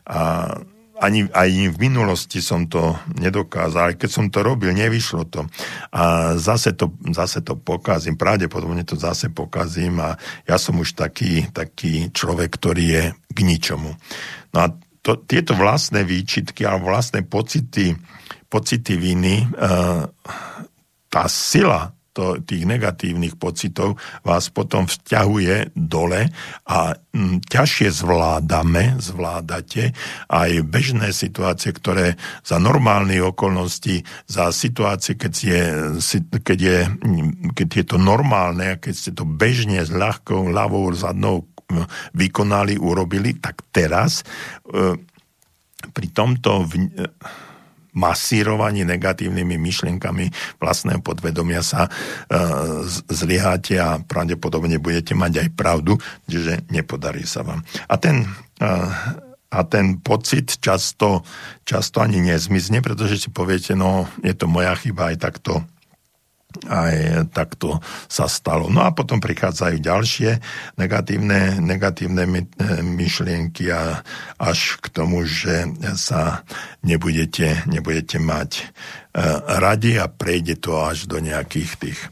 A 0.09 0.53
ani, 1.01 1.29
ani 1.33 1.69
v 1.69 1.77
minulosti 1.77 2.45
som 2.45 2.69
to 2.69 2.97
nedokázal, 3.17 3.93
aj 3.93 3.97
keď 4.01 4.11
som 4.11 4.27
to 4.29 4.41
robil, 4.45 4.73
nevyšlo 4.73 5.29
to. 5.29 5.45
A 5.93 6.35
zase 6.37 6.77
to, 6.77 6.93
zase 7.13 7.41
to 7.41 7.57
pokazím, 7.57 8.21
pravdepodobne 8.21 8.85
to 8.85 8.97
zase 8.97 9.33
pokazím 9.33 10.01
a 10.01 10.17
ja 10.45 10.57
som 10.61 10.77
už 10.77 10.97
taký, 10.97 11.49
taký 11.53 12.13
človek, 12.13 12.51
ktorý 12.53 12.85
je 12.85 13.05
k 13.13 13.39
ničomu. 13.41 13.97
No 14.53 14.59
a 14.61 14.67
to, 15.01 15.23
tieto 15.23 15.55
vlastné 15.55 16.03
výčitky 16.03 16.67
alebo 16.67 16.91
vlastné 16.91 17.23
pocity, 17.25 17.95
pocity 18.51 18.95
viny, 18.99 19.45
e, 19.45 19.47
tá 21.07 21.25
sila 21.31 21.96
to, 22.17 22.41
tých 22.41 22.65
negatívnych 22.65 23.37
pocitov 23.37 24.01
vás 24.25 24.49
potom 24.49 24.89
vťahuje 24.89 25.77
dole 25.77 26.33
a 26.65 26.79
m, 27.13 27.37
mm, 27.37 27.37
ťažšie 27.45 27.93
zvládame, 27.93 28.97
zvládate 28.97 29.93
aj 30.33 30.51
bežné 30.65 31.13
situácie, 31.13 31.77
ktoré 31.77 32.17
za 32.41 32.57
normálne 32.57 33.21
okolnosti, 33.21 34.01
za 34.25 34.49
situácie, 34.49 35.21
keď 35.21 35.35
je, 35.37 35.61
keď 36.41 36.59
je, 36.59 36.79
keď 37.53 37.69
je 37.69 37.85
to 37.85 38.01
normálne, 38.01 38.81
keď 38.81 38.95
ste 38.97 39.13
to 39.13 39.29
bežne 39.29 39.85
s 39.85 39.93
ľahkou 39.93 40.49
ľavou 40.49 40.89
zadnou 40.97 41.45
vykonali, 42.15 42.79
urobili, 42.79 43.37
tak 43.37 43.67
teraz 43.75 44.23
e, 44.71 44.95
pri 45.91 46.09
tomto 46.15 46.63
v, 46.63 46.95
masírovaní 47.97 48.85
negatívnymi 48.85 49.57
myšlienkami 49.57 50.29
vlastného 50.61 51.01
podvedomia 51.01 51.65
sa 51.65 51.89
e, 51.89 51.91
zlyháte 53.09 53.81
a 53.81 53.97
pravdepodobne 54.05 54.77
budete 54.77 55.17
mať 55.17 55.43
aj 55.43 55.49
pravdu, 55.57 55.97
že 56.29 56.61
nepodarí 56.69 57.25
sa 57.25 57.41
vám. 57.41 57.65
A 57.89 57.97
ten, 57.97 58.29
e, 58.61 58.69
a 59.49 59.61
ten 59.65 59.97
pocit 60.05 60.61
často, 60.61 61.25
často 61.65 62.05
ani 62.05 62.21
nezmizne, 62.21 62.85
pretože 62.85 63.17
si 63.17 63.29
poviete, 63.33 63.73
no 63.73 64.05
je 64.21 64.37
to 64.37 64.45
moja 64.45 64.77
chyba, 64.77 65.17
aj 65.17 65.17
tak 65.17 65.41
to 65.41 65.65
aj 66.65 67.29
takto 67.37 67.79
sa 68.09 68.27
stalo. 68.31 68.73
No 68.73 68.85
a 68.87 68.95
potom 68.95 69.21
prichádzajú 69.21 69.77
ďalšie 69.83 70.31
negatívne, 70.81 71.61
negatívne 71.61 72.25
myšlienky 72.83 73.69
a 73.73 74.01
až 74.41 74.81
k 74.81 74.87
tomu, 74.93 75.27
že 75.29 75.69
sa 75.97 76.47
nebudete, 76.87 77.67
nebudete 77.67 78.17
mať 78.23 78.51
e, 78.59 78.65
radi 79.61 79.99
a 80.01 80.07
prejde 80.07 80.57
to 80.61 80.77
až 80.81 81.11
do 81.11 81.19
nejakých 81.19 81.71
tých 81.77 81.99
e, 81.99 82.09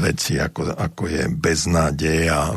veci, 0.00 0.40
ako, 0.40 0.74
ako 0.74 1.02
je 1.06 1.22
beznádej 1.28 2.30
a 2.30 2.54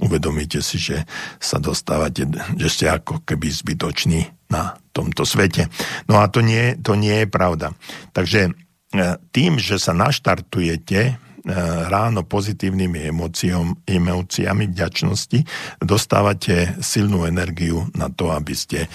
uvedomíte 0.00 0.62
si, 0.62 0.78
že 0.78 1.04
sa 1.42 1.58
dostávate, 1.58 2.28
že 2.56 2.68
ste 2.70 2.86
ako 2.88 3.26
keby 3.26 3.48
zbytoční 3.50 4.28
na 4.52 4.76
tomto 4.92 5.24
svete. 5.24 5.72
No 6.06 6.20
a 6.20 6.28
to 6.28 6.44
nie, 6.44 6.76
to 6.76 6.92
nie 6.92 7.24
je 7.24 7.28
pravda. 7.28 7.72
Takže 8.12 8.52
E, 8.52 8.61
tým, 9.32 9.56
že 9.56 9.80
sa 9.80 9.96
naštartujete 9.96 11.00
e, 11.02 11.14
ráno 11.88 12.22
pozitívnymi 12.28 13.08
emóciom, 13.08 13.80
emóciami 13.88 14.68
vďačnosti, 14.68 15.40
dostávate 15.80 16.76
silnú 16.84 17.24
energiu 17.24 17.88
na 17.96 18.12
to, 18.12 18.28
aby 18.30 18.52
ste 18.52 18.86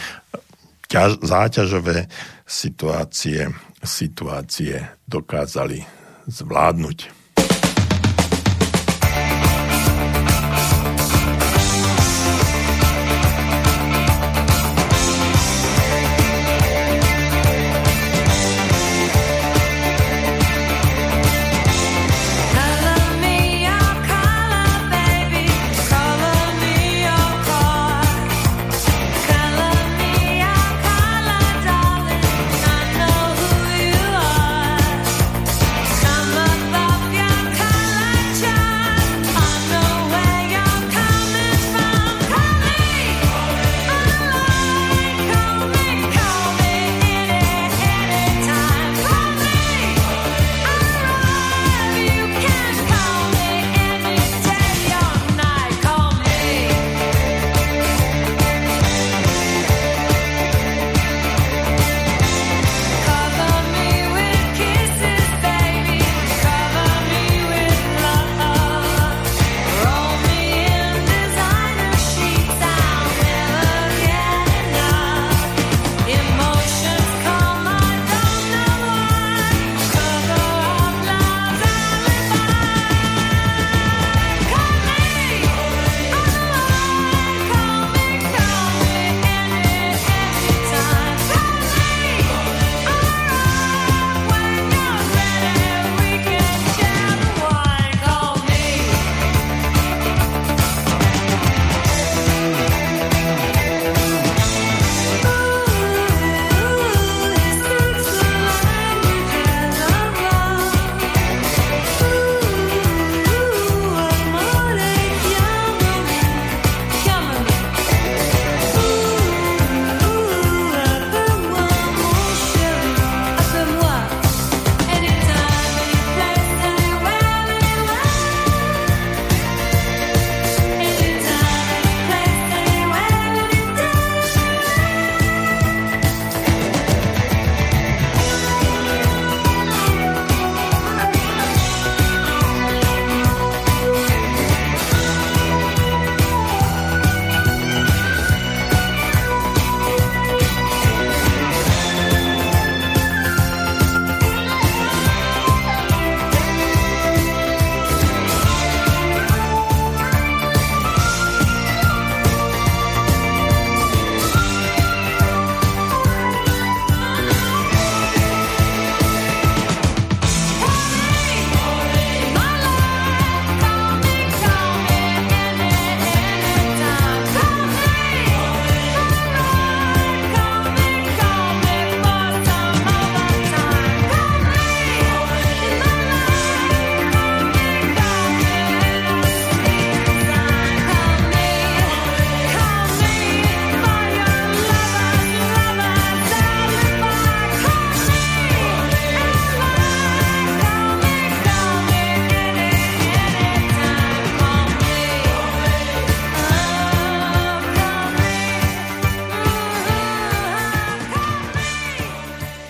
ťaž, 0.88 1.20
záťažové 1.26 2.08
situácie, 2.45 3.52
situácie 3.84 4.86
dokázali 5.10 5.84
zvládnuť. 6.30 7.16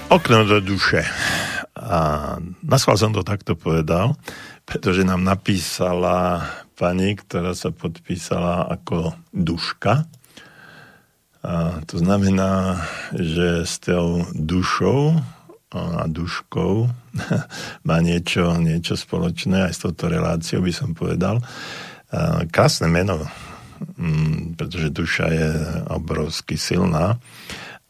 Okno 0.07 0.47
do 0.47 0.63
duše. 0.63 1.03
A 1.75 1.99
naschvál 2.63 2.97
som 2.97 3.11
to 3.11 3.27
takto 3.27 3.59
povedal, 3.59 4.15
pretože 4.63 5.03
nám 5.03 5.23
napísala 5.23 6.47
pani, 6.79 7.19
ktorá 7.19 7.51
sa 7.51 7.75
podpísala 7.75 8.71
ako 8.71 9.13
duška. 9.35 10.07
A 11.43 11.83
to 11.85 11.95
znamená, 11.99 12.81
že 13.13 13.67
s 13.67 13.83
tou 13.83 14.23
dušou 14.31 15.19
a 15.75 16.07
duškou 16.07 16.73
má 17.87 17.97
niečo, 17.99 18.55
niečo 18.57 18.95
spoločné 18.95 19.67
aj 19.67 19.73
s 19.75 19.83
touto 19.83 20.07
reláciou, 20.07 20.63
by 20.63 20.73
som 20.73 20.95
povedal. 20.95 21.43
A 22.15 22.47
krásne 22.47 22.87
meno, 22.87 23.27
mm, 23.99 24.55
pretože 24.55 24.95
duša 24.95 25.25
je 25.27 25.49
obrovsky 25.91 26.55
silná 26.55 27.19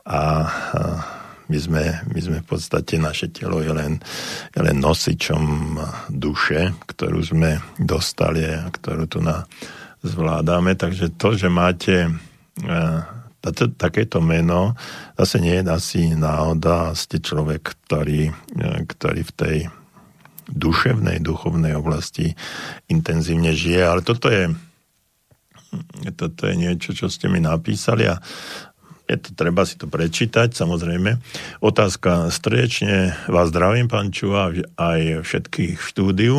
a 0.01 0.21
my 1.47 1.57
sme, 1.57 1.83
my 2.11 2.19
sme 2.19 2.37
v 2.43 2.47
podstate, 2.47 2.99
naše 2.99 3.31
telo 3.31 3.63
je 3.63 3.71
len, 3.71 3.99
je 4.51 4.59
len 4.59 4.77
nosičom 4.77 5.43
duše, 6.11 6.75
ktorú 6.83 7.19
sme 7.23 7.63
dostali 7.79 8.43
a 8.43 8.67
ktorú 8.67 9.07
tu 9.07 9.23
na 9.23 9.47
zvládame. 10.03 10.75
Takže 10.75 11.15
to, 11.15 11.39
že 11.39 11.47
máte 11.47 12.07
e, 12.07 12.11
takéto 13.79 14.19
meno, 14.19 14.75
zase 15.15 15.39
nie 15.39 15.55
je 15.59 15.63
asi 15.71 16.01
náhoda, 16.13 16.91
ste 16.93 17.23
človek, 17.23 17.75
ktorý, 17.87 18.31
e, 18.31 18.63
ktorý 18.83 19.21
v 19.23 19.33
tej 19.33 19.57
duševnej, 20.47 21.19
duchovnej 21.19 21.75
oblasti 21.75 22.31
intenzívne 22.87 23.51
žije, 23.51 23.83
ale 23.83 24.01
toto 24.03 24.31
je 24.31 24.51
toto 26.15 26.47
je 26.47 26.55
niečo, 26.55 26.95
čo 26.95 27.11
ste 27.11 27.27
mi 27.27 27.43
napísali 27.43 28.07
a 28.07 28.15
je 29.07 29.17
to 29.17 29.29
treba 29.33 29.63
si 29.63 29.79
to 29.79 29.87
prečítať, 29.87 30.51
samozrejme. 30.51 31.15
Otázka 31.63 32.27
striečne. 32.27 33.15
Vás 33.31 33.55
zdravím, 33.55 33.87
pán 33.87 34.11
Čuva, 34.11 34.51
aj 34.75 35.23
všetkých 35.23 35.79
v 35.79 35.87
štúdiu. 35.87 36.35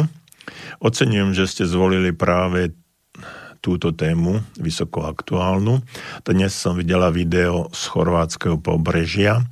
Ocením, 0.78 1.32
že 1.32 1.48
ste 1.48 1.64
zvolili 1.64 2.12
práve 2.12 2.76
túto 3.58 3.90
tému, 3.90 4.44
vysoko 4.60 5.08
aktuálnu. 5.08 5.82
Dnes 6.22 6.54
som 6.54 6.78
videla 6.78 7.10
video 7.10 7.72
z 7.74 7.82
chorvátskeho 7.90 8.60
pobrežia. 8.60 9.42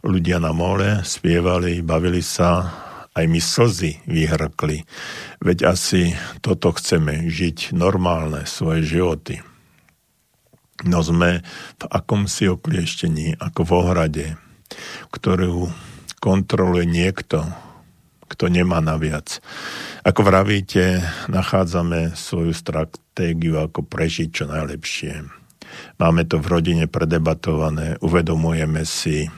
Ľudia 0.00 0.40
na 0.40 0.56
mole 0.56 1.04
spievali, 1.04 1.84
bavili 1.84 2.24
sa, 2.24 2.72
aj 3.12 3.24
mi 3.28 3.42
slzy 3.42 4.00
vyhrkli. 4.08 4.86
Veď 5.44 5.76
asi 5.76 6.16
toto 6.40 6.72
chceme, 6.72 7.28
žiť 7.28 7.76
normálne 7.76 8.48
svoje 8.48 8.86
životy. 8.86 9.49
No 10.88 11.04
sme 11.04 11.44
v 11.76 11.84
akomsi 11.88 12.48
oklieštení, 12.48 13.36
ako 13.36 13.60
v 13.68 13.70
ohrade, 13.76 14.26
ktorú 15.12 15.68
kontroluje 16.20 16.88
niekto, 16.88 17.44
kto 18.30 18.48
nemá 18.48 18.78
naviac. 18.78 19.42
Ako 20.06 20.24
vravíte, 20.24 21.02
nachádzame 21.28 22.14
svoju 22.16 22.54
stratégiu, 22.54 23.60
ako 23.60 23.84
prežiť 23.84 24.28
čo 24.30 24.44
najlepšie. 24.48 25.26
Máme 26.00 26.24
to 26.24 26.40
v 26.40 26.46
rodine 26.48 26.86
predebatované, 26.88 28.00
uvedomujeme 28.00 28.86
si 28.88 29.28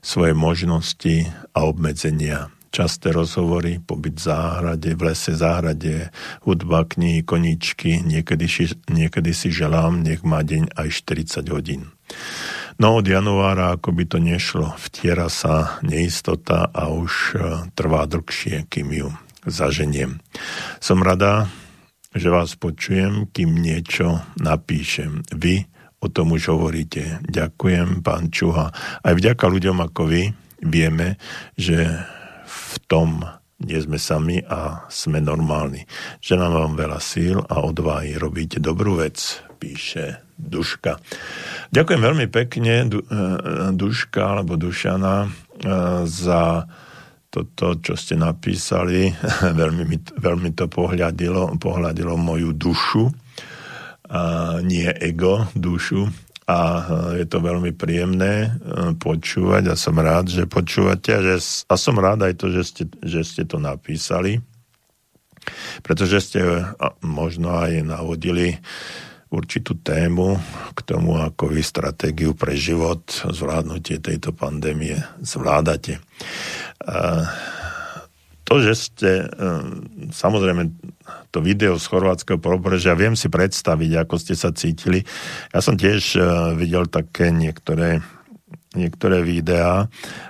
svoje 0.00 0.32
možnosti 0.32 1.28
a 1.52 1.66
obmedzenia 1.66 2.48
časté 2.68 3.10
rozhovory, 3.12 3.80
pobyt 3.80 4.20
v 4.20 4.24
záhrade, 4.28 4.90
v 4.94 5.02
lese 5.12 5.32
záhrade, 5.34 6.12
hudba, 6.44 6.84
knihy, 6.84 7.24
koničky, 7.24 8.00
niekedy, 8.04 8.46
niekedy 8.88 9.30
si 9.32 9.48
želám, 9.48 10.04
nech 10.04 10.22
má 10.22 10.44
deň 10.44 10.76
aj 10.76 10.88
40 11.04 11.54
hodín. 11.54 11.82
No 12.78 13.02
od 13.02 13.06
januára 13.10 13.74
ako 13.74 13.90
by 13.90 14.04
to 14.06 14.18
nešlo, 14.22 14.78
vtiera 14.78 15.26
sa 15.26 15.82
neistota 15.82 16.70
a 16.70 16.94
už 16.94 17.12
e, 17.12 17.36
trvá 17.74 18.06
dlhšie, 18.06 18.70
kým 18.70 18.94
ju 18.94 19.08
zaženiem. 19.42 20.22
Som 20.78 21.02
rada, 21.02 21.50
že 22.14 22.30
vás 22.30 22.54
počujem, 22.54 23.26
kým 23.34 23.58
niečo 23.58 24.22
napíšem. 24.38 25.26
Vy 25.34 25.66
o 25.98 26.06
tom 26.06 26.38
už 26.38 26.54
hovoríte. 26.54 27.18
Ďakujem, 27.26 28.06
pán 28.06 28.30
Čuha. 28.30 28.70
Aj 29.02 29.12
vďaka 29.14 29.44
ľuďom 29.50 29.82
ako 29.82 30.02
vy 30.06 30.22
vieme, 30.62 31.18
že 31.58 31.98
v 32.68 32.76
tom 32.84 33.24
nie 33.58 33.78
sme 33.82 33.98
sami 33.98 34.38
a 34.46 34.86
sme 34.86 35.18
normálni. 35.18 35.82
Želám 36.22 36.52
vám 36.54 36.72
veľa 36.78 37.00
síl 37.02 37.42
a 37.42 37.58
odvahy. 37.66 38.14
Robíte 38.14 38.62
dobrú 38.62 39.02
vec, 39.02 39.18
píše 39.58 40.22
Duška. 40.38 41.02
Ďakujem 41.74 42.02
veľmi 42.02 42.26
pekne, 42.30 42.86
du, 42.86 43.02
e, 43.02 43.10
Duška 43.74 44.38
alebo 44.38 44.54
Dušana, 44.54 45.26
e, 45.26 45.28
za 46.06 46.70
toto, 47.34 47.82
čo 47.82 47.98
ste 47.98 48.14
napísali. 48.14 49.10
veľmi, 49.60 49.82
mi, 49.82 49.98
veľmi 49.98 50.54
to 50.54 50.70
pohľadilo, 50.70 51.58
pohľadilo 51.58 52.14
moju 52.14 52.54
dušu, 52.54 53.10
a 54.08 54.56
nie 54.64 54.88
ego, 54.88 55.50
dušu 55.52 56.27
a 56.48 56.56
e, 56.56 56.82
je 57.22 57.26
to 57.28 57.44
veľmi 57.44 57.76
príjemné 57.76 58.48
e, 58.48 58.50
počúvať 58.96 59.68
a 59.68 59.74
som 59.76 59.92
rád, 60.00 60.32
že 60.32 60.48
počúvate 60.48 61.12
a, 61.12 61.20
že, 61.20 61.36
a 61.68 61.74
som 61.76 62.00
rád 62.00 62.24
aj 62.24 62.34
to, 62.40 62.48
že 62.48 62.62
ste, 62.64 62.84
že 63.04 63.20
ste 63.20 63.42
to 63.44 63.60
napísali, 63.60 64.40
pretože 65.84 66.32
ste 66.32 66.40
e, 66.40 66.64
možno 67.04 67.52
aj 67.52 67.84
navodili 67.84 68.56
určitú 69.28 69.76
tému 69.76 70.40
k 70.72 70.80
tomu, 70.88 71.20
ako 71.20 71.52
vy 71.52 71.60
stratégiu 71.60 72.32
pre 72.32 72.56
život, 72.56 73.04
zvládnutie 73.28 74.00
tejto 74.00 74.32
pandémie 74.32 74.96
zvládate. 75.20 76.00
To, 78.48 78.64
že 78.64 78.72
ste, 78.80 79.28
samozrejme, 80.08 80.72
to 81.28 81.44
video 81.44 81.76
z 81.76 81.84
chorvátskeho 81.84 82.40
pobrežia, 82.40 82.96
viem 82.96 83.12
si 83.12 83.28
predstaviť, 83.28 83.90
ako 84.00 84.14
ste 84.16 84.32
sa 84.32 84.56
cítili. 84.56 85.04
Ja 85.52 85.60
som 85.60 85.76
tiež 85.76 86.16
uh, 86.16 86.56
videl 86.56 86.88
také 86.88 87.28
niektoré 87.28 88.00
niektoré 88.76 89.24
videá. 89.24 89.88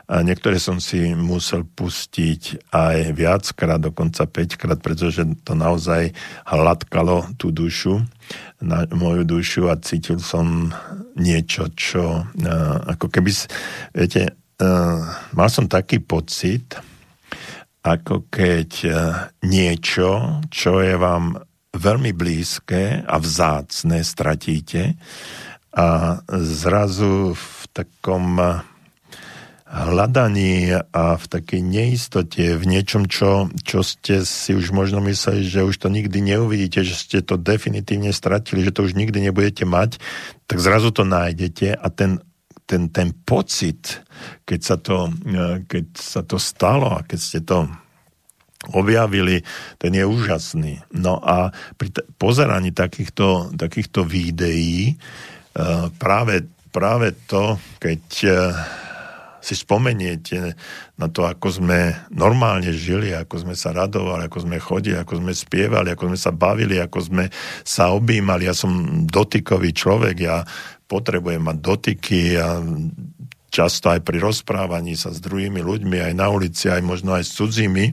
A 0.08 0.24
niektoré 0.24 0.56
som 0.62 0.80
si 0.80 1.12
musel 1.12 1.66
pustiť 1.68 2.70
aj 2.70 3.12
viackrát, 3.12 3.82
dokonca 3.82 4.24
5 4.24 4.56
krát, 4.56 4.78
pretože 4.80 5.26
to 5.44 5.52
naozaj 5.52 6.14
hladkalo 6.48 7.28
tú 7.36 7.52
dušu, 7.52 8.00
na 8.62 8.88
moju 8.88 9.26
dušu 9.26 9.68
a 9.68 9.76
cítil 9.76 10.22
som 10.22 10.72
niečo, 11.18 11.68
čo 11.74 12.24
uh, 12.24 12.76
ako 12.88 13.10
keby, 13.10 13.30
viete, 13.92 14.38
mal 15.38 15.46
som 15.46 15.70
taký 15.70 16.02
pocit, 16.02 16.74
ako 17.88 18.28
keď 18.28 18.70
e, 18.84 18.90
niečo, 19.48 20.40
čo 20.52 20.84
je 20.84 20.94
vám 21.00 21.40
veľmi 21.72 22.12
blízke 22.12 23.04
a 23.04 23.16
vzácne, 23.16 24.04
stratíte 24.04 24.96
a 25.72 26.18
zrazu 26.42 27.32
v 27.32 27.60
takom 27.72 28.36
e, 28.36 28.46
hľadaní 29.68 30.80
a 30.80 31.20
v 31.20 31.24
takej 31.28 31.60
neistote, 31.60 32.56
v 32.56 32.64
niečom, 32.64 33.04
čo, 33.04 33.52
čo 33.64 33.84
ste 33.84 34.24
si 34.24 34.56
už 34.56 34.72
možno 34.72 35.04
mysleli, 35.04 35.44
že 35.44 35.60
už 35.60 35.76
to 35.76 35.92
nikdy 35.92 36.24
neuvidíte, 36.24 36.80
že 36.80 36.96
ste 36.96 37.18
to 37.20 37.36
definitívne 37.36 38.12
stratili, 38.16 38.64
že 38.64 38.72
to 38.72 38.88
už 38.88 38.96
nikdy 38.96 39.28
nebudete 39.28 39.68
mať, 39.68 40.00
tak 40.48 40.58
zrazu 40.64 40.88
to 40.88 41.04
nájdete 41.04 41.76
a 41.76 41.86
ten 41.92 42.24
ten, 42.68 42.92
ten 42.92 43.16
pocit, 43.24 44.04
keď 44.44 44.60
sa, 44.60 44.76
to, 44.76 45.08
e, 45.24 45.64
keď 45.64 45.84
sa 45.96 46.20
to 46.20 46.36
stalo 46.36 47.00
a 47.00 47.04
keď 47.08 47.18
ste 47.18 47.40
to 47.40 47.64
objavili, 48.76 49.40
ten 49.80 49.96
je 49.96 50.04
úžasný. 50.04 50.84
No 50.92 51.16
a 51.24 51.48
pri 51.80 51.88
t- 51.88 52.04
pozeraní 52.20 52.76
takýchto, 52.76 53.56
takýchto 53.56 54.04
videí 54.04 54.92
e, 54.92 54.94
práve, 55.96 56.44
práve 56.68 57.16
to, 57.24 57.56
keď 57.80 58.02
e, 58.28 58.30
si 59.38 59.54
spomeniete 59.56 60.52
na 61.00 61.08
to, 61.08 61.24
ako 61.24 61.62
sme 61.62 61.96
normálne 62.12 62.68
žili, 62.74 63.16
ako 63.16 63.48
sme 63.48 63.54
sa 63.56 63.72
radovali, 63.72 64.28
ako 64.28 64.38
sme 64.44 64.60
chodili, 64.60 64.98
ako 64.98 65.24
sme 65.24 65.32
spievali, 65.32 65.88
ako 65.94 66.12
sme 66.12 66.18
sa 66.20 66.32
bavili, 66.34 66.76
ako 66.76 66.98
sme 67.00 67.24
sa 67.64 67.94
objímali. 67.94 68.44
Ja 68.44 68.52
som 68.52 69.06
dotykový 69.08 69.72
človek, 69.72 70.16
ja 70.20 70.44
potrebujem 70.88 71.44
mať 71.44 71.56
dotyky 71.60 72.20
a 72.40 72.64
často 73.48 73.88
aj 73.88 74.04
pri 74.04 74.20
rozprávaní 74.20 74.92
sa 74.92 75.08
s 75.08 75.24
druhými 75.24 75.64
ľuďmi, 75.64 75.98
aj 76.04 76.14
na 76.14 76.28
ulici, 76.28 76.68
aj 76.68 76.84
možno 76.84 77.16
aj 77.16 77.24
s 77.24 77.32
cudzími, 77.40 77.86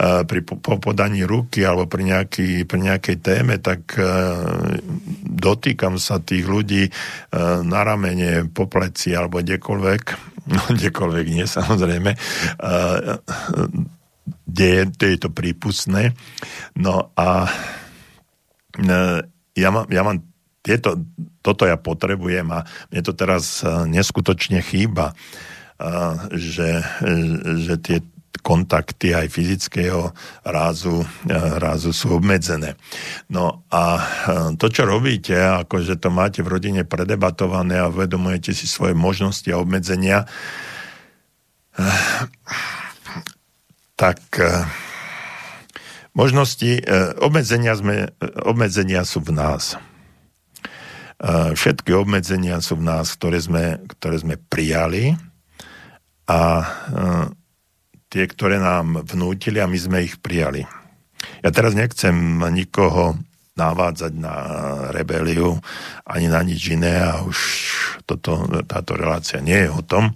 pri 0.00 0.40
podaní 0.80 1.28
ruky 1.28 1.60
alebo 1.64 1.84
pri, 1.84 2.08
nejaký, 2.08 2.64
pri 2.64 2.80
nejakej 2.88 3.16
téme, 3.20 3.60
tak 3.60 3.94
e, 4.00 4.04
dotýkam 5.28 6.00
sa 6.00 6.24
tých 6.24 6.48
ľudí 6.48 6.88
e, 6.88 6.92
na 7.68 7.80
ramene, 7.84 8.48
po 8.48 8.64
pleci 8.64 9.12
alebo 9.12 9.44
kdekoľvek, 9.44 10.02
no 10.56 10.60
kdekoľvek 10.72 11.26
nie 11.36 11.44
samozrejme, 11.44 12.10
kde 14.48 14.66
je, 14.72 14.82
je 14.88 15.18
to 15.20 15.28
prípustné. 15.28 16.16
No 16.80 17.12
a 17.12 17.44
e, 18.72 19.00
ja 19.52 19.68
mám, 19.68 19.84
ja 19.92 20.00
mám 20.00 20.27
tieto, 20.68 21.00
toto 21.40 21.64
ja 21.64 21.80
potrebujem 21.80 22.44
a 22.52 22.68
mne 22.92 23.00
to 23.00 23.16
teraz 23.16 23.64
e, 23.64 23.88
neskutočne 23.88 24.60
chýba, 24.60 25.16
e, 25.80 25.94
že, 26.36 26.84
že 27.64 27.74
tie 27.80 28.04
kontakty 28.44 29.16
aj 29.16 29.32
fyzického 29.32 30.12
rázu, 30.44 31.08
e, 31.24 31.32
rázu 31.56 31.96
sú 31.96 32.20
obmedzené. 32.20 32.76
No 33.32 33.64
a 33.72 34.04
to, 34.60 34.68
čo 34.68 34.84
robíte, 34.84 35.32
ako 35.40 35.80
že 35.80 35.96
to 35.96 36.12
máte 36.12 36.44
v 36.44 36.52
rodine 36.52 36.84
predebatované 36.84 37.80
a 37.80 37.88
uvedomujete 37.88 38.52
si 38.52 38.68
svoje 38.68 38.92
možnosti 38.92 39.48
a 39.48 39.56
obmedzenia, 39.56 40.28
tak 43.94 44.18
možnosti, 46.10 46.82
obmedzenia, 47.22 47.78
sme, 47.78 48.10
obmedzenia 48.42 49.06
sú 49.06 49.22
v 49.22 49.30
nás 49.30 49.78
Všetky 51.18 51.90
obmedzenia 51.98 52.62
sú 52.62 52.78
v 52.78 52.86
nás, 52.86 53.10
ktoré 53.18 53.42
sme, 53.42 53.82
ktoré 53.98 54.22
sme 54.22 54.38
prijali 54.38 55.18
a 56.30 56.40
e, 56.62 56.66
tie, 58.06 58.24
ktoré 58.30 58.62
nám 58.62 59.02
vnútili 59.02 59.58
a 59.58 59.66
my 59.66 59.74
sme 59.74 60.06
ich 60.06 60.22
prijali. 60.22 60.62
Ja 61.42 61.50
teraz 61.50 61.74
nechcem 61.74 62.14
nikoho 62.54 63.18
navádzať 63.58 64.12
na 64.14 64.36
rebeliu 64.94 65.58
ani 66.06 66.30
na 66.30 66.38
nič 66.46 66.70
iné 66.70 67.02
a 67.02 67.18
už 67.26 67.38
toto, 68.06 68.46
táto 68.70 68.94
relácia 68.94 69.42
nie 69.42 69.66
je 69.66 69.70
o 69.74 69.82
tom, 69.82 70.14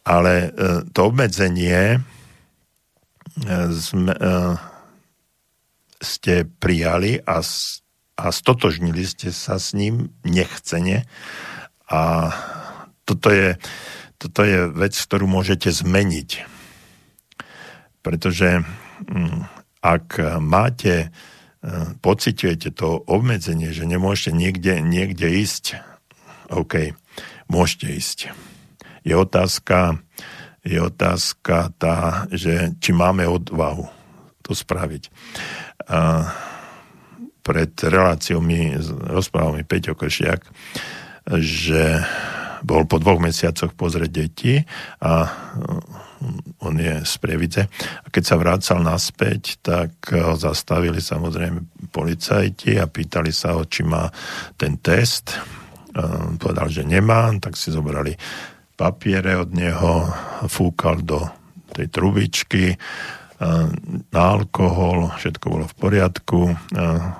ale 0.00 0.48
e, 0.48 0.48
to 0.96 1.12
obmedzenie 1.12 2.00
sme, 3.68 4.16
ste 6.00 6.48
prijali 6.56 7.20
a, 7.20 7.44
a 8.16 8.32
stotožnili 8.32 9.04
ste 9.04 9.28
sa 9.30 9.60
s 9.60 9.76
ním 9.76 10.08
nechcene 10.24 11.04
a 11.86 12.32
toto 13.06 13.30
je, 13.30 13.60
toto 14.18 14.42
je 14.42 14.66
vec, 14.72 14.96
ktorú 14.96 15.30
môžete 15.30 15.70
zmeniť. 15.70 16.42
Pretože 18.02 18.66
mm, 19.06 19.40
ak 19.84 20.40
máte, 20.42 21.14
pociťujete 22.02 22.74
to 22.74 23.02
obmedzenie, 23.06 23.70
že 23.70 23.86
nemôžete 23.86 24.34
niekde, 24.34 24.82
niekde 24.82 25.30
ísť, 25.42 25.78
OK, 26.50 26.94
môžete 27.46 27.86
ísť. 27.94 28.18
Je 29.06 29.14
otázka, 29.14 30.02
je 30.66 30.78
otázka 30.82 31.70
tá, 31.78 32.26
že 32.34 32.74
či 32.82 32.90
máme 32.90 33.26
odvahu 33.26 33.86
to 34.42 34.54
spraviť. 34.54 35.10
A 35.90 36.30
pred 37.46 37.70
reláciou 37.86 38.42
mi 38.42 38.74
rozprával 39.06 39.54
mi 39.54 39.62
Peťo 39.62 39.94
Košiak, 39.94 40.42
že 41.38 42.02
bol 42.66 42.82
po 42.90 42.98
dvoch 42.98 43.22
mesiacoch 43.22 43.70
pozrieť 43.78 44.10
deti 44.10 44.58
a 44.98 45.30
on 46.64 46.74
je 46.74 47.06
z 47.06 47.14
Prievidze. 47.22 47.62
A 48.02 48.06
keď 48.10 48.22
sa 48.26 48.40
vrácal 48.40 48.82
naspäť, 48.82 49.62
tak 49.62 50.10
ho 50.10 50.34
zastavili 50.34 50.98
samozrejme 50.98 51.86
policajti 51.94 52.82
a 52.82 52.90
pýtali 52.90 53.30
sa 53.30 53.54
ho, 53.54 53.62
či 53.68 53.86
má 53.86 54.10
ten 54.58 54.82
test. 54.82 55.38
Povedal, 56.42 56.66
že 56.72 56.82
nemá, 56.82 57.30
tak 57.38 57.54
si 57.54 57.70
zobrali 57.70 58.18
papiere 58.74 59.38
od 59.38 59.54
neho, 59.54 60.10
fúkal 60.50 61.00
do 61.06 61.22
tej 61.72 61.86
trubičky, 61.92 62.74
na 64.10 64.22
alkohol, 64.22 65.12
všetko 65.20 65.44
bolo 65.52 65.64
v 65.68 65.76
poriadku, 65.76 66.40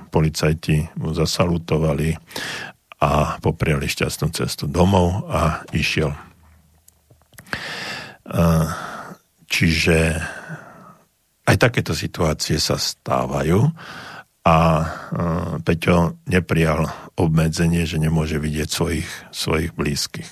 policajti 0.09 0.97
mu 0.97 1.13
zasalutovali 1.13 2.17
a 3.05 3.37
popriali 3.45 3.85
šťastnú 3.85 4.33
cestu 4.33 4.65
domov 4.65 5.29
a 5.29 5.61
išiel. 5.77 6.17
Čiže 9.47 9.99
aj 11.47 11.57
takéto 11.61 11.93
situácie 11.93 12.57
sa 12.57 12.81
stávajú 12.81 13.69
a 14.47 14.57
Peťo 15.61 16.25
neprijal 16.27 16.89
obmedzenie, 17.21 17.85
že 17.85 18.01
nemôže 18.01 18.41
vidieť 18.41 18.69
svojich, 18.73 19.09
svojich 19.31 19.77
blízkych. 19.77 20.31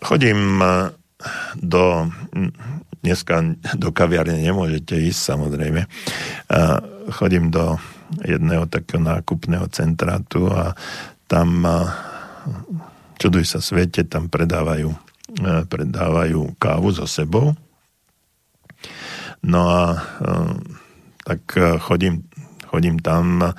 Chodím 0.00 0.62
do 1.58 1.84
dneska 3.04 3.42
do 3.78 3.94
kaviarne 3.94 4.40
nemôžete 4.42 4.98
ísť 4.98 5.20
samozrejme. 5.34 5.86
Chodím 7.14 7.50
do 7.52 7.78
jedného 8.24 8.64
takého 8.66 9.04
nákupného 9.04 9.68
centrátu 9.68 10.48
a 10.48 10.72
tam 11.28 11.64
čuduj 13.20 13.44
sa 13.44 13.60
svete, 13.60 14.08
tam 14.08 14.32
predávajú, 14.32 14.94
predávajú 15.68 16.56
kávu 16.56 16.88
so 16.94 17.04
sebou. 17.04 17.52
No 19.44 19.60
a 19.68 19.82
tak 21.22 21.44
chodím, 21.84 22.24
chodím 22.66 22.98
tam 22.98 23.52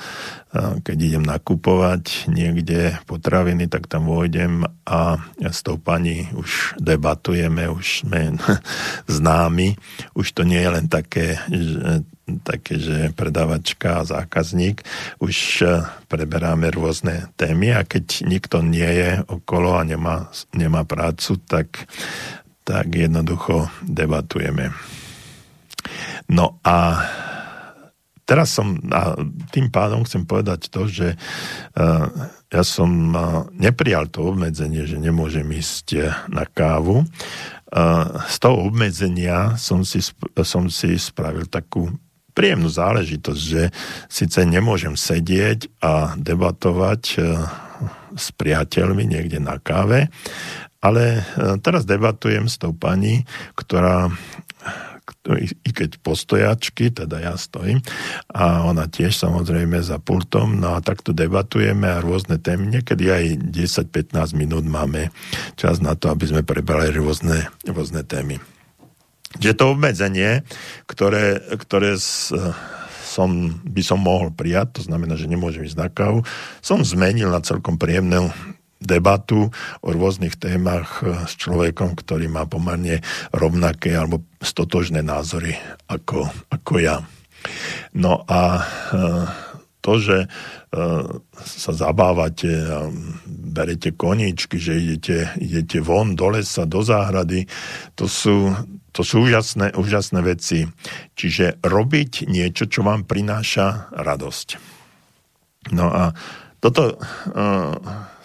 keď 0.58 0.98
idem 0.98 1.22
nakupovať 1.22 2.26
niekde 2.26 2.98
potraviny, 3.06 3.70
tak 3.70 3.86
tam 3.86 4.10
vôjdem 4.10 4.66
a 4.82 5.22
s 5.38 5.62
tou 5.62 5.78
pani 5.78 6.26
už 6.34 6.74
debatujeme, 6.82 7.70
už 7.70 8.02
sme 8.02 8.34
známi. 9.06 9.78
Už 10.18 10.34
to 10.34 10.42
nie 10.42 10.58
je 10.58 10.70
len 10.74 10.90
také, 10.90 11.38
že, 11.54 12.02
také, 12.42 12.82
že 12.82 12.98
predávačka 13.14 14.02
a 14.02 14.08
zákazník. 14.10 14.82
Už 15.22 15.62
e, 15.62 15.86
preberáme 16.10 16.74
rôzne 16.74 17.30
témy 17.38 17.78
a 17.78 17.86
keď 17.86 18.26
nikto 18.26 18.66
nie 18.66 18.90
je 18.90 19.22
okolo 19.30 19.78
a 19.78 19.86
nemá, 19.86 20.34
nemá 20.58 20.82
prácu, 20.82 21.38
tak, 21.46 21.86
tak 22.66 22.90
jednoducho 22.90 23.70
debatujeme. 23.86 24.74
No 26.26 26.58
a 26.66 27.06
teraz 28.30 28.54
som, 28.54 28.78
a 28.94 29.18
tým 29.50 29.74
pádom 29.74 30.06
chcem 30.06 30.22
povedať 30.30 30.70
to, 30.70 30.86
že 30.86 31.18
uh, 31.18 32.06
ja 32.54 32.62
som 32.62 32.90
uh, 33.10 33.50
neprijal 33.58 34.06
to 34.14 34.30
obmedzenie, 34.30 34.86
že 34.86 35.02
nemôžem 35.02 35.50
ísť 35.50 35.86
e, 35.98 36.00
na 36.30 36.46
kávu. 36.46 37.06
Z 38.26 38.36
toho 38.42 38.66
obmedzenia 38.66 39.54
som 39.62 39.86
si, 39.86 40.02
som 40.42 40.74
si 40.74 40.98
spravil 40.98 41.46
takú 41.46 41.94
príjemnú 42.34 42.66
záležitosť, 42.66 43.42
že 43.46 43.70
síce 44.10 44.42
nemôžem 44.42 44.98
sedieť 44.98 45.70
a 45.78 46.18
debatovať 46.18 47.02
s 48.18 48.28
priateľmi 48.34 49.06
niekde 49.06 49.38
na 49.38 49.62
káve, 49.62 50.10
ale 50.82 51.22
teraz 51.62 51.86
debatujem 51.86 52.50
s 52.50 52.58
tou 52.58 52.74
pani, 52.74 53.30
ktorá 53.54 54.10
i 55.40 55.70
keď 55.70 56.02
postojačky, 56.02 56.92
teda 56.94 57.22
ja 57.22 57.34
stojím, 57.36 57.84
a 58.30 58.66
ona 58.66 58.90
tiež 58.90 59.14
samozrejme 59.16 59.80
za 59.82 60.02
pultom, 60.02 60.58
no 60.58 60.76
a 60.76 60.84
takto 60.84 61.14
debatujeme 61.14 61.86
a 61.86 62.04
rôzne 62.04 62.42
témy, 62.42 62.80
niekedy 62.80 63.10
aj 63.10 63.24
10-15 63.54 64.16
minút 64.34 64.66
máme 64.66 65.14
čas 65.56 65.80
na 65.80 65.94
to, 65.94 66.10
aby 66.10 66.26
sme 66.30 66.42
prebrali 66.42 66.94
rôzne, 66.94 67.50
rôzne 67.68 68.02
témy. 68.06 68.42
Že 69.38 69.52
to 69.54 69.66
obmedzenie, 69.78 70.42
ktoré, 70.90 71.38
ktoré 71.62 71.94
s, 71.94 72.34
som, 73.10 73.58
by 73.66 73.82
som 73.82 74.02
mohol 74.02 74.30
prijať, 74.34 74.82
to 74.82 74.82
znamená, 74.90 75.18
že 75.18 75.30
nemôžem 75.30 75.66
ísť 75.66 75.78
na 75.78 75.90
kávu, 75.90 76.26
som 76.62 76.82
zmenil 76.82 77.30
na 77.30 77.42
celkom 77.42 77.78
príjemnú 77.78 78.30
debatu 78.80 79.52
o 79.84 79.90
rôznych 79.92 80.40
témach 80.40 81.04
eh, 81.04 81.28
s 81.28 81.36
človekom, 81.36 82.00
ktorý 82.00 82.32
má 82.32 82.48
pomerne 82.48 83.04
rovnaké 83.36 83.94
alebo 83.94 84.24
stotožné 84.40 85.04
názory 85.04 85.54
ako, 85.92 86.32
ako 86.50 86.74
ja. 86.80 87.04
No 87.94 88.24
a 88.26 88.42
eh, 88.60 89.26
to, 89.80 89.94
že 90.00 90.18
eh, 90.26 91.04
sa 91.40 91.72
zabávate 91.72 92.52
berete 93.50 93.92
koníčky, 93.98 94.62
že 94.62 94.78
idete, 94.78 95.18
idete 95.42 95.82
von 95.82 96.14
do 96.14 96.32
lesa, 96.32 96.64
do 96.70 96.86
záhrady, 96.86 97.50
to 97.98 98.06
sú, 98.06 98.54
to 98.94 99.02
sú 99.02 99.26
úžasné, 99.26 99.74
úžasné 99.76 100.20
veci. 100.22 100.70
Čiže 101.18 101.60
robiť 101.66 102.30
niečo, 102.30 102.70
čo 102.70 102.86
vám 102.86 103.10
prináša 103.10 103.90
radosť. 103.92 104.48
No 105.76 105.92
a 105.92 106.16
toto 106.64 106.96
uh, 106.96 107.76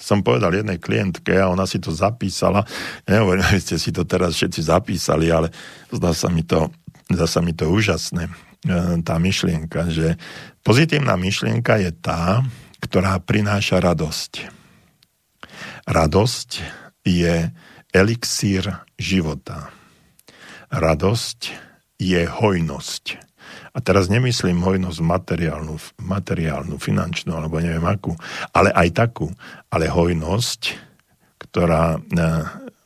som 0.05 0.21
povedal 0.21 0.53
jednej 0.53 0.77
klientke 0.77 1.33
a 1.41 1.49
ona 1.49 1.65
si 1.65 1.81
to 1.81 1.89
zapísala. 1.89 2.61
Nehovorím, 3.09 3.49
že 3.57 3.61
ste 3.65 3.77
si 3.81 3.89
to 3.89 4.05
teraz 4.05 4.37
všetci 4.37 4.69
zapísali, 4.69 5.33
ale 5.33 5.49
zdá 5.89 6.13
sa 6.13 6.29
mi 6.29 6.45
to, 6.45 6.69
zdá 7.09 7.25
sa 7.25 7.41
mi 7.41 7.57
to 7.57 7.73
úžasné, 7.73 8.29
e, 8.29 8.33
tá 9.01 9.17
myšlienka, 9.17 9.89
že 9.89 10.21
pozitívna 10.61 11.17
myšlienka 11.17 11.81
je 11.81 11.91
tá, 11.97 12.45
ktorá 12.85 13.17
prináša 13.25 13.81
radosť. 13.81 14.53
Radosť 15.89 16.51
je 17.09 17.49
elixír 17.97 18.69
života. 19.01 19.73
Radosť 20.69 21.41
je 21.97 22.21
hojnosť. 22.29 23.24
A 23.75 23.83
teraz 23.83 24.07
nemyslím 24.07 24.63
hojnosť 24.63 25.03
materiálnu, 25.03 25.75
materiálnu, 25.99 26.79
finančnú, 26.79 27.35
alebo 27.35 27.59
neviem 27.59 27.83
akú, 27.83 28.15
ale 28.55 28.71
aj 28.71 28.89
takú. 28.95 29.27
Ale 29.67 29.91
hojnosť, 29.91 30.61
ktorá 31.43 31.99
e, 31.99 32.23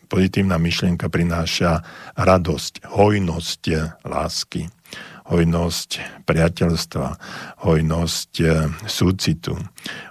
pozitívna 0.08 0.56
myšlienka 0.56 1.12
prináša 1.12 1.84
radosť, 2.16 2.88
hojnosť 2.88 3.62
lásky, 4.08 4.72
hojnosť 5.28 6.24
priateľstva, 6.24 7.08
hojnosť 7.68 8.32
e, 8.40 8.46
súcitu, 8.88 9.60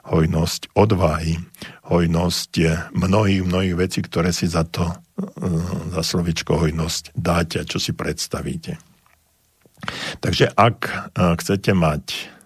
hojnosť 0.05 0.77
odvahy, 0.77 1.41
hojnosť 1.89 2.51
e, 2.61 2.65
mnohých, 2.93 3.41
mnohých 3.49 3.75
vecí, 3.81 3.99
ktoré 4.05 4.29
si 4.29 4.45
za 4.45 4.61
to, 4.61 4.93
za 5.89 6.05
slovičko 6.05 6.61
hojnosť 6.61 7.17
dáte 7.17 7.65
čo 7.65 7.81
si 7.81 7.97
predstavíte. 7.97 8.86
Takže 10.19 10.51
ak 10.53 11.11
chcete 11.13 11.71
mať 11.73 12.37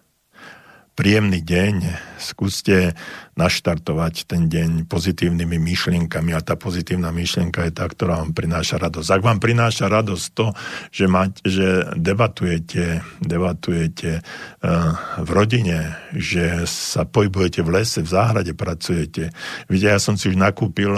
príjemný 0.92 1.42
deň, 1.42 1.76
skúste 2.22 2.94
naštartovať 3.34 4.30
ten 4.30 4.52
deň 4.52 4.86
pozitívnymi 4.86 5.58
myšlienkami 5.58 6.36
a 6.36 6.46
tá 6.46 6.60
pozitívna 6.60 7.10
myšlienka 7.10 7.66
je 7.66 7.74
tá, 7.74 7.90
ktorá 7.90 8.22
vám 8.22 8.38
prináša 8.38 8.78
radosť. 8.78 9.10
Ak 9.10 9.24
vám 9.26 9.40
prináša 9.42 9.90
radosť 9.90 10.26
to, 10.36 10.54
že, 10.94 11.06
mať, 11.10 11.42
že 11.42 11.68
debatujete, 11.98 13.02
debatujete 13.24 14.22
uh, 14.22 14.94
v 15.24 15.30
rodine, 15.32 15.96
že 16.14 16.70
sa 16.70 17.08
pohybujete 17.08 17.66
v 17.66 17.82
lese, 17.82 18.04
v 18.04 18.12
záhrade 18.12 18.54
pracujete. 18.54 19.34
Viete, 19.72 19.88
ja 19.90 19.98
som 19.98 20.20
si 20.20 20.30
už 20.30 20.38
nakúpil 20.38 20.92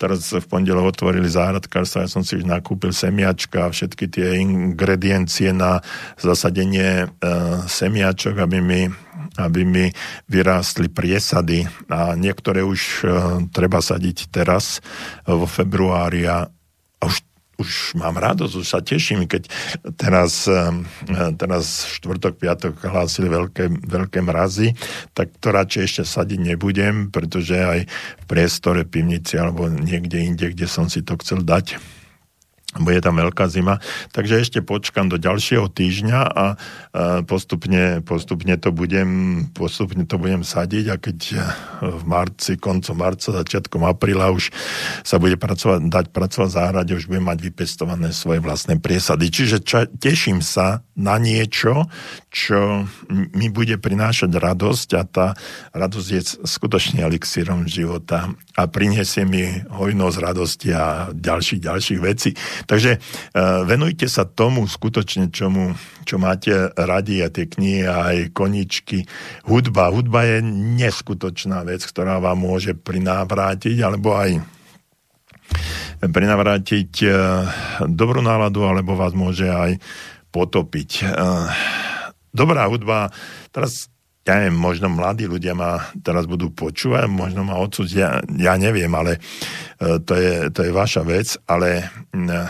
teraz 0.00 0.32
v 0.32 0.40
pondelok 0.48 0.96
otvorili 0.96 1.28
záhradkárstvo, 1.28 2.00
ja 2.00 2.08
som 2.08 2.24
si 2.24 2.40
už 2.40 2.48
nakúpil 2.48 2.96
semiačka 2.96 3.68
a 3.68 3.72
všetky 3.72 4.08
tie 4.08 4.40
ingrediencie 4.40 5.52
na 5.52 5.84
zasadenie 6.16 7.04
e, 7.04 7.06
semiačok, 7.68 8.40
aby 8.40 8.64
mi, 8.64 8.88
aby 9.36 9.60
mi 9.68 9.92
vyrástli 10.32 10.88
priesady. 10.88 11.68
A 11.92 12.16
niektoré 12.16 12.64
už 12.64 12.80
e, 12.80 13.04
treba 13.52 13.84
sadiť 13.84 14.32
teraz 14.32 14.80
e, 14.80 15.36
vo 15.36 15.44
februári 15.44 16.24
a 16.24 16.48
už 17.04 17.29
už 17.60 18.00
mám 18.00 18.16
radosť, 18.16 18.54
už 18.56 18.66
sa 18.66 18.80
teším, 18.80 19.28
keď 19.28 19.44
teraz, 20.00 20.48
teraz 21.36 21.84
štvrtok, 22.00 22.40
piatok 22.40 22.74
hlásili 22.88 23.28
veľké, 23.28 23.84
veľké 23.84 24.18
mrazy, 24.24 24.72
tak 25.12 25.36
to 25.36 25.52
radšej 25.52 25.82
ešte 25.84 26.02
sadiť 26.08 26.40
nebudem, 26.40 27.12
pretože 27.12 27.60
aj 27.60 27.80
v 27.84 28.24
priestore 28.24 28.88
pivnici 28.88 29.36
alebo 29.36 29.68
niekde 29.68 30.24
inde, 30.24 30.56
kde 30.56 30.64
som 30.64 30.88
si 30.88 31.04
to 31.04 31.20
chcel 31.20 31.44
dať, 31.44 31.99
bude 32.78 33.02
tam 33.02 33.18
veľká 33.18 33.50
zima, 33.50 33.82
takže 34.14 34.46
ešte 34.46 34.58
počkam 34.62 35.10
do 35.10 35.18
ďalšieho 35.18 35.66
týždňa 35.66 36.20
a 36.22 36.54
postupne, 37.26 37.98
postupne, 38.06 38.54
to 38.54 38.70
budem, 38.70 39.10
postupne 39.50 40.06
to 40.06 40.14
budem 40.22 40.46
sadiť 40.46 40.84
a 40.86 40.94
keď 40.94 41.18
v 41.82 42.02
marci, 42.06 42.54
koncom 42.54 42.94
marca, 42.94 43.34
začiatkom 43.34 43.82
apríla 43.90 44.30
už 44.30 44.54
sa 45.02 45.18
bude 45.18 45.34
pracovať, 45.34 45.90
dať 45.90 46.06
pracovať 46.14 46.46
v 46.46 46.56
záhrade, 46.62 46.92
už 46.94 47.10
budem 47.10 47.26
mať 47.26 47.38
vypestované 47.42 48.14
svoje 48.14 48.38
vlastné 48.38 48.78
priesady. 48.78 49.34
Čiže 49.34 49.56
ča, 49.66 49.90
teším 49.90 50.38
sa 50.38 50.86
na 50.94 51.18
niečo, 51.18 51.90
čo 52.30 52.86
mi 53.10 53.50
bude 53.50 53.82
prinášať 53.82 54.30
radosť 54.30 54.88
a 54.94 55.02
tá 55.02 55.26
radosť 55.74 56.08
je 56.14 56.22
skutočne 56.46 57.02
elixírom 57.02 57.66
života 57.66 58.30
a 58.54 58.62
priniesie 58.70 59.26
mi 59.26 59.42
hojnosť 59.66 60.16
radosti 60.20 60.68
a 60.70 61.10
ďalších, 61.10 61.60
ďalších 61.64 62.00
vecí. 62.00 62.30
Takže 62.66 62.98
uh, 62.98 63.62
venujte 63.64 64.10
sa 64.10 64.26
tomu 64.28 64.66
skutočne, 64.66 65.28
čomu, 65.32 65.76
čo 66.04 66.16
máte 66.18 66.72
radi 66.74 67.22
a 67.24 67.28
tie 67.28 67.46
knihy 67.46 67.86
aj 67.86 68.16
koničky. 68.34 69.06
Hudba. 69.46 69.92
Hudba 69.92 70.26
je 70.26 70.44
neskutočná 70.80 71.62
vec, 71.64 71.84
ktorá 71.84 72.18
vám 72.18 72.40
môže 72.40 72.76
prinávrátiť 72.76 73.76
alebo 73.84 74.16
aj 74.16 74.40
prinavrátiť 76.00 76.92
uh, 77.04 77.12
dobrú 77.84 78.24
náladu, 78.24 78.64
alebo 78.64 78.96
vás 78.96 79.12
môže 79.12 79.44
aj 79.44 79.76
potopiť. 80.32 80.90
Uh, 81.04 81.52
dobrá 82.32 82.66
hudba, 82.70 83.12
teraz 83.52 83.90
ja 84.30 84.38
neviem, 84.38 84.54
možno 84.54 84.86
mladí 84.86 85.26
ľudia 85.26 85.58
ma 85.58 85.90
teraz 86.06 86.30
budú 86.30 86.54
počúvať, 86.54 87.10
možno 87.10 87.42
ma 87.42 87.58
odsúdia, 87.58 88.22
ja, 88.30 88.54
ja 88.54 88.54
neviem, 88.54 88.90
ale 88.94 89.18
uh, 89.18 89.98
to, 89.98 90.14
je, 90.14 90.54
to 90.54 90.62
je 90.62 90.70
vaša 90.70 91.02
vec, 91.02 91.34
ale 91.50 91.90
uh, 92.14 92.46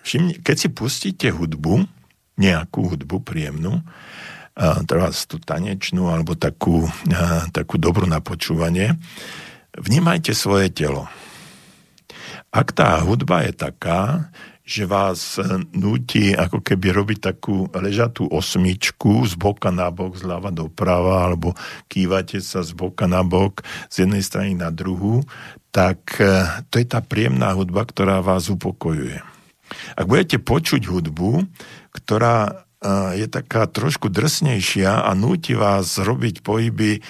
všimni, 0.00 0.40
keď 0.40 0.56
si 0.56 0.68
pustíte 0.72 1.28
hudbu, 1.28 1.84
nejakú 2.40 2.96
hudbu 2.96 3.20
príjemnú, 3.20 3.84
uh, 3.84 4.80
treba 4.88 5.12
tú 5.12 5.36
tanečnú 5.36 6.08
alebo 6.08 6.32
takú, 6.40 6.88
takú 7.52 7.76
dobrú 7.76 8.08
na 8.08 8.24
počúvanie, 8.24 8.96
vnímajte 9.76 10.32
svoje 10.32 10.72
telo. 10.72 11.04
Ak 12.50 12.72
tá 12.74 12.98
hudba 13.04 13.46
je 13.46 13.52
taká, 13.54 14.32
že 14.70 14.86
vás 14.86 15.42
nutí 15.74 16.30
ako 16.30 16.62
keby 16.62 16.94
robiť 16.94 17.18
takú 17.18 17.66
ležatú 17.74 18.30
osmičku 18.30 19.26
z 19.26 19.34
boka 19.34 19.74
na 19.74 19.90
bok, 19.90 20.14
zľava 20.14 20.54
doprava, 20.54 21.26
alebo 21.26 21.58
kývate 21.90 22.38
sa 22.38 22.62
z 22.62 22.78
boka 22.78 23.10
na 23.10 23.26
bok, 23.26 23.66
z 23.90 24.06
jednej 24.06 24.22
strany 24.22 24.54
na 24.54 24.70
druhú, 24.70 25.26
tak 25.74 26.22
e, 26.22 26.46
to 26.70 26.78
je 26.78 26.86
tá 26.86 27.02
príjemná 27.02 27.50
hudba, 27.58 27.82
ktorá 27.82 28.22
vás 28.22 28.46
upokojuje. 28.46 29.18
Ak 29.98 30.06
budete 30.06 30.38
počuť 30.38 30.86
hudbu, 30.86 31.50
ktorá 31.90 32.46
e, 32.46 32.52
je 33.18 33.26
taká 33.26 33.66
trošku 33.66 34.06
drsnejšia 34.06 35.02
a 35.02 35.10
núti 35.18 35.58
vás 35.58 35.98
robiť 35.98 36.46
pohyby 36.46 37.02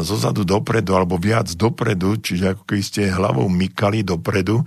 zozadu 0.00 0.40
dopredu 0.48 0.96
alebo 0.96 1.20
viac 1.20 1.52
dopredu, 1.52 2.16
čiže 2.16 2.56
ako 2.56 2.62
keď 2.64 2.80
ste 2.80 3.12
hlavou 3.12 3.44
mykali 3.52 4.00
dopredu, 4.00 4.64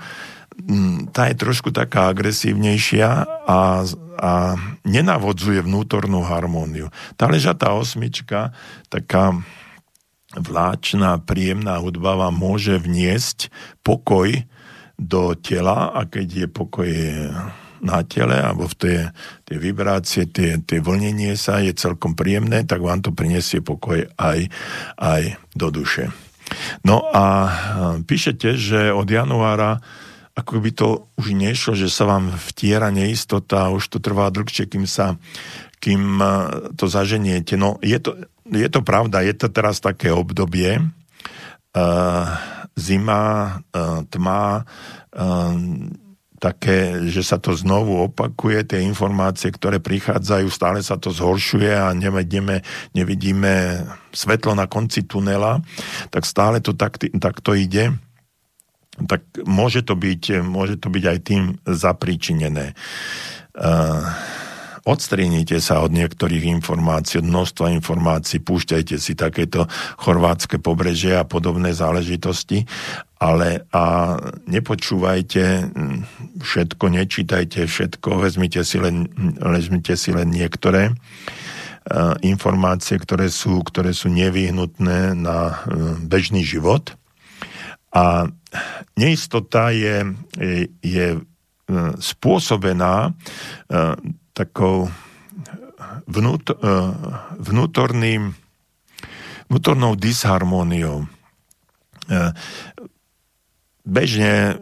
tá 1.14 1.30
je 1.30 1.36
trošku 1.38 1.70
taká 1.70 2.10
agresívnejšia 2.12 3.10
a, 3.46 3.86
a 4.18 4.32
nenavodzuje 4.84 5.62
vnútornú 5.64 6.26
harmóniu. 6.26 6.90
Tá 7.14 7.30
ležatá 7.30 7.72
osmička, 7.78 8.52
taká 8.90 9.38
vláčna, 10.36 11.24
príjemná 11.24 11.80
hudba 11.80 12.18
vám 12.20 12.36
môže 12.36 12.76
vniesť 12.76 13.54
pokoj 13.86 14.44
do 14.98 15.38
tela 15.40 15.94
a 15.94 16.10
keď 16.10 16.28
je 16.28 16.48
pokoj 16.50 16.92
na 17.78 18.02
tele 18.02 18.34
alebo 18.34 18.66
v 18.66 18.76
tie, 18.76 19.00
tie 19.46 19.58
vibrácie, 19.62 20.26
tie, 20.28 20.58
tie 20.66 20.80
vlnenie 20.82 21.38
sa 21.38 21.62
je 21.62 21.72
celkom 21.78 22.18
príjemné, 22.18 22.66
tak 22.66 22.82
vám 22.82 23.06
to 23.06 23.14
prinesie 23.14 23.62
pokoj 23.62 24.10
aj, 24.18 24.50
aj 24.98 25.22
do 25.54 25.70
duše. 25.70 26.10
No 26.82 27.06
a 27.12 27.26
píšete, 28.02 28.58
že 28.58 28.90
od 28.90 29.06
januára 29.06 29.84
ako 30.38 30.62
by 30.62 30.72
to 30.72 30.88
už 31.18 31.34
nešlo, 31.34 31.74
že 31.74 31.90
sa 31.90 32.06
vám 32.06 32.30
vtiera 32.30 32.94
neistota 32.94 33.74
už 33.74 33.90
to 33.90 33.98
trvá 33.98 34.30
dlhšie, 34.30 34.70
kým 34.70 34.86
sa 34.86 35.18
kým 35.78 36.22
e, 36.22 36.30
to 36.78 36.86
zaženiete. 36.90 37.58
No, 37.58 37.78
je 37.82 37.98
to, 38.02 38.18
je 38.50 38.70
to 38.70 38.82
pravda, 38.82 39.26
je 39.26 39.34
to 39.34 39.50
teraz 39.50 39.82
také 39.84 40.10
obdobie, 40.10 40.80
uh, 40.80 42.26
zima, 42.80 43.60
uh, 43.76 44.08
tma, 44.08 44.64
uh, 44.64 45.54
také, 46.40 47.10
že 47.12 47.28
sa 47.28 47.38
to 47.42 47.52
znovu 47.52 48.08
opakuje, 48.08 48.64
tie 48.64 48.80
informácie, 48.88 49.52
ktoré 49.52 49.84
prichádzajú, 49.84 50.48
stále 50.48 50.80
sa 50.80 50.96
to 50.96 51.12
zhoršuje 51.12 51.76
a 51.76 51.92
nevidíme, 51.92 52.64
nevidíme 52.96 53.84
svetlo 54.16 54.56
na 54.56 54.70
konci 54.70 55.04
tunela, 55.04 55.60
tak 56.08 56.24
stále 56.24 56.64
to 56.64 56.72
tak, 56.72 57.04
takto 57.20 57.52
ide 57.52 57.92
tak 59.06 59.22
môže 59.46 59.86
to 59.86 59.94
byť, 59.94 60.42
môže 60.42 60.82
to 60.82 60.90
byť 60.90 61.04
aj 61.06 61.20
tým 61.22 61.44
zapríčinené. 61.70 62.74
Uh, 63.54 64.02
odstrinite 64.88 65.60
sa 65.60 65.84
od 65.84 65.92
niektorých 65.92 66.48
informácií, 66.48 67.20
od 67.20 67.28
množstva 67.28 67.76
informácií, 67.76 68.40
púšťajte 68.40 68.96
si 68.96 69.14
takéto 69.20 69.68
chorvátske 70.00 70.64
pobrežie 70.64 71.20
a 71.20 71.28
podobné 71.28 71.76
záležitosti, 71.76 72.64
ale 73.20 73.68
a 73.76 74.16
nepočúvajte 74.48 75.74
všetko, 76.40 76.86
nečítajte 76.88 77.68
všetko, 77.68 78.24
vezmite 78.24 78.64
si 78.64 78.80
len, 78.80 79.12
vezmite 79.42 80.00
si 80.00 80.16
len 80.16 80.32
niektoré 80.32 80.96
uh, 80.96 82.16
informácie, 82.24 82.96
ktoré 82.96 83.28
sú, 83.28 83.60
ktoré 83.68 83.92
sú 83.92 84.08
nevyhnutné 84.08 85.18
na 85.20 85.38
uh, 85.52 86.00
bežný 86.00 86.48
život 86.48 86.96
a 87.98 88.30
neistota 88.94 89.74
je, 89.74 90.06
je, 90.38 90.70
je 90.86 91.08
e, 91.18 91.20
spôsobená 91.98 93.10
e, 93.10 93.12
takou 94.38 94.86
vnút, 96.06 96.54
e, 96.54 96.56
vnútorným, 97.42 98.38
vnútornou 99.50 99.98
disharmóniou. 99.98 101.10
Bežne, 103.88 104.60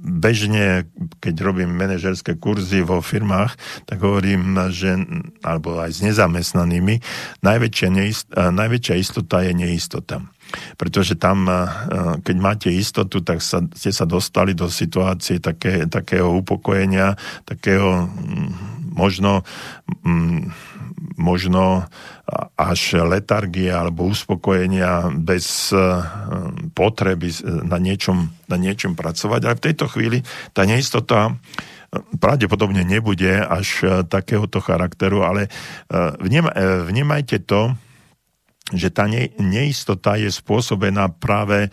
bežne, 0.00 0.88
keď 1.20 1.34
robím 1.44 1.76
manažerské 1.76 2.40
kurzy 2.40 2.80
vo 2.80 3.04
firmách, 3.04 3.52
tak 3.84 4.00
hovorím, 4.00 4.56
že, 4.72 4.96
alebo 5.44 5.76
aj 5.76 5.92
s 5.92 6.00
nezamestnanými, 6.00 7.04
najväčšia, 7.44 7.88
neist, 7.92 8.26
najväčšia 8.32 8.94
istota 8.96 9.44
je 9.44 9.52
neistota. 9.52 10.24
Pretože 10.78 11.18
tam, 11.18 11.48
eh, 11.50 11.66
keď 12.22 12.36
máte 12.38 12.68
istotu, 12.70 13.20
tak 13.20 13.42
sa, 13.42 13.62
ste 13.74 13.90
sa 13.90 14.06
dostali 14.06 14.54
do 14.54 14.70
situácie 14.70 15.42
také, 15.42 15.90
takého 15.90 16.30
upokojenia, 16.38 17.18
takého 17.44 18.06
mm, 18.06 18.50
možno, 18.94 19.42
mm, 20.06 20.54
možno 21.18 21.84
až 22.58 22.98
letargie 23.06 23.70
alebo 23.70 24.10
uspokojenia 24.10 25.14
bez 25.14 25.70
eh, 25.70 25.80
potreby 26.74 27.30
na 27.46 27.78
niečom, 27.78 28.34
na 28.50 28.56
niečom 28.58 28.98
pracovať. 28.98 29.40
Ale 29.46 29.54
v 29.58 29.64
tejto 29.70 29.86
chvíli 29.86 30.18
tá 30.50 30.66
neistota 30.66 31.30
eh, 31.30 32.02
pravdepodobne 32.18 32.82
nebude 32.82 33.40
až 33.40 34.04
takéhoto 34.10 34.58
charakteru, 34.58 35.22
ale 35.22 35.48
vnímajte 36.86 37.46
to, 37.46 37.72
že 38.74 38.90
tá 38.90 39.06
neistota 39.38 40.18
je 40.18 40.26
spôsobená 40.26 41.14
práve 41.14 41.70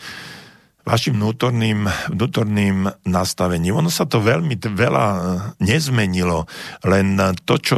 vašim 0.84 1.16
vnútorným, 1.16 1.88
vnútorným 2.12 2.92
nastavením. 3.08 3.80
Ono 3.80 3.88
sa 3.88 4.04
to 4.04 4.20
veľmi 4.20 4.60
veľa 4.60 5.06
e, 5.08 5.20
nezmenilo, 5.64 6.44
len 6.84 7.16
to, 7.48 7.56
čo 7.56 7.78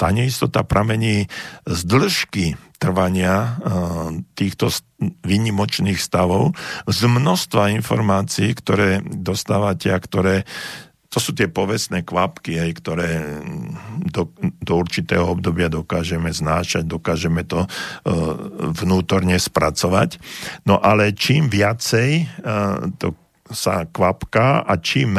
tá 0.00 0.08
neistota 0.08 0.64
pramení 0.64 1.28
z 1.68 1.80
dĺžky 1.84 2.56
trvania 2.80 3.34
e, 3.36 3.50
týchto 4.32 4.72
výnimočných 5.22 6.00
stavov, 6.00 6.56
z 6.88 7.00
množstva 7.04 7.74
informácií, 7.76 8.56
ktoré 8.56 9.04
dostávate 9.04 9.92
a 9.92 9.98
ktoré 10.00 10.48
to 11.08 11.16
sú 11.16 11.32
tie 11.32 11.48
povestné 11.48 12.04
kvapky, 12.04 12.60
aj, 12.60 12.70
ktoré 12.84 13.08
do, 14.12 14.28
do 14.60 14.72
určitého 14.76 15.24
obdobia 15.24 15.72
dokážeme 15.72 16.28
znášať, 16.28 16.84
dokážeme 16.84 17.48
to 17.48 17.64
uh, 17.64 17.68
vnútorne 18.76 19.40
spracovať. 19.40 20.20
No 20.68 20.76
ale 20.76 21.16
čím 21.16 21.48
viacej 21.48 22.28
uh, 22.44 22.92
to 23.00 23.16
sa 23.48 23.88
kvapka 23.88 24.60
a 24.68 24.76
čím 24.76 25.16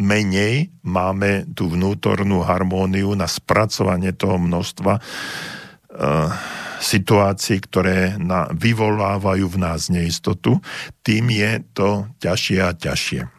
menej 0.00 0.72
máme 0.80 1.44
tú 1.52 1.68
vnútornú 1.68 2.40
harmóniu 2.40 3.12
na 3.12 3.28
spracovanie 3.28 4.16
toho 4.16 4.40
množstva 4.40 4.92
uh, 4.96 6.32
situácií, 6.80 7.60
ktoré 7.64 8.16
na, 8.16 8.48
vyvolávajú 8.52 9.44
v 9.44 9.60
nás 9.60 9.92
neistotu, 9.92 10.60
tým 11.04 11.28
je 11.32 11.52
to 11.76 12.08
ťažšie 12.20 12.58
a 12.64 12.72
ťažšie. 12.72 13.35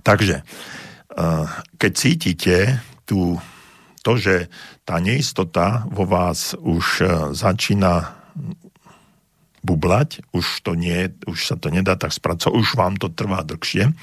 Takže, 0.00 0.40
eh, 0.40 1.44
keď 1.76 1.92
cítite 1.92 2.56
tú, 3.04 3.36
to, 4.00 4.16
že 4.16 4.48
tá 4.88 4.96
neistota 4.98 5.84
vo 5.92 6.08
vás 6.08 6.56
už 6.56 6.86
eh, 7.04 7.08
začína 7.36 8.22
bublať, 9.62 10.26
už, 10.34 10.66
to 10.66 10.74
nie, 10.74 11.14
už 11.24 11.38
sa 11.38 11.54
to 11.54 11.70
nedá 11.70 11.94
tak 11.94 12.10
spracovať, 12.10 12.50
už 12.50 12.68
vám 12.74 12.98
to 12.98 13.06
trvá 13.14 13.46
dlhšie. 13.46 13.94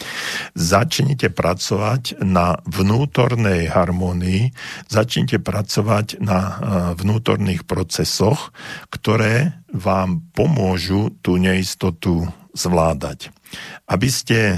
Začnite 0.56 1.28
pracovať 1.36 2.24
na 2.24 2.64
vnútornej 2.64 3.68
harmonii, 3.68 4.56
začnite 4.88 5.44
pracovať 5.44 6.24
na 6.24 6.40
eh, 6.40 6.54
vnútorných 6.96 7.68
procesoch, 7.68 8.56
ktoré 8.88 9.60
vám 9.70 10.24
pomôžu 10.32 11.14
tú 11.20 11.36
neistotu 11.36 12.26
zvládať. 12.56 13.30
Aby 13.86 14.10
ste 14.10 14.58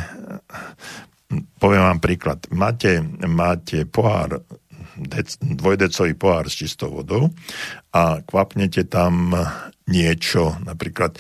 poviem 1.60 1.84
vám 1.84 2.00
príklad. 2.04 2.40
Máte, 2.52 3.02
máte 3.28 3.88
pohár, 3.88 4.44
dec, 4.98 5.40
dvojdecový 5.40 6.14
pohár 6.14 6.52
s 6.52 6.60
čistou 6.60 6.92
vodou 6.92 7.32
a 7.96 8.20
kvapnete 8.22 8.86
tam 8.86 9.34
niečo, 9.88 10.56
napríklad 10.64 11.18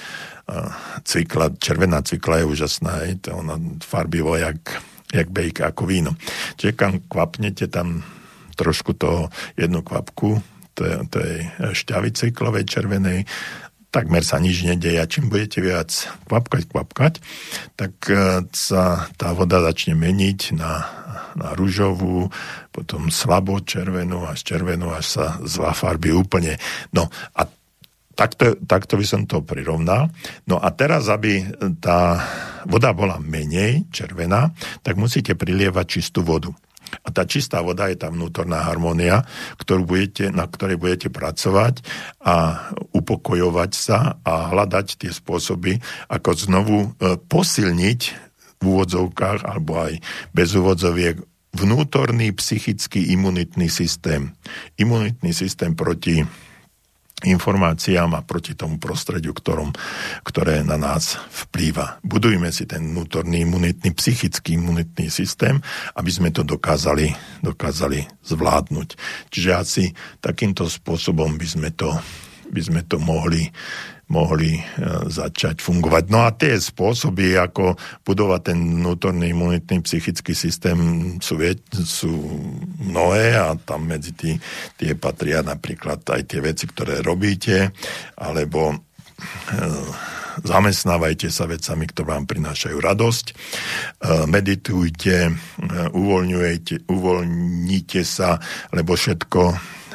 cvikla, 1.03 1.55
červená 1.57 2.03
cvikla 2.03 2.43
je 2.43 2.45
úžasná, 2.45 2.93
je 3.07 3.15
to 3.23 3.39
ono 3.39 3.79
farbivo 3.79 4.35
jak, 4.35 4.59
jak 5.11 5.27
bejka, 5.31 5.71
ako 5.71 5.83
víno. 5.87 6.11
Čiže 6.59 6.75
kam 6.75 6.99
kvapnete 7.07 7.71
tam 7.71 8.03
trošku 8.55 8.93
toho 8.93 9.31
jednu 9.55 9.81
kvapku, 9.81 10.43
to 10.75 11.17
je, 11.19 11.37
šťavy 11.75 12.15
cviklovej 12.15 12.63
červenej 12.67 13.27
takmer 13.91 14.23
sa 14.23 14.39
nič 14.39 14.63
nedeje 14.63 14.97
a 14.97 15.05
čím 15.05 15.27
budete 15.27 15.59
viac 15.59 15.91
kvapkať, 16.31 16.63
kvapkať, 16.71 17.13
tak 17.75 17.93
e, 18.07 18.47
sa 18.55 19.11
tá 19.19 19.35
voda 19.35 19.59
začne 19.59 19.99
meniť 19.99 20.55
na, 20.55 20.87
na 21.35 21.51
rúžovú, 21.53 22.31
potom 22.71 23.11
slabo 23.11 23.59
červenú 23.59 24.23
až 24.23 24.47
červenú, 24.47 24.95
až 24.95 25.05
sa 25.19 25.25
zvá 25.43 25.75
farby 25.75 26.15
úplne. 26.15 26.55
No 26.95 27.11
a 27.35 27.43
takto, 28.15 28.55
takto 28.63 28.95
by 28.95 29.05
som 29.05 29.21
to 29.27 29.43
prirovnal. 29.43 30.07
No 30.47 30.55
a 30.55 30.71
teraz, 30.71 31.11
aby 31.11 31.43
tá 31.83 32.23
voda 32.63 32.95
bola 32.95 33.19
menej 33.19 33.91
červená, 33.91 34.55
tak 34.87 34.95
musíte 34.95 35.35
prilievať 35.35 35.85
čistú 35.99 36.23
vodu. 36.23 36.55
A 37.03 37.07
tá 37.09 37.23
čistá 37.23 37.63
voda 37.63 37.87
je 37.87 37.97
tá 37.99 38.11
vnútorná 38.11 38.67
harmónia, 38.67 39.23
ktorú 39.57 39.87
budete, 39.87 40.29
na 40.29 40.45
ktorej 40.47 40.77
budete 40.77 41.07
pracovať 41.07 41.83
a 42.21 42.67
upokojovať 42.91 43.71
sa 43.71 44.19
a 44.21 44.51
hľadať 44.51 45.05
tie 45.05 45.11
spôsoby, 45.11 45.79
ako 46.11 46.29
znovu 46.35 46.77
e, 46.79 46.87
posilniť 47.17 48.01
v 48.61 48.63
úvodzovkách 48.63 49.41
alebo 49.47 49.89
aj 49.89 49.93
bez 50.35 50.53
úvodzoviek 50.53 51.17
vnútorný 51.51 52.31
psychický 52.31 53.11
imunitný 53.11 53.67
systém. 53.67 54.31
Imunitný 54.79 55.35
systém 55.35 55.75
proti 55.75 56.23
informáciám 57.23 58.17
a 58.17 58.25
proti 58.25 58.57
tomu 58.57 58.81
prostrediu, 58.81 59.31
ktorom, 59.31 59.71
ktoré 60.25 60.65
na 60.65 60.77
nás 60.77 61.17
vplýva. 61.29 62.01
Budujme 62.01 62.49
si 62.49 62.65
ten 62.65 62.81
vnútorný 62.93 63.45
imunitný, 63.45 63.93
psychický 63.93 64.57
imunitný 64.57 65.07
systém, 65.13 65.61
aby 65.95 66.11
sme 66.11 66.29
to 66.33 66.41
dokázali, 66.41 67.13
dokázali 67.45 68.05
zvládnuť. 68.25 68.89
Čiže 69.29 69.51
asi 69.53 69.83
takýmto 70.19 70.65
spôsobom 70.65 71.37
by 71.37 71.47
sme 71.47 71.69
to, 71.73 71.93
by 72.49 72.61
sme 72.61 72.81
to 72.85 72.97
mohli 72.97 73.47
mohli 74.11 74.59
e, 74.59 74.61
začať 75.07 75.63
fungovať. 75.63 76.03
No 76.11 76.27
a 76.27 76.35
tie 76.35 76.59
spôsoby, 76.59 77.39
ako 77.39 77.79
budovať 78.03 78.41
ten 78.51 78.59
vnútorný 78.59 79.31
imunitný 79.31 79.79
psychický 79.87 80.35
systém 80.35 80.77
sú, 81.23 81.39
sú 81.87 82.11
mnohé 82.83 83.39
a 83.39 83.55
tam 83.55 83.87
medzi 83.87 84.11
tí, 84.11 84.35
tie 84.75 84.99
patria 84.99 85.39
napríklad 85.39 86.03
aj 86.03 86.27
tie 86.27 86.43
veci, 86.43 86.67
ktoré 86.67 86.99
robíte, 86.99 87.71
alebo 88.19 88.75
e, 88.75 88.77
zamestnávajte 90.43 91.31
sa 91.31 91.47
vecami, 91.47 91.87
ktoré 91.87 92.19
vám 92.19 92.27
prinášajú 92.27 92.77
radosť, 92.77 93.25
e, 93.31 93.33
meditujte, 94.27 95.31
uvoľňujete, 95.95 96.91
uvoľnite 96.91 98.01
sa, 98.03 98.43
lebo 98.75 98.99
všetko 98.99 99.41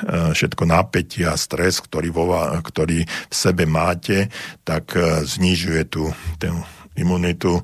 všetko 0.05 0.63
napätie 0.69 1.25
a 1.25 1.39
stres, 1.41 1.81
ktorý, 1.81 2.09
vo, 2.13 2.27
ktorý 2.61 3.05
v 3.07 3.35
sebe 3.35 3.65
máte, 3.65 4.29
tak 4.63 4.93
e, 4.97 5.25
znižuje 5.25 5.89
tú, 5.89 6.13
tú 6.37 6.53
imunitu, 6.97 7.61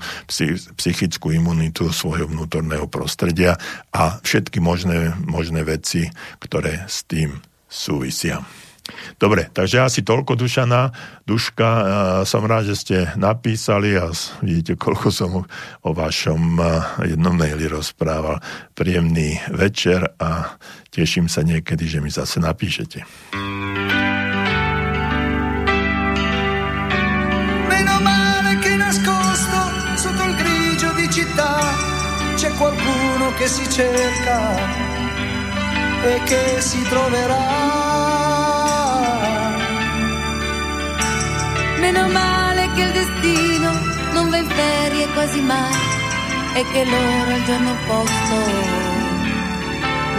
psychickú 0.76 1.32
imunitu 1.32 1.88
svojho 1.88 2.28
vnútorného 2.28 2.84
prostredia 2.86 3.56
a 3.90 4.20
všetky 4.20 4.60
možné, 4.60 5.16
možné 5.24 5.64
veci, 5.64 6.12
ktoré 6.38 6.84
s 6.84 7.08
tým 7.08 7.40
súvisia. 7.64 8.44
Dobre, 9.16 9.46
takže 9.54 9.78
asi 9.78 10.02
toľko 10.02 10.34
Dušana. 10.34 10.90
Duška, 11.22 11.70
som 12.26 12.42
rád, 12.42 12.74
že 12.74 12.76
ste 12.76 12.96
napísali 13.14 13.94
a 13.94 14.10
vidíte, 14.42 14.74
koľko 14.74 15.08
som 15.14 15.30
o 15.86 15.90
vašom 15.94 16.58
jednom 17.06 17.38
maili 17.38 17.70
rozprával. 17.70 18.42
Príjemný 18.74 19.38
večer 19.54 20.18
a 20.18 20.58
teším 20.90 21.30
sa 21.30 21.46
niekedy, 21.46 21.86
že 21.86 22.02
mi 22.02 22.10
zase 22.10 22.42
napíšete. 22.42 23.06
Meno 27.70 27.96
male 28.02 28.52
che 28.58 28.72
che 33.42 33.48
si 33.48 33.68
cerca 33.70 34.38
e 36.04 36.20
che 36.24 36.60
si 36.60 36.80
troverà 36.82 37.81
Meno 41.82 42.06
male 42.08 42.70
che 42.74 42.82
il 42.82 42.92
destino 42.92 43.70
non 44.12 44.30
va 44.30 44.36
in 44.36 44.48
ferie 44.48 45.06
quasi 45.14 45.40
mai 45.40 45.74
e 46.54 46.64
che 46.70 46.84
l'ora 46.84 47.34
il 47.34 47.44
giorno 47.44 47.70
opposto 47.72 48.36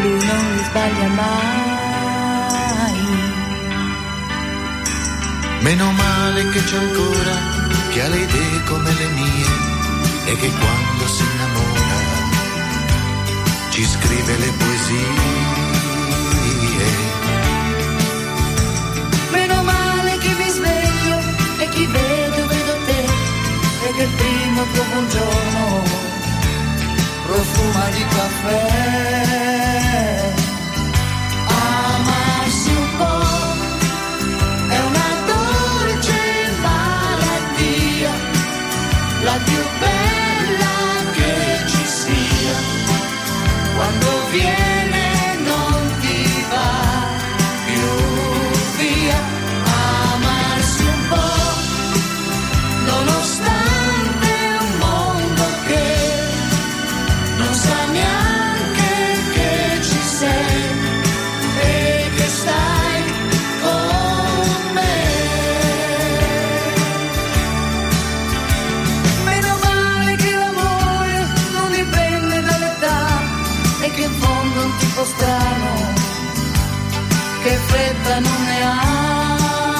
lui 0.01 0.25
non 0.25 0.41
li 0.55 0.63
sbaglia 0.67 1.07
mai. 1.07 1.41
Meno 5.61 5.91
male 5.91 6.49
che 6.49 6.63
c'è 6.65 6.77
ancora 6.77 7.35
chi 7.91 7.99
ha 8.01 8.07
le 8.09 8.17
idee 8.17 8.63
come 8.65 8.91
le 8.91 9.07
mie 9.07 9.51
e 10.25 10.35
che 10.35 10.49
quando 10.59 11.07
si 11.07 11.23
innamora 11.23 12.01
ci 13.69 13.85
scrive 13.85 14.37
le 14.37 14.51
poesie 14.59 15.53
primo 24.63 24.71
tuo 24.71 24.83
buongiorno 24.85 25.83
profuma 27.25 27.89
di 27.89 28.05
caffè. 28.05 28.71
Amarsi 31.47 32.69
un 32.69 32.97
po' 32.97 33.21
è 34.69 34.79
una 34.79 35.09
dolce 35.25 36.21
malattia, 36.61 38.11
la 39.23 39.37
più 39.43 39.63
bella 39.79 41.11
che 41.13 41.67
ci 41.67 41.85
sia, 41.85 42.55
quando 43.75 44.07
viene 44.31 44.82
lontano, 75.23 75.93
che 77.43 77.57
fretta 77.67 78.19
non 78.19 78.43
ne 78.43 78.63
ha. 78.63 79.71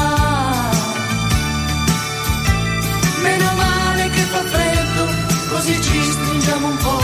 Meno 3.22 3.52
male 3.56 4.10
che 4.10 4.22
fa 4.22 4.44
freddo, 4.44 5.08
così 5.50 5.82
ci 5.82 6.12
stringiamo 6.12 6.68
un 6.68 6.78
po', 6.78 7.04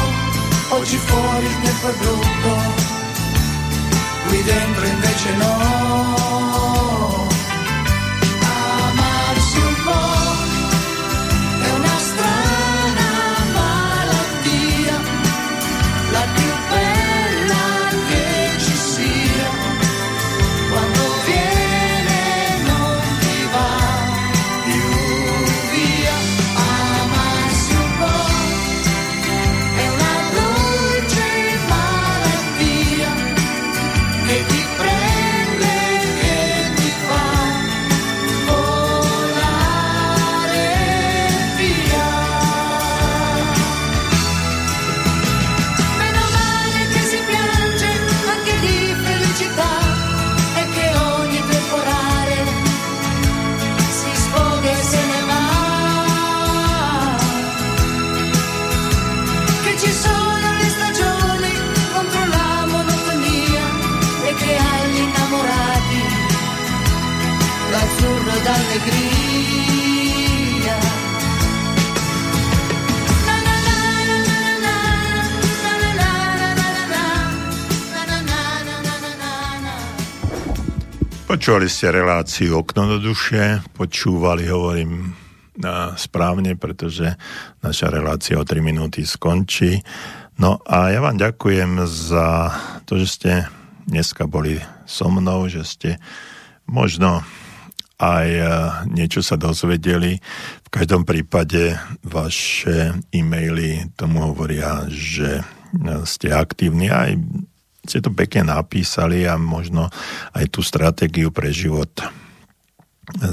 oggi 0.76 0.98
fuori 0.98 1.46
il 1.46 1.62
tempo 1.62 1.88
è 1.88 1.94
brutto, 1.94 2.52
qui 4.28 4.44
dentro 4.44 4.86
invece 4.86 5.36
no. 5.36 6.49
Počúvali 81.30 81.70
ste 81.70 81.94
reláciu 81.94 82.58
Okno 82.66 82.90
do 82.90 82.98
duše, 82.98 83.62
počúvali, 83.78 84.50
hovorím 84.50 85.14
na, 85.62 85.94
správne, 85.94 86.58
pretože 86.58 87.06
naša 87.62 87.94
relácia 87.94 88.34
o 88.34 88.42
3 88.42 88.58
minúty 88.66 89.06
skončí. 89.06 89.78
No 90.42 90.58
a 90.66 90.90
ja 90.90 90.98
vám 91.06 91.22
ďakujem 91.22 91.86
za 91.86 92.50
to, 92.90 92.98
že 92.98 93.08
ste 93.14 93.32
dneska 93.86 94.26
boli 94.26 94.58
so 94.90 95.06
mnou, 95.14 95.46
že 95.46 95.62
ste 95.70 95.90
možno 96.66 97.22
aj 98.02 98.28
e, 98.34 98.46
niečo 98.90 99.22
sa 99.22 99.38
dozvedeli. 99.38 100.18
V 100.66 100.70
každom 100.74 101.06
prípade 101.06 101.78
vaše 102.02 102.98
e-maily 103.14 103.86
tomu 103.94 104.34
hovoria, 104.34 104.90
že 104.90 105.38
e, 105.38 105.44
ste 106.10 106.34
aktívni 106.34 106.90
aj 106.90 107.22
ste 107.90 108.06
to 108.06 108.14
pekne 108.14 108.54
napísali 108.54 109.26
a 109.26 109.42
možno 109.42 109.90
aj 110.38 110.46
tú 110.54 110.62
stratégiu 110.62 111.34
pre 111.34 111.50
život 111.50 111.90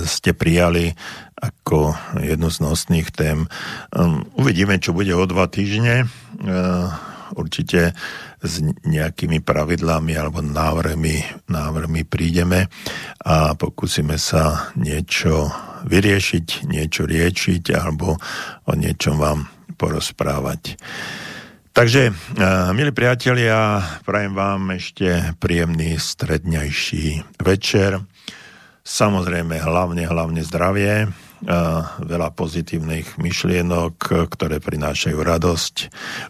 ste 0.09 0.33
prijali 0.33 0.97
ako 1.37 1.93
jednu 2.25 2.49
z 2.49 2.59
nosných 2.65 3.09
tém. 3.13 3.45
Um, 3.93 4.25
uvidíme, 4.41 4.81
čo 4.81 4.97
bude 4.97 5.13
o 5.13 5.29
dva 5.29 5.53
týždne. 5.53 6.09
Uh, 6.41 6.89
určite 7.37 7.93
s 8.41 8.63
nejakými 8.87 9.43
pravidlami 9.43 10.15
alebo 10.15 10.41
návrhmi, 10.41 11.45
návrhmi 11.51 12.07
prídeme 12.07 12.71
a 13.21 13.53
pokúsime 13.59 14.17
sa 14.17 14.71
niečo 14.79 15.51
vyriešiť, 15.85 16.71
niečo 16.71 17.03
riešiť 17.05 17.65
alebo 17.75 18.17
o 18.65 18.73
niečom 18.73 19.19
vám 19.19 19.51
porozprávať. 19.77 20.79
Takže, 21.77 22.09
eh, 22.09 22.73
milí 22.73 22.89
priatelia, 22.89 23.85
prajem 24.09 24.33
vám 24.33 24.73
ešte 24.81 25.37
príjemný 25.37 26.01
stredňajší 26.01 27.37
večer. 27.37 28.01
Samozrejme, 28.81 29.61
hlavne, 29.61 30.09
hlavne 30.09 30.41
zdravie, 30.41 31.13
veľa 32.03 32.35
pozitívnych 32.35 33.23
myšlienok, 33.23 34.27
ktoré 34.27 34.59
prinášajú 34.59 35.19
radosť. 35.23 35.75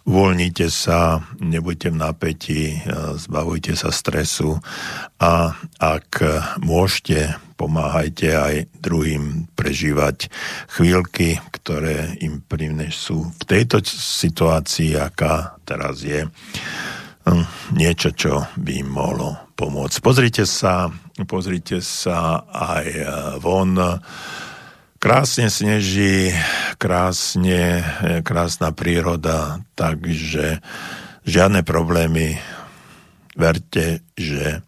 Uvoľnite 0.04 0.68
sa, 0.68 1.24
nebuďte 1.40 1.88
v 1.88 1.96
napätí, 1.96 2.62
eh, 2.76 2.80
zbavujte 3.16 3.72
sa 3.72 3.88
stresu 3.88 4.60
a 5.16 5.56
ak 5.80 6.20
môžete, 6.60 7.40
pomáhajte 7.56 8.28
aj 8.36 8.54
druhým 8.84 9.48
prežívať 9.56 10.28
chvíľky, 10.76 11.40
ktoré 11.56 12.20
im 12.20 12.44
sú 12.92 13.32
v 13.32 13.42
tejto 13.48 13.80
situácii, 13.88 15.00
aká 15.00 15.56
teraz 15.64 16.04
je, 16.04 16.28
hm, 17.24 17.46
niečo, 17.72 18.12
čo 18.12 18.44
by 18.60 18.84
im 18.84 18.92
mohlo 18.92 19.36
pomôcť. 19.56 20.04
Pozrite 20.04 20.44
sa, 20.44 20.92
pozrite 21.24 21.80
sa 21.80 22.44
aj 22.52 22.86
eh, 22.92 23.08
von. 23.40 23.72
Krásne 24.96 25.52
sneží, 25.52 26.32
krásne, 26.80 27.84
eh, 27.84 28.20
krásna 28.24 28.72
príroda, 28.72 29.60
takže 29.76 30.64
žiadne 31.28 31.60
problémy. 31.60 32.40
Verte, 33.36 34.00
že 34.16 34.64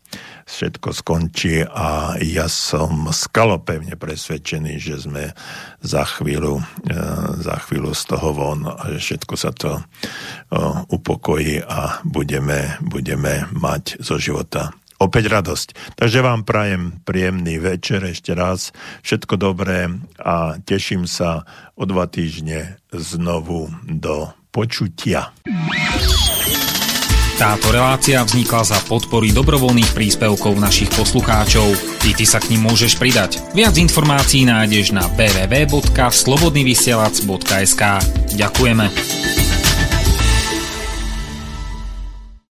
všetko 0.49 0.93
skončí 0.93 1.65
a 1.65 2.17
ja 2.21 2.49
som 2.49 3.09
skalopevne 3.13 3.97
presvedčený, 4.01 4.81
že 4.81 4.97
sme 5.01 5.33
za 5.85 6.05
chvíľu, 6.09 6.61
e, 6.61 6.65
za 7.45 7.57
chvíľu 7.69 7.93
z 7.93 8.03
toho 8.09 8.29
von 8.33 8.65
a 8.65 8.97
že 8.97 9.01
všetko 9.01 9.35
sa 9.37 9.53
to 9.53 9.77
e, 9.77 9.83
upokojí 10.89 11.61
a 11.65 12.01
budeme, 12.05 12.81
budeme 12.81 13.45
mať 13.53 14.01
zo 14.01 14.17
života 14.17 14.73
opäť 14.99 15.31
radosť. 15.31 15.95
Takže 15.95 16.21
vám 16.21 16.45
prajem 16.45 16.93
príjemný 17.07 17.59
večer 17.63 18.05
ešte 18.05 18.35
raz, 18.35 18.73
všetko 19.07 19.39
dobré 19.39 19.89
a 20.19 20.59
teším 20.63 21.07
sa 21.07 21.45
o 21.79 21.87
dva 21.87 22.07
týždne 22.11 22.77
znovu 22.91 23.71
do 23.87 24.35
počutia. 24.51 25.31
Táto 27.39 27.71
relácia 27.71 28.19
vznikla 28.19 28.67
za 28.67 28.83
podpory 28.91 29.31
dobrovoľných 29.31 29.95
príspevkov 29.95 30.59
našich 30.59 30.91
poslucháčov. 30.91 31.71
Ty, 32.03 32.19
ty 32.19 32.27
sa 32.27 32.43
k 32.43 32.51
ním 32.51 32.67
môžeš 32.67 32.99
pridať. 32.99 33.39
Viac 33.55 33.79
informácií 33.79 34.43
nájdeš 34.43 34.91
na 34.91 35.07
www.slobodnyvysielac.sk 35.15 37.83
Ďakujeme. 38.35 39.48